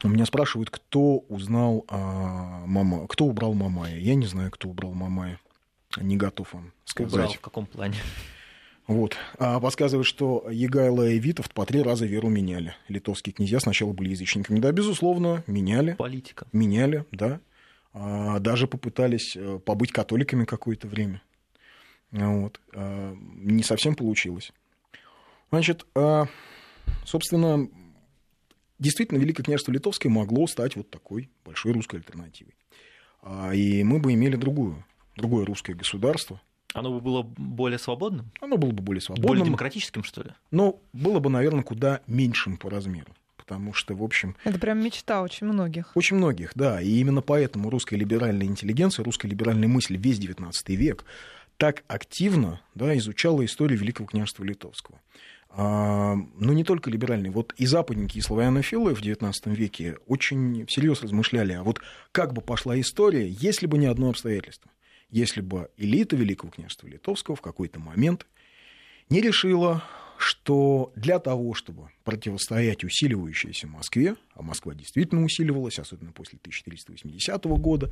У 0.03 0.07
меня 0.09 0.25
спрашивают, 0.25 0.69
кто 0.69 1.19
узнал 1.29 1.85
а, 1.87 2.65
мама, 2.65 3.07
кто 3.07 3.25
убрал 3.25 3.53
Мамая. 3.53 3.97
Я 3.97 4.15
не 4.15 4.25
знаю, 4.25 4.49
кто 4.51 4.69
убрал 4.69 4.93
Мамая. 4.93 5.39
Не 5.97 6.17
готов 6.17 6.53
вам 6.53 6.73
сказать. 6.85 7.13
Убрал 7.13 7.31
в 7.33 7.39
каком 7.39 7.65
плане? 7.65 7.95
Вот. 8.87 9.15
А 9.37 9.59
подсказывает, 9.59 10.07
что 10.07 10.47
Егайло 10.49 11.07
и 11.07 11.19
Витовт 11.19 11.53
по 11.53 11.65
три 11.65 11.81
раза 11.81 12.05
веру 12.05 12.29
меняли. 12.29 12.75
Литовские 12.87 13.33
князья 13.33 13.59
сначала 13.59 13.93
были 13.93 14.09
язычниками. 14.09 14.59
Да, 14.59 14.71
безусловно, 14.71 15.43
меняли. 15.47 15.93
Политика. 15.93 16.47
Меняли, 16.51 17.05
да. 17.11 17.39
А, 17.93 18.39
даже 18.39 18.67
попытались 18.67 19.35
э, 19.35 19.59
побыть 19.59 19.91
католиками 19.91 20.45
какое-то 20.45 20.87
время. 20.87 21.21
Вот. 22.11 22.59
А, 22.73 23.15
не 23.35 23.63
совсем 23.63 23.95
получилось. 23.95 24.51
Значит, 25.51 25.85
а, 25.95 26.27
собственно, 27.03 27.67
действительно, 28.79 29.19
Великое 29.19 29.43
княжество 29.43 29.71
Литовское 29.71 30.11
могло 30.11 30.47
стать 30.47 30.75
вот 30.77 30.89
такой 30.89 31.29
большой 31.43 31.73
русской 31.73 31.97
альтернативой. 31.97 32.55
А, 33.21 33.53
и 33.53 33.83
мы 33.83 33.99
бы 33.99 34.13
имели 34.13 34.37
другую, 34.37 34.85
другое 35.15 35.45
русское 35.45 35.73
государство, 35.73 36.41
Оно 36.73 36.91
бы 36.91 37.01
было 37.01 37.21
более 37.21 37.77
свободным? 37.79 38.31
Оно 38.39 38.57
было 38.57 38.71
бы 38.71 38.81
более 38.81 39.01
свободным. 39.01 39.27
Более 39.27 39.45
демократическим, 39.45 40.03
что 40.05 40.23
ли? 40.23 40.31
Но 40.51 40.79
было 40.93 41.19
бы, 41.19 41.29
наверное, 41.29 41.63
куда 41.63 41.99
меньшим 42.07 42.57
по 42.57 42.69
размеру. 42.69 43.13
Потому 43.35 43.73
что, 43.73 43.93
в 43.93 44.03
общем... 44.03 44.37
Это 44.45 44.57
прям 44.57 44.81
мечта 44.81 45.21
очень 45.21 45.47
многих. 45.47 45.91
Очень 45.95 46.15
многих, 46.15 46.53
да. 46.55 46.81
И 46.81 46.87
именно 46.87 47.21
поэтому 47.21 47.69
русская 47.69 47.97
либеральная 47.97 48.47
интеллигенция, 48.47 49.03
русская 49.03 49.27
либеральная 49.27 49.67
мысль 49.67 49.97
весь 49.97 50.19
XIX 50.19 50.53
век 50.75 51.03
так 51.57 51.83
активно 51.87 52.61
да, 52.73 52.97
изучала 52.97 53.45
историю 53.45 53.77
Великого 53.77 54.07
княжества 54.07 54.43
Литовского. 54.43 54.99
А, 55.53 56.15
но 56.15 56.53
не 56.53 56.63
только 56.63 56.89
либеральные. 56.89 57.31
Вот 57.31 57.53
и 57.57 57.65
западники, 57.65 58.17
и 58.17 58.21
славянофилы 58.21 58.95
в 58.95 59.01
XIX 59.01 59.33
веке 59.53 59.97
очень 60.07 60.65
всерьез 60.65 61.01
размышляли, 61.01 61.53
а 61.53 61.63
вот 61.63 61.81
как 62.11 62.33
бы 62.33 62.41
пошла 62.41 62.79
история, 62.79 63.27
если 63.27 63.67
бы 63.67 63.77
не 63.77 63.87
одно 63.87 64.09
обстоятельство. 64.09 64.71
Если 65.09 65.41
бы 65.41 65.69
элита 65.75 66.15
Великого 66.15 66.51
княжества 66.51 66.87
Литовского 66.87 67.35
в 67.35 67.41
какой-то 67.41 67.79
момент 67.79 68.25
не 69.09 69.19
решила, 69.19 69.83
что 70.17 70.93
для 70.95 71.19
того, 71.19 71.53
чтобы 71.53 71.89
противостоять 72.05 72.85
усиливающейся 72.85 73.67
Москве, 73.67 74.15
а 74.35 74.43
Москва 74.43 74.73
действительно 74.73 75.23
усиливалась, 75.23 75.79
особенно 75.79 76.13
после 76.13 76.37
1480 76.37 77.43
года, 77.43 77.91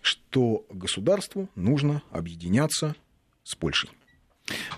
что 0.00 0.66
государству 0.70 1.48
нужно 1.54 2.02
объединяться 2.10 2.96
с 3.44 3.54
Польшей. 3.54 3.90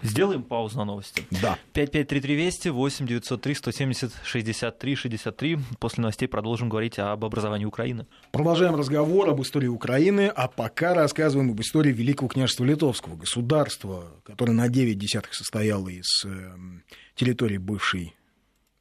Сделаем 0.03 0.43
паузу 0.43 0.79
на 0.79 0.85
новости. 0.85 1.25
Да. 1.31 1.59
5533 1.73 2.35
Вести, 2.35 2.69
8 2.69 3.07
903 3.07 3.55
170 3.55 4.13
63 4.25 4.95
63. 4.95 5.59
После 5.79 6.03
новостей 6.03 6.29
продолжим 6.29 6.69
говорить 6.69 6.99
об 6.99 7.25
образовании 7.25 7.65
Украины. 7.65 8.07
Продолжаем 8.33 8.75
разговор 8.75 9.29
об 9.29 9.41
истории 9.43 9.69
Украины, 9.69 10.33
а 10.35 10.49
пока 10.49 10.95
рассказываем 10.95 11.51
об 11.51 11.61
истории 11.61 11.93
Великого 11.93 12.29
княжества 12.29 12.65
Литовского, 12.65 13.17
государства, 13.17 14.05
которое 14.25 14.53
на 14.53 14.69
9 14.69 14.99
десятых 14.99 15.35
состояло 15.35 15.89
из 15.89 16.25
эм, 16.25 16.85
территории 17.15 17.59
бывшей 17.59 18.15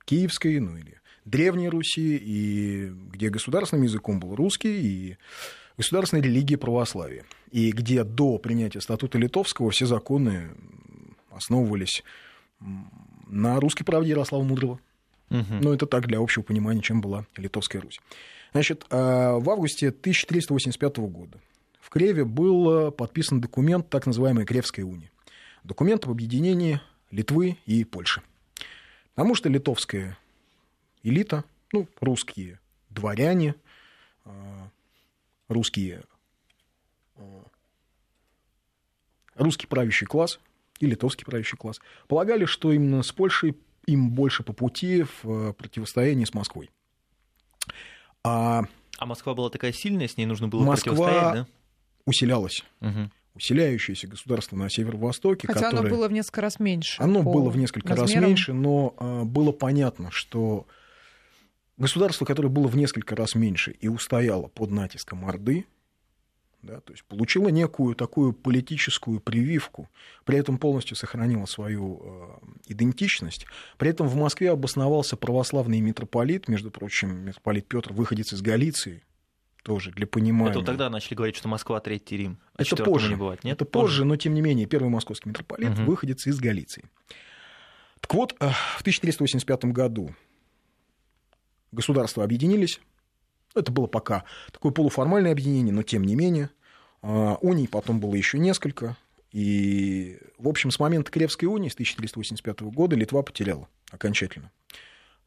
Киевской, 0.06 0.60
ну 0.60 0.78
или 0.78 1.00
Древней 1.26 1.70
Руси, 1.70 2.16
и 2.18 2.90
где 3.12 3.30
государственным 3.30 3.84
языком 3.84 4.20
был 4.20 4.36
русский, 4.36 4.82
и 4.82 5.18
государственной 5.78 6.22
религии 6.22 6.56
православия, 6.56 7.26
и 7.52 7.72
где 7.72 8.04
до 8.04 8.38
принятия 8.38 8.82
статута 8.82 9.18
Литовского 9.18 9.72
все 9.72 9.86
законы 9.86 10.50
основывались 11.40 12.04
на 13.28 13.60
русской 13.60 13.84
правде 13.84 14.12
Ярослава 14.12 14.44
Мудрого. 14.44 14.80
Угу. 15.30 15.54
Ну, 15.62 15.74
это 15.74 15.86
так, 15.86 16.08
для 16.08 16.20
общего 16.20 16.44
понимания, 16.44 16.82
чем 16.82 17.02
была 17.02 17.26
Литовская 17.38 17.82
Русь. 17.82 18.00
Значит, 18.52 18.86
а, 18.90 19.38
в 19.38 19.50
августе 19.50 19.90
1385 19.90 20.98
года 20.98 21.40
в 21.80 21.90
Креве 21.90 22.26
был 22.26 22.92
подписан 22.92 23.40
документ, 23.42 23.90
так 23.90 24.06
называемой 24.06 24.46
Кревской 24.46 24.84
унии. 24.84 25.12
Документ 25.64 26.06
об 26.06 26.12
объединении 26.12 26.82
Литвы 27.12 27.58
и 27.66 27.84
Польши. 27.84 28.22
Потому 29.16 29.36
что 29.36 29.50
литовская 29.50 30.18
элита, 31.04 31.44
ну, 31.72 31.88
русские 32.00 32.60
дворяне, 32.90 33.56
а, 34.26 34.70
русские, 35.48 36.04
а, 37.16 37.44
русский 39.36 39.68
правящий 39.68 40.08
класс 40.08 40.40
и 40.80 40.86
литовский 40.86 41.26
правящий 41.26 41.58
класс 41.58 41.80
полагали, 42.08 42.46
что 42.46 42.72
именно 42.72 43.04
с 43.04 43.12
Польшей 43.12 43.56
им 43.86 44.12
больше 44.12 44.44
по 44.44 44.54
пути 44.54 45.06
в 45.24 45.54
противостоянии 45.54 46.26
с 46.26 46.34
Москвой. 46.34 46.70
А, 48.24 48.64
а 48.98 49.06
Москва 49.06 49.34
была 49.34 49.50
такая 49.50 49.72
сильная, 49.72 50.08
с 50.08 50.18
ней 50.18 50.26
нужно 50.26 50.48
было 50.48 50.64
Москва 50.64 50.94
противостоять, 50.94 51.34
да? 51.34 51.48
усилялась. 52.06 52.64
Угу. 52.82 53.12
Усиляющееся 53.36 54.08
государство 54.08 54.56
на 54.58 54.70
северо-востоке. 54.70 55.48
Хотя 55.48 55.70
которое... 55.70 55.80
оно 55.80 55.90
было 55.90 56.08
в 56.08 56.12
несколько 56.12 56.42
раз 56.42 56.60
меньше. 56.60 57.02
Оно 57.02 57.24
было 57.24 57.50
в 57.50 57.58
несколько 57.58 57.96
размерам. 57.96 58.24
раз 58.24 58.28
меньше, 58.30 58.54
но 58.54 58.96
а, 58.98 59.24
было 59.24 59.52
понятно, 59.52 60.12
что 60.12 60.68
государство, 61.78 62.26
которое 62.26 62.50
было 62.50 62.68
в 62.68 62.76
несколько 62.76 63.16
раз 63.16 63.36
меньше 63.36 63.72
и 63.72 63.88
устояло 63.88 64.48
под 64.48 64.72
натиском 64.72 65.26
Орды, 65.26 65.66
да, 66.62 66.82
то 66.82 66.92
есть 66.92 67.04
получила 67.06 67.50
некую 67.50 67.96
такую 67.96 68.34
политическую 68.34 69.20
прививку, 69.20 69.90
при 70.26 70.38
этом 70.38 70.58
полностью 70.58 70.98
сохранила 70.98 71.46
свою 71.46 72.02
э, 72.04 72.48
идентичность. 72.68 73.46
При 73.78 73.90
этом 73.90 74.08
в 74.08 74.16
Москве 74.16 74.52
обосновался 74.52 75.16
православный 75.16 75.80
митрополит, 75.80 76.48
между 76.48 76.70
прочим, 76.70 77.26
митрополит 77.26 77.68
Петр, 77.68 77.94
выходец 77.94 78.34
из 78.34 78.42
Галиции, 78.42 79.04
тоже 79.64 79.92
для 79.92 80.06
понимания. 80.06 80.52
Это 80.52 80.60
вот 80.60 80.66
тогда 80.66 80.90
начали 80.90 81.16
говорить, 81.16 81.36
что 81.36 81.48
Москва 81.48 81.80
Третий 81.80 82.18
Рим. 82.18 82.40
А 82.56 82.64
это 82.64 82.76
позже, 82.84 83.10
не 83.10 83.16
бывает, 83.16 83.44
нет? 83.44 83.56
Это 83.56 83.66
позже, 83.66 84.04
но 84.04 84.18
тем 84.18 84.34
не 84.34 84.42
менее, 84.42 84.66
первый 84.66 84.90
московский 84.90 85.30
митрополит, 85.30 85.72
угу. 85.72 85.84
выходец 85.84 86.28
из 86.28 86.40
Галиции. 86.40 86.86
Так 88.02 88.14
вот, 88.14 88.36
э, 88.40 88.50
в 88.78 88.82
1385 88.82 89.66
году 89.66 90.14
государства 91.72 92.24
объединились. 92.24 92.82
Это 93.56 93.72
было 93.72 93.88
пока 93.88 94.24
такое 94.52 94.72
полуформальное 94.72 95.32
объединение, 95.32 95.74
но 95.74 95.84
тем 95.84 96.04
не 96.04 96.16
менее. 96.16 96.50
А, 97.02 97.38
уний 97.42 97.68
потом 97.68 98.00
было 98.00 98.16
еще 98.16 98.40
несколько. 98.40 98.98
И, 99.32 100.18
в 100.38 100.48
общем, 100.48 100.72
с 100.72 100.80
момента 100.80 101.12
Кревской 101.12 101.46
унии 101.46 101.70
с 101.70 101.74
1385 101.74 102.62
года 102.62 102.96
Литва 102.96 103.22
потеряла 103.22 103.68
окончательно 103.92 104.52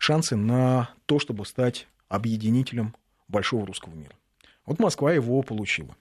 шансы 0.03 0.35
на 0.35 0.91
то, 1.07 1.20
чтобы 1.20 1.47
стать 1.47 1.87
объединителем 2.09 2.97
большого 3.29 3.64
русского 3.64 3.95
мира. 3.95 4.14
Вот 4.66 4.81
Москва 4.81 5.12
его 5.12 5.43
получила. 5.43 5.97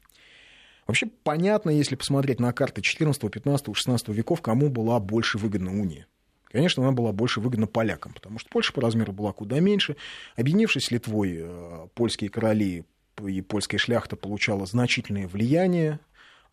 Вообще 0.88 1.05
понятно, 1.05 1.69
если 1.69 1.95
посмотреть 1.95 2.39
на 2.39 2.51
карты 2.51 2.82
14, 2.82 3.32
15, 3.32 3.76
16 3.76 4.07
веков, 4.09 4.41
кому 4.41 4.69
была 4.69 4.99
больше 4.99 5.38
выгодна 5.38 5.80
уния. 5.80 6.07
Конечно, 6.52 6.84
она 6.84 6.91
была 6.91 7.14
больше 7.14 7.39
выгодна 7.39 7.66
полякам, 7.66 8.14
потому 8.14 8.38
что 8.39 8.49
Польша 8.49 8.74
по 8.74 8.82
размеру 8.82 9.14
была 9.14 9.32
куда 9.32 9.60
меньше. 9.60 9.95
Объединившись 10.36 10.86
с 10.86 10.91
Литвой, 10.91 11.38
э, 11.41 11.88
польские 11.93 12.30
короли 12.30 12.84
и 13.26 13.41
польская 13.41 13.78
шляхта 13.78 14.16
получала 14.18 14.66
значительное 14.66 15.28
влияние 15.28 15.99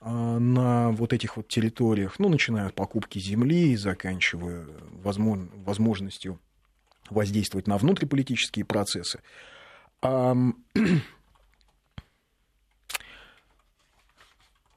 э, 0.01 0.09
на 0.09 0.91
вот 0.93 1.13
этих 1.13 1.37
вот 1.37 1.49
территориях, 1.49 2.21
ну, 2.21 2.29
начиная 2.29 2.69
от 2.69 2.75
покупки 2.75 3.19
земли 3.19 3.73
и 3.73 3.77
заканчивая 3.77 4.67
возможностью 5.03 6.39
воздействовать 7.11 7.67
на 7.67 7.77
внутриполитические 7.77 8.65
процессы. 8.65 9.21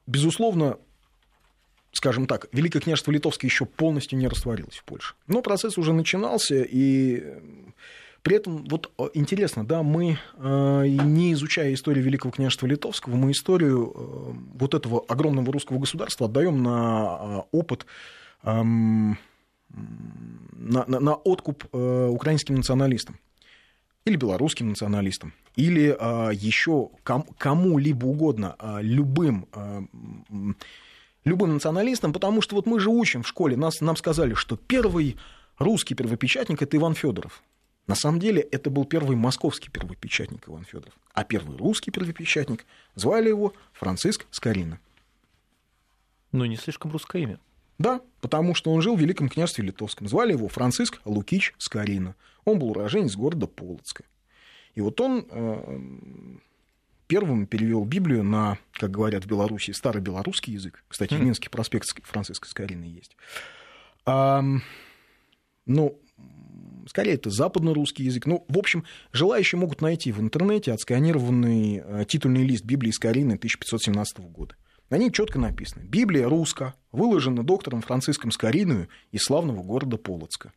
Безусловно, 0.08 0.78
скажем 1.92 2.26
так, 2.26 2.48
Великое 2.52 2.80
княжество 2.80 3.12
Литовское 3.12 3.48
еще 3.48 3.66
полностью 3.66 4.18
не 4.18 4.26
растворилось 4.26 4.76
в 4.76 4.84
Польше. 4.84 5.14
Но 5.26 5.42
процесс 5.42 5.78
уже 5.78 5.92
начинался, 5.92 6.62
и 6.62 7.22
при 8.22 8.36
этом, 8.36 8.64
вот 8.68 8.92
э, 8.98 9.08
интересно, 9.14 9.64
да, 9.64 9.82
мы, 9.82 10.18
э, 10.36 10.86
не 10.86 11.32
изучая 11.32 11.74
историю 11.74 12.04
Великого 12.04 12.30
княжества 12.30 12.66
Литовского, 12.66 13.16
мы 13.16 13.32
историю 13.32 13.92
э, 13.94 14.32
вот 14.54 14.74
этого 14.74 15.04
огромного 15.08 15.52
русского 15.52 15.78
государства 15.78 16.26
отдаем 16.26 16.62
на 16.62 17.40
опыт, 17.50 17.84
эм, 18.44 19.18
на, 19.70 20.84
на, 20.86 21.00
на 21.00 21.14
откуп 21.14 21.64
украинским 21.74 22.56
националистам 22.56 23.18
или 24.04 24.16
белорусским 24.16 24.68
националистам, 24.68 25.32
или 25.56 25.96
еще 26.34 26.90
кому-либо 27.38 28.04
угодно, 28.04 28.56
любым 28.82 29.46
любым 31.24 31.54
националистам, 31.54 32.12
потому 32.12 32.40
что 32.40 32.56
вот 32.56 32.66
мы 32.66 32.80
же 32.80 32.90
учим 32.90 33.22
в 33.22 33.28
школе, 33.28 33.56
нас, 33.56 33.80
нам 33.80 33.96
сказали, 33.96 34.34
что 34.34 34.56
первый 34.56 35.16
русский 35.58 35.94
первопечатник– 35.94 36.62
это 36.62 36.76
Иван 36.76 36.94
Федоров. 36.94 37.42
На 37.86 37.94
самом 37.94 38.20
деле 38.20 38.40
это 38.40 38.70
был 38.70 38.84
первый 38.84 39.16
московский 39.16 39.70
первопечатник 39.70 40.48
Иван 40.48 40.64
Федоров, 40.64 40.94
а 41.12 41.24
первый 41.24 41.56
русский 41.56 41.90
первопечатник 41.90 42.64
звали 42.94 43.28
его 43.28 43.54
Франциск 43.72 44.26
Скорина. 44.30 44.78
Ну, 46.30 46.44
не 46.44 46.56
слишком 46.56 46.92
русское 46.92 47.22
имя. 47.22 47.38
Да, 47.78 48.00
потому 48.20 48.54
что 48.54 48.72
он 48.72 48.80
жил 48.80 48.96
в 48.96 49.00
Великом 49.00 49.28
княжестве 49.28 49.64
Литовском. 49.64 50.06
Звали 50.06 50.32
его 50.32 50.48
Франциск 50.48 51.00
Лукич 51.04 51.54
Скорина. 51.58 52.14
Он 52.44 52.58
был 52.58 52.70
уроженец 52.70 53.16
города 53.16 53.46
Полоцка. 53.46 54.04
И 54.74 54.80
вот 54.80 55.00
он 55.00 55.26
э, 55.28 55.78
первым 57.12 57.46
перевел 57.46 57.84
Библию 57.84 58.24
на, 58.24 58.56
как 58.72 58.90
говорят 58.90 59.24
в 59.24 59.26
Беларуси, 59.26 59.72
старобелорусский 59.72 60.54
язык. 60.54 60.82
Кстати, 60.88 61.12
в 61.12 61.20
Минске 61.20 61.50
проспект 61.50 61.88
Франциска 62.04 62.48
Скорины 62.48 62.84
есть. 62.84 63.18
А, 64.06 64.42
ну, 65.66 66.00
скорее 66.86 67.12
это 67.12 67.28
западно-русский 67.28 68.04
язык. 68.04 68.24
Ну, 68.24 68.46
в 68.48 68.56
общем, 68.56 68.84
желающие 69.12 69.58
могут 69.58 69.82
найти 69.82 70.10
в 70.10 70.22
интернете 70.22 70.72
отсканированный 70.72 71.82
э, 71.84 72.04
титульный 72.08 72.44
лист 72.44 72.64
Библии 72.64 72.92
Скорины 72.92 73.34
1517 73.34 74.20
года. 74.30 74.56
На 74.88 74.96
ней 74.96 75.12
четко 75.12 75.38
написано 75.38 75.82
«Библия 75.82 76.26
русско, 76.26 76.72
выложена 76.92 77.42
доктором 77.42 77.82
Франциском 77.82 78.30
Скориною 78.30 78.88
из 79.10 79.20
славного 79.24 79.62
города 79.62 79.98
Полоцка» 79.98 80.54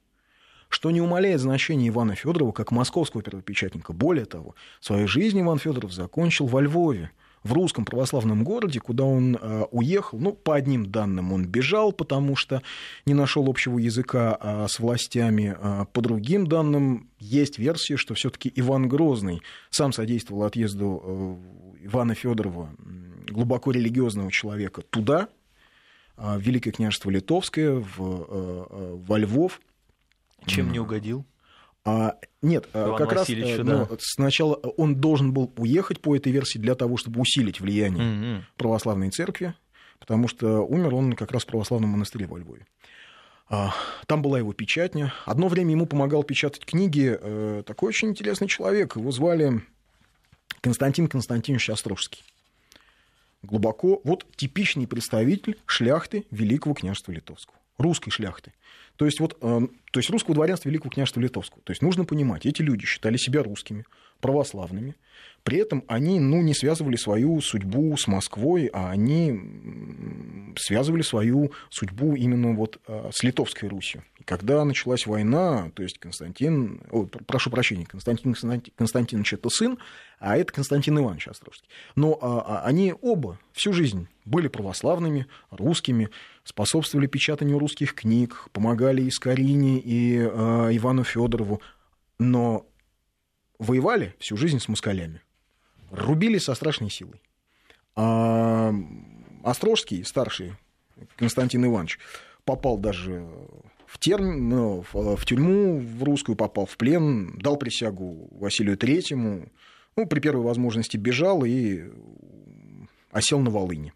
что 0.70 0.92
не 0.92 1.02
умаляет 1.02 1.42
значения 1.42 1.90
Ивана 1.90 2.16
Федорова 2.16 2.52
как 2.52 2.72
московского 2.72 3.24
первопечатника. 3.24 3.94
Более 3.94 4.26
того, 4.26 4.56
свою 4.80 5.08
жизнь 5.08 5.40
Иван 5.42 5.60
Федоров 5.60 5.94
закончил 5.94 6.48
во 6.48 6.62
Львове, 6.62 7.12
в 7.46 7.54
русском 7.54 7.86
православном 7.86 8.44
городе, 8.44 8.80
куда 8.80 9.04
он 9.04 9.38
э, 9.40 9.66
уехал. 9.70 10.18
Ну, 10.18 10.34
по 10.34 10.56
одним 10.56 10.88
данным, 10.88 11.32
он 11.32 11.46
бежал, 11.46 11.92
потому 11.92 12.36
что 12.36 12.64
не 13.06 13.14
нашел 13.14 13.48
общего 13.48 13.78
языка 13.78 14.38
э, 14.42 14.66
с 14.68 14.80
властями. 14.80 15.56
Э, 15.58 15.86
по 15.94 16.02
другим 16.02 16.48
данным, 16.48 17.12
есть 17.20 17.60
версия, 17.60 17.98
что 17.98 18.16
все-таки 18.16 18.52
Иван 18.56 18.90
Грозный 18.90 19.44
сам 19.70 19.94
содействовал 19.94 20.44
отъезду 20.44 21.04
э, 21.04 21.86
Ивана 21.86 22.16
Федорова, 22.16 22.72
глубоко 23.30 23.70
религиозного 23.70 24.32
человека, 24.32 24.82
туда, 24.82 25.30
э, 26.18 26.38
в 26.38 26.42
Великое 26.42 26.72
княжество 26.72 27.12
Литовское, 27.12 27.74
в, 27.76 28.00
э, 28.00 28.66
э, 28.70 28.96
во 29.08 29.20
Львов. 29.20 29.62
Чем 30.46 30.72
не 30.72 30.80
угодил? 30.80 31.26
А, 31.84 32.16
нет, 32.42 32.68
а, 32.74 32.88
Иван 32.90 32.98
как 32.98 33.12
раз 33.12 33.22
Васильевичу, 33.30 33.64
ну, 33.64 33.86
да. 33.86 33.96
сначала 34.00 34.56
он 34.56 34.96
должен 34.96 35.34
был 35.34 35.54
уехать 35.58 36.02
по 36.02 36.16
этой 36.16 36.32
версии 36.32 36.58
для 36.58 36.74
того, 36.74 36.98
чтобы 36.98 37.22
усилить 37.22 37.60
влияние 37.60 38.04
Мгм. 38.04 38.46
православной 38.58 39.12
церкви, 39.12 39.54
потому 40.00 40.28
что 40.28 40.62
умер 40.62 40.96
он 40.96 41.14
как 41.14 41.32
раз 41.32 41.44
в 41.44 41.48
православном 41.48 41.92
монастыре 41.92 42.26
во 42.26 42.40
Львове. 42.40 42.66
А, 43.48 43.72
Там 44.08 44.24
была 44.24 44.40
его 44.40 44.54
печатня. 44.54 45.14
Одно 45.26 45.48
время 45.48 45.72
ему 45.72 45.86
помогал 45.86 46.24
печатать 46.24 46.66
книги 46.66 47.16
э, 47.20 47.62
такой 47.66 47.90
очень 47.90 48.10
интересный 48.10 48.48
человек. 48.48 48.96
Его 48.96 49.12
звали 49.12 49.62
Константин 50.62 51.08
Константинович 51.08 51.70
Острожский. 51.70 52.24
Глубоко, 53.44 54.02
вот 54.04 54.26
типичный 54.36 54.88
представитель 54.88 55.60
шляхты 55.68 56.26
Великого 56.32 56.74
княжества 56.74 57.12
Литовского. 57.12 57.60
Русской 57.78 58.12
шляхты. 58.12 58.54
То 58.96 59.06
есть, 59.06 59.20
вот, 59.20 59.38
э, 59.42 59.68
то 59.92 60.00
есть 60.00 60.10
русского 60.10 60.36
дворянства 60.36 60.70
Великого 60.70 60.90
княжества 60.90 61.20
Литовского. 61.20 61.62
То 61.64 61.72
есть 61.72 61.82
нужно 61.82 62.06
понимать, 62.06 62.46
эти 62.46 62.62
люди 62.62 62.86
считали 62.86 63.18
себя 63.18 63.44
русскими, 63.44 63.86
православными. 64.22 64.96
При 65.44 65.60
этом 65.60 65.84
они 65.88 66.20
ну, 66.20 66.42
не 66.42 66.54
связывали 66.54 66.96
свою 66.96 67.40
судьбу 67.42 67.96
с 67.98 68.08
Москвой, 68.08 68.70
а 68.74 68.90
они 68.90 69.40
связывали 70.58 71.02
свою 71.02 71.52
судьбу 71.70 72.16
именно 72.16 72.56
вот 72.56 72.80
э, 72.88 73.10
с 73.14 73.22
Литовской 73.24 73.70
Русью. 73.70 74.04
Когда 74.26 74.66
началась 74.66 75.06
война, 75.06 75.70
то 75.76 75.84
есть 75.84 76.00
Константин, 76.00 76.80
пр- 76.90 77.24
прошу 77.26 77.52
прощения, 77.52 77.86
Константин 77.86 78.34
Константи- 78.34 78.74
Константинович 78.76 79.34
это 79.34 79.50
сын, 79.50 79.78
а 80.20 80.36
это 80.36 80.52
Константин 80.52 80.98
Иванович 80.98 81.28
Острожский. 81.28 81.70
Но 81.96 82.18
а, 82.20 82.42
а, 82.42 82.66
они 82.66 82.94
оба 83.02 83.40
всю 83.54 83.72
жизнь 83.72 84.08
были 84.26 84.48
православными, 84.48 85.28
русскими, 85.52 86.10
способствовали 86.44 87.06
печатанию 87.06 87.60
русских 87.60 87.94
книг, 87.94 88.48
помогали 88.52 89.04
и 89.04 89.12
Скорине, 89.12 89.80
и 89.80 90.18
э, 90.18 90.28
Ивану 90.76 91.04
Федорову, 91.04 91.62
но 92.18 92.66
воевали 93.60 94.16
всю 94.18 94.38
жизнь 94.38 94.60
с 94.60 94.68
москалями, 94.68 95.22
рубили 95.92 96.40
со 96.40 96.56
страшной 96.56 96.90
силой. 96.90 97.22
А 97.96 98.74
Острожский, 99.44 100.04
старший 100.04 100.56
Константин 101.18 101.66
Иванович, 101.66 102.00
попал 102.44 102.80
даже 102.80 103.28
в, 103.88 104.00
терм... 104.00 104.50
ну, 104.50 104.84
в 104.94 105.26
тюрьму 105.26 105.80
в 105.80 106.04
русскую, 106.04 106.36
попал 106.36 106.66
в 106.66 106.78
плен, 106.78 107.38
дал 107.38 107.58
присягу 107.58 108.28
Василию 108.32 108.78
Третьему, 108.78 109.50
ну, 109.96 110.06
при 110.06 110.20
первой 110.20 110.44
возможности 110.44 110.98
бежал 110.98 111.46
и 111.46 111.84
осел 113.12 113.40
на 113.40 113.50
Волыне. 113.50 113.94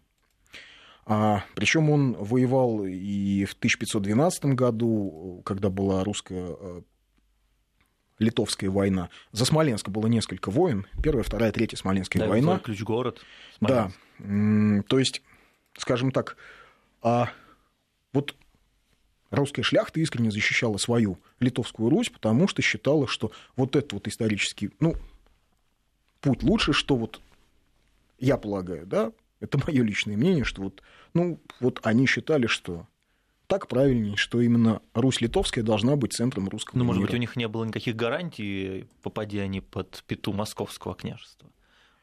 А, 1.06 1.44
причем 1.54 1.90
он 1.90 2.12
воевал 2.14 2.84
и 2.84 3.44
в 3.44 3.54
1512 3.54 4.44
году, 4.46 5.42
когда 5.44 5.68
была 5.68 6.04
русская 6.04 6.54
э, 6.58 6.82
литовская 8.20 8.70
война. 8.70 9.08
За 9.32 9.44
Смоленск 9.44 9.88
было 9.88 10.06
несколько 10.06 10.50
войн. 10.50 10.86
Первая, 11.02 11.24
вторая, 11.24 11.50
третья 11.50 11.76
Смоленская 11.76 12.22
Да, 12.22 12.28
война. 12.28 12.58
ключ-город. 12.60 13.20
Да. 13.60 13.90
М, 14.20 14.84
То 14.84 14.98
есть, 14.98 15.22
скажем 15.76 16.12
так, 16.12 16.36
а 17.02 17.30
вот 18.12 18.36
русская 19.30 19.62
шляхта 19.62 20.00
искренне 20.00 20.30
защищала 20.30 20.76
свою 20.76 21.18
литовскую 21.38 21.88
Русь, 21.90 22.10
потому 22.10 22.48
что 22.48 22.62
считала, 22.62 23.06
что 23.06 23.32
вот 23.56 23.76
этот 23.76 23.92
вот 23.92 24.08
исторический, 24.08 24.70
ну, 24.80 24.94
путь 26.20 26.42
лучше, 26.42 26.72
что 26.72 26.96
вот 26.96 27.20
я 28.18 28.36
полагаю, 28.36 28.86
да, 28.86 29.12
это 29.40 29.58
мое 29.66 29.82
личное 29.82 30.16
мнение, 30.16 30.44
что 30.44 30.62
вот, 30.62 30.82
ну, 31.14 31.40
вот 31.60 31.80
они 31.82 32.06
считали, 32.06 32.46
что 32.46 32.86
так 33.46 33.66
правильнее, 33.66 34.16
что 34.16 34.40
именно 34.40 34.80
Русь 34.94 35.20
литовская 35.20 35.64
должна 35.64 35.96
быть 35.96 36.12
центром 36.12 36.48
русского 36.48 36.78
Ну, 36.78 36.84
может 36.84 37.00
мира. 37.00 37.08
быть, 37.08 37.16
у 37.16 37.20
них 37.20 37.36
не 37.36 37.48
было 37.48 37.64
никаких 37.64 37.96
гарантий, 37.96 38.86
попади 39.02 39.38
они 39.38 39.60
под 39.60 40.04
пету 40.06 40.32
московского 40.32 40.94
княжества. 40.94 41.50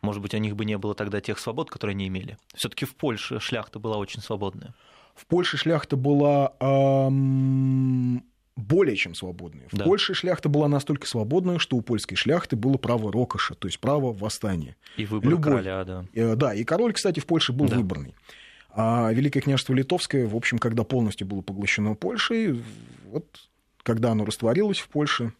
Может 0.01 0.21
быть, 0.21 0.33
у 0.33 0.37
них 0.37 0.55
бы 0.55 0.65
не 0.65 0.77
было 0.77 0.93
тогда 0.93 1.21
тех 1.21 1.39
свобод, 1.39 1.69
которые 1.69 1.93
они 1.93 2.07
имели. 2.07 2.37
Все-таки 2.53 2.85
в 2.85 2.95
Польше 2.95 3.39
шляхта 3.39 3.79
была 3.79 3.97
очень 3.97 4.21
свободная. 4.21 4.75
В 5.17 5.25
Польше 5.25 5.57
шляхта 5.57 5.97
была 5.97 6.53
ам, 6.59 8.23
более 8.55 8.95
чем 8.95 9.15
свободная. 9.15 9.67
В 9.71 9.75
Да. 9.75 9.83
Польше 9.83 10.13
шляхта 10.13 10.47
была 10.47 10.67
настолько 10.67 11.07
свободная, 11.07 11.57
что 11.57 11.75
у 11.75 11.81
польской 11.81 12.15
шляхты 12.15 12.55
было 12.55 12.77
право 12.77 13.11
рокоша, 13.11 13.55
то 13.55 13.67
есть 13.67 13.79
право 13.79 14.13
восстания. 14.13 14.75
И 14.95 15.05
выбор 15.05 15.29
Любой. 15.31 15.43
короля, 15.43 15.83
да. 15.83 16.05
Э, 16.13 16.35
Да, 16.35 16.53
и 16.53 16.63
король, 16.63 16.93
кстати, 16.93 17.19
в 17.19 17.25
Польше 17.25 17.51
был 17.51 17.67
Да. 17.67 17.77
выборный. 17.77 18.13
А 18.69 19.11
Великое 19.11 19.41
княжество 19.41 19.73
Литовское, 19.73 20.27
в 20.27 20.35
общем, 20.35 20.59
когда 20.59 20.83
полностью 20.83 21.25
было 21.25 21.41
поглощено 21.41 21.95
Польшей, 21.95 22.63
вот 23.05 23.25
когда 23.81 24.11
оно 24.11 24.23
растворилось 24.23 24.77
в 24.79 24.87
Польше, 24.89 25.33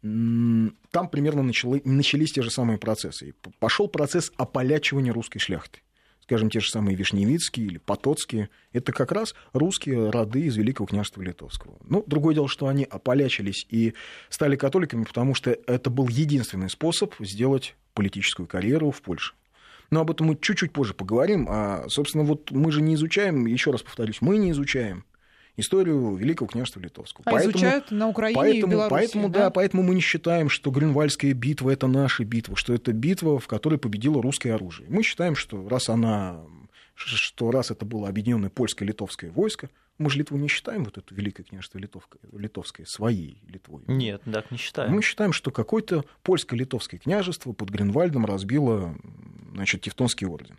там 0.00 1.08
примерно 1.10 1.42
начали- 1.42 1.82
начались 1.84 2.32
те 2.32 2.42
же 2.42 2.50
самые 2.50 2.78
процессы. 2.78 3.34
Пошел 3.58 3.88
процесс 3.88 4.32
ополячивания 4.36 5.12
русской 5.12 5.38
шляхты. 5.38 5.80
Скажем, 6.24 6.48
те 6.48 6.60
же 6.60 6.70
самые 6.70 6.96
Вишневицкие 6.96 7.66
или 7.66 7.76
Потоцкие. 7.76 8.48
Это 8.72 8.92
как 8.92 9.12
раз 9.12 9.34
русские 9.52 10.08
роды 10.08 10.40
из 10.40 10.56
Великого 10.56 10.86
княжества 10.86 11.20
Литовского. 11.20 11.76
Ну, 11.84 12.02
другое 12.06 12.34
дело, 12.34 12.48
что 12.48 12.66
они 12.66 12.84
ополячились 12.84 13.66
и 13.68 13.92
стали 14.30 14.56
католиками, 14.56 15.04
потому 15.04 15.34
что 15.34 15.50
это 15.50 15.90
был 15.90 16.08
единственный 16.08 16.70
способ 16.70 17.12
сделать 17.20 17.76
политическую 17.92 18.46
карьеру 18.46 18.90
в 18.90 19.02
Польше. 19.02 19.34
Но 19.90 20.00
об 20.00 20.10
этом 20.10 20.28
мы 20.28 20.38
чуть-чуть 20.40 20.72
позже 20.72 20.94
поговорим. 20.94 21.46
А, 21.46 21.84
собственно, 21.88 22.24
вот 22.24 22.50
мы 22.50 22.72
же 22.72 22.80
не 22.80 22.94
изучаем, 22.94 23.44
еще 23.44 23.70
раз 23.70 23.82
повторюсь, 23.82 24.22
мы 24.22 24.38
не 24.38 24.52
изучаем 24.52 25.04
историю 25.56 26.16
Великого 26.16 26.48
княжества 26.48 26.80
Литовского. 26.80 27.24
А 27.26 27.42
изучают 27.42 27.90
на 27.90 28.08
Украине 28.08 28.32
и 28.32 28.42
в 28.42 28.44
Поэтому, 28.44 28.72
Беларуси, 28.72 28.90
поэтому, 28.92 29.28
да? 29.28 29.50
поэтому 29.50 29.82
мы 29.82 29.94
не 29.94 30.00
считаем, 30.00 30.48
что 30.48 30.70
Грюнвальдская 30.70 31.32
битва 31.32 31.70
это 31.70 31.86
наша 31.86 32.24
битва, 32.24 32.56
что 32.56 32.74
это 32.74 32.92
битва, 32.92 33.38
в 33.38 33.46
которой 33.46 33.78
победило 33.78 34.22
русское 34.22 34.52
оружие. 34.52 34.88
Мы 34.90 35.02
считаем, 35.02 35.36
что 35.36 35.68
раз 35.68 35.88
она, 35.88 36.40
что 36.94 37.50
раз 37.50 37.70
это 37.70 37.84
было 37.84 38.08
объединенное 38.08 38.50
польско-литовское 38.50 39.30
войско, 39.30 39.70
мы 39.96 40.10
же 40.10 40.18
Литву 40.18 40.36
не 40.36 40.48
считаем 40.48 40.84
вот 40.84 40.98
это 40.98 41.14
Великое 41.14 41.44
княжество 41.44 41.78
Литовское, 41.78 42.20
Литовское 42.32 42.84
своей 42.84 43.40
Литвой. 43.46 43.84
Нет, 43.86 44.22
так 44.24 44.50
не 44.50 44.58
считаю. 44.58 44.90
Мы 44.90 45.02
считаем, 45.02 45.32
что 45.32 45.52
какое-то 45.52 46.04
польско-литовское 46.22 46.98
княжество 46.98 47.52
под 47.52 47.70
Гринвальдом 47.70 48.26
разбило 48.26 48.96
значит, 49.52 49.82
Тевтонский 49.82 50.26
орден. 50.26 50.58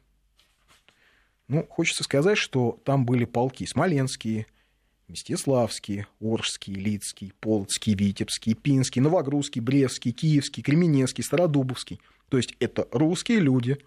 Ну, 1.47 1.65
хочется 1.69 2.03
сказать, 2.03 2.37
что 2.37 2.79
там 2.85 3.05
были 3.05 3.25
полки 3.25 3.65
смоленские, 3.65 4.47
Мстиславский, 5.07 6.05
Оржский, 6.19 6.73
Лицкий, 6.73 7.33
Полоцкий, 7.39 7.93
Витебский, 7.93 8.55
Пинский, 8.55 9.01
Новогрузский, 9.01 9.61
Брестский, 9.61 10.11
Киевский, 10.11 10.63
Кременецкий, 10.63 11.23
Стародубовский. 11.23 12.01
То 12.29 12.37
есть 12.37 12.55
это 12.59 12.87
русские 12.91 13.39
люди 13.39 13.77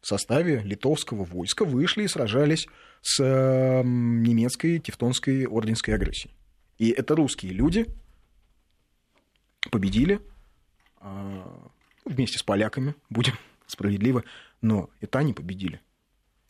в 0.00 0.06
составе 0.06 0.60
литовского 0.62 1.24
войска 1.24 1.64
вышли 1.64 2.04
и 2.04 2.08
сражались 2.08 2.68
с 3.02 3.20
э, 3.20 3.82
немецкой 3.84 4.78
тевтонской 4.78 5.46
орденской 5.46 5.94
агрессией. 5.94 6.32
И 6.78 6.90
это 6.90 7.16
русские 7.16 7.52
люди 7.52 7.86
победили 9.72 10.20
э, 11.00 11.42
вместе 12.04 12.38
с 12.38 12.42
поляками, 12.44 12.94
будем 13.10 13.34
справедливы, 13.66 14.22
но 14.62 14.90
это 15.00 15.18
они 15.18 15.32
победили, 15.32 15.80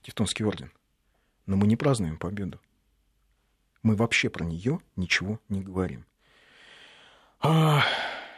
Тевтонский 0.03 0.45
орден. 0.45 0.71
Но 1.47 1.57
мы 1.57 1.67
не 1.67 1.77
празднуем 1.77 2.19
победу 2.19 2.61
мы 3.83 3.97
вообще 3.97 4.29
про 4.29 4.45
нее 4.45 4.81
ничего 4.97 5.41
не 5.49 5.61
говорим. 5.61 6.05
А, 7.41 7.85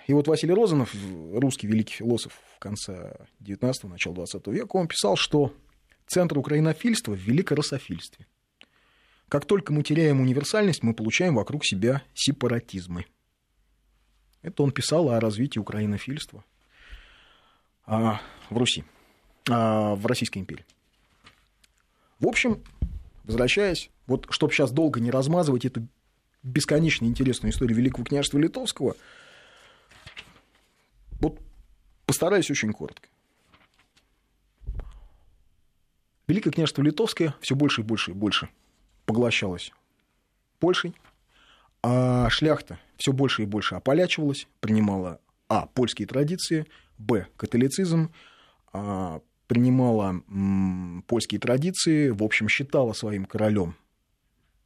и 0.06 0.12
вот 0.12 0.28
Василий 0.28 0.54
Розанов, 0.54 0.94
русский 1.32 1.66
великий 1.66 1.94
философ 1.94 2.32
в 2.56 2.58
конце 2.58 3.26
19-го, 3.40 3.88
начала 3.88 4.14
20 4.14 4.46
века, 4.48 4.76
он 4.76 4.88
писал, 4.88 5.16
что 5.16 5.54
центр 6.06 6.38
украинофильства 6.38 7.12
в 7.12 7.18
великорософильстве. 7.18 8.26
Как 9.28 9.44
только 9.46 9.72
мы 9.72 9.82
теряем 9.84 10.20
универсальность, 10.20 10.82
мы 10.82 10.92
получаем 10.92 11.36
вокруг 11.36 11.64
себя 11.64 12.02
сепаратизмы. 12.14 13.06
Это 14.42 14.62
он 14.62 14.72
писал 14.72 15.08
о 15.10 15.20
развитии 15.20 15.58
украинофильства 15.58 16.44
а, 17.86 18.20
в 18.48 18.58
Руси, 18.58 18.84
а, 19.48 19.94
в 19.94 20.04
Российской 20.06 20.38
империи. 20.38 20.64
В 22.18 22.26
общем, 22.26 22.62
возвращаясь, 23.24 23.90
вот 24.10 24.26
чтобы 24.30 24.52
сейчас 24.52 24.70
долго 24.72 25.00
не 25.00 25.10
размазывать 25.10 25.64
эту 25.64 25.88
бесконечно 26.42 27.06
интересную 27.06 27.52
историю 27.52 27.76
Великого 27.76 28.04
княжества 28.04 28.38
Литовского, 28.38 28.94
вот 31.20 31.40
Постараюсь 32.10 32.50
очень 32.50 32.72
коротко. 32.72 33.08
Великое 36.26 36.50
княжество 36.50 36.82
Литовское 36.82 37.36
все 37.40 37.54
больше 37.54 37.82
и 37.82 37.84
больше 37.84 38.10
и 38.10 38.14
больше 38.14 38.48
поглощалось 39.06 39.70
Польшей, 40.58 40.92
а 41.84 42.28
шляхта 42.28 42.80
все 42.96 43.12
больше 43.12 43.44
и 43.44 43.46
больше 43.46 43.76
ополячивалась, 43.76 44.48
принимала 44.58 45.20
а. 45.48 45.66
польские 45.66 46.08
традиции, 46.08 46.66
б. 46.98 47.28
католицизм, 47.36 48.12
а, 48.72 49.20
принимала 49.46 50.20
м, 50.26 51.04
польские 51.06 51.38
традиции, 51.38 52.10
в 52.10 52.24
общем, 52.24 52.48
считала 52.48 52.92
своим 52.92 53.24
королем, 53.24 53.76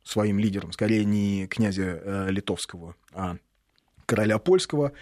своим 0.05 0.39
лидером, 0.39 0.73
скорее 0.73 1.05
не 1.05 1.47
князя 1.47 2.01
э, 2.03 2.27
литовского, 2.31 2.95
а 3.13 3.37
короля 4.07 4.39
польского. 4.39 4.93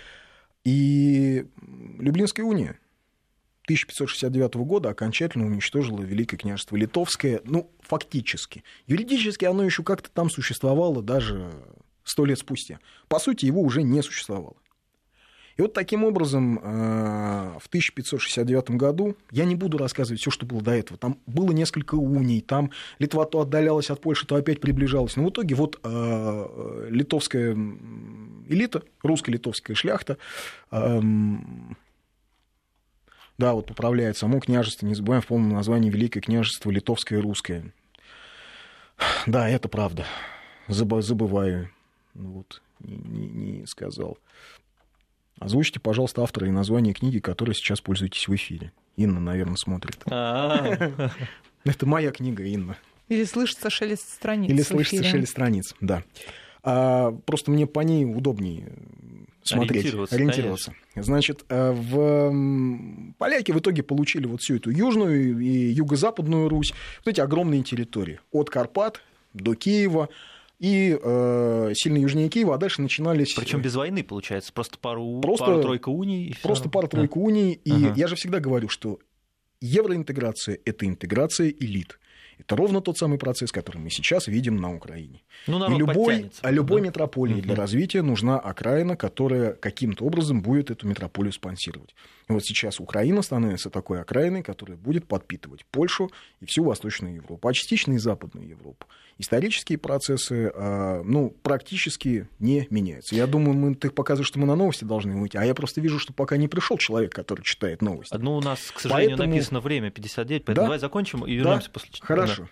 И 0.64 1.44
Люблинская 1.98 2.46
уния 2.46 2.78
1569 3.64 4.55
года 4.55 4.90
окончательно 4.90 5.46
уничтожило 5.46 6.00
Великое 6.03 6.36
княжество 6.36 6.76
Литовское, 6.76 7.40
ну, 7.44 7.70
фактически. 7.80 8.64
Юридически 8.86 9.44
оно 9.44 9.64
еще 9.64 9.82
как-то 9.82 10.11
там 10.11 10.30
существовало 10.30 11.03
даже 11.03 11.53
сто 12.05 12.24
лет 12.24 12.38
спустя. 12.38 12.78
По 13.09 13.18
сути, 13.18 13.46
его 13.46 13.61
уже 13.61 13.82
не 13.82 14.03
существовало. 14.03 14.57
И 15.57 15.62
вот 15.62 15.72
таким 15.72 16.05
образом 16.05 16.59
э, 16.59 17.59
в 17.61 17.66
1569 17.68 18.70
году, 18.72 19.16
я 19.30 19.44
не 19.44 19.55
буду 19.55 19.78
рассказывать 19.78 20.20
все, 20.20 20.30
что 20.30 20.46
было 20.46 20.62
до 20.62 20.72
этого, 20.72 20.98
там 20.98 21.18
было 21.26 21.53
несколько 21.53 21.94
уний, 21.94 22.40
там 22.40 22.70
Литва 22.98 23.24
то 23.26 23.40
отдалялась 23.40 23.90
от 23.90 24.00
Польши, 24.00 24.26
то 24.26 24.36
опять 24.36 24.61
приближалась, 24.61 25.16
но 25.16 25.24
в 25.24 25.30
итоге 25.30 25.55
вот 25.55 25.78
э, 25.82 26.88
литовская 26.90 27.53
элита, 28.48 28.82
русско-литовская 29.03 29.74
шляхта, 29.74 30.18
эм, 30.70 31.76
да, 33.38 33.55
вот 33.55 33.66
поправляет 33.66 34.16
само 34.16 34.40
княжество, 34.40 34.86
не 34.86 34.94
забываем 34.94 35.22
в 35.22 35.26
полном 35.26 35.50
названии 35.50 35.90
Великое 35.90 36.20
княжество 36.20 36.70
Литовское 36.70 37.18
и 37.18 37.22
Русское. 37.22 37.72
Да, 39.26 39.48
это 39.48 39.68
правда. 39.68 40.07
Забываю. 40.68 41.70
Вот, 42.14 42.62
не, 42.80 42.96
не, 42.96 43.28
не 43.28 43.66
сказал. 43.66 44.18
Озвучьте, 45.45 45.80
пожалуйста, 45.80 46.22
автора 46.22 46.47
и 46.47 46.51
название 46.51 46.95
книги, 46.95 47.18
которой 47.18 47.55
сейчас 47.55 47.80
пользуетесь 47.80 48.28
в 48.28 48.34
эфире. 48.34 48.72
Инна, 48.97 49.20
наверное, 49.20 49.57
смотрит. 49.57 49.99
А. 50.07 51.11
Это 51.64 51.86
моя 51.86 52.11
книга, 52.11 52.45
Инна. 52.45 52.76
Или 53.09 53.24
слышится 53.24 53.70
шелест 53.70 54.09
страниц. 54.12 54.51
Или 54.51 54.62
слышится 54.62 55.05
шелест 55.05 55.32
страниц, 55.32 55.74
да. 55.80 56.03
А, 56.62 57.12
просто 57.26 57.51
мне 57.51 57.66
по 57.66 57.80
ней 57.80 58.05
удобнее 58.05 58.72
смотреть, 59.43 59.82
ориентироваться. 59.82 60.14
ориентироваться. 60.14 60.74
Значит, 60.95 61.45
э, 61.49 61.72
в... 61.72 63.14
поляки 63.18 63.53
в 63.53 63.59
итоге 63.59 63.82
получили 63.82 64.26
вот 64.26 64.40
всю 64.40 64.57
эту 64.57 64.70
южную 64.70 65.40
и 65.40 65.72
юго-западную 65.72 66.49
Русь, 66.49 66.72
вот 67.05 67.11
эти 67.11 67.20
огромные 67.20 67.62
территории, 67.62 68.20
от 68.30 68.51
Карпат 68.51 69.01
до 69.34 69.55
Киева, 69.55 70.09
и 70.62 70.96
э, 71.02 71.72
сильно 71.74 71.98
южнее 71.98 72.28
Киева, 72.28 72.54
а 72.54 72.58
дальше 72.58 72.82
начинались... 72.82 73.34
Причем 73.34 73.60
без 73.60 73.74
войны, 73.74 74.04
получается, 74.04 74.52
просто 74.52 74.78
пару, 74.78 75.20
просто, 75.20 75.46
пару-тройка 75.46 75.88
уний. 75.88 76.36
Просто 76.40 76.68
пара-тройка 76.68 77.18
а. 77.18 77.22
уний, 77.22 77.54
и 77.54 77.72
ага. 77.72 77.94
я 77.96 78.06
же 78.06 78.14
всегда 78.14 78.38
говорю, 78.38 78.68
что 78.68 79.00
евроинтеграция– 79.60 80.60
это 80.64 80.86
интеграция 80.86 81.48
элит. 81.48 81.98
Это 82.38 82.54
ровно 82.54 82.80
тот 82.80 82.96
самый 82.96 83.18
процесс, 83.18 83.50
который 83.50 83.78
мы 83.78 83.90
сейчас 83.90 84.28
видим 84.28 84.56
на 84.56 84.72
Украине. 84.72 85.22
Ну, 85.48 85.68
и 85.68 85.78
любой, 85.78 86.30
а 86.42 86.50
любой 86.52 86.80
да? 86.80 86.86
метрополии 86.86 87.34
угу. 87.34 87.42
для 87.42 87.54
развития 87.56 88.02
нужна 88.02 88.38
окраина, 88.38 88.96
которая 88.96 89.54
каким-то 89.54 90.04
образом 90.04 90.42
будет 90.42 90.70
эту 90.70 90.86
метрополию 90.86 91.32
спонсировать. 91.32 91.94
И 92.28 92.32
вот 92.32 92.44
сейчас 92.44 92.78
Украина 92.78 93.22
становится 93.22 93.68
такой 93.68 94.00
окраиной, 94.00 94.44
которая 94.44 94.76
будет 94.76 95.08
подпитывать 95.08 95.64
Польшу 95.66 96.12
и 96.40 96.46
всю 96.46 96.62
Восточную 96.62 97.16
Европу, 97.16 97.48
а 97.48 97.52
частично 97.52 97.94
и 97.94 97.98
Западную 97.98 98.48
Европу. 98.48 98.86
Исторические 99.23 99.79
процессы 99.79 100.51
а, 100.53 101.03
ну, 101.05 101.31
практически 101.45 102.29
не 102.41 102.66
меняются. 102.70 103.14
Я 103.14 103.29
думаю, 103.29 103.57
мы, 103.57 103.75
ты 103.77 103.89
показываешь, 103.91 104.27
что 104.27 104.41
мы 104.41 104.47
на 104.47 104.57
новости 104.57 104.83
должны 104.83 105.14
выйти, 105.14 105.37
а 105.37 105.45
я 105.45 105.55
просто 105.55 105.81
вижу, 105.81 106.01
что 106.01 106.12
пока 106.12 106.37
не 106.37 106.49
пришел 106.49 106.77
человек, 106.77 107.14
который 107.14 107.43
читает 107.43 107.83
новости. 107.83 108.16
Ну, 108.18 108.37
у 108.37 108.41
нас, 108.41 108.59
к 108.73 108.81
сожалению, 108.81 109.16
поэтому... 109.16 109.35
написано 109.35 109.61
время 109.61 109.91
59, 109.93 110.45
поэтому 110.45 110.57
да? 110.57 110.62
давай 110.64 110.79
закончим 110.81 111.25
и 111.25 111.35
вернемся 111.35 111.68
да? 111.68 111.73
после... 111.73 111.91
Хорошо. 112.01 112.43
Да. 112.43 112.49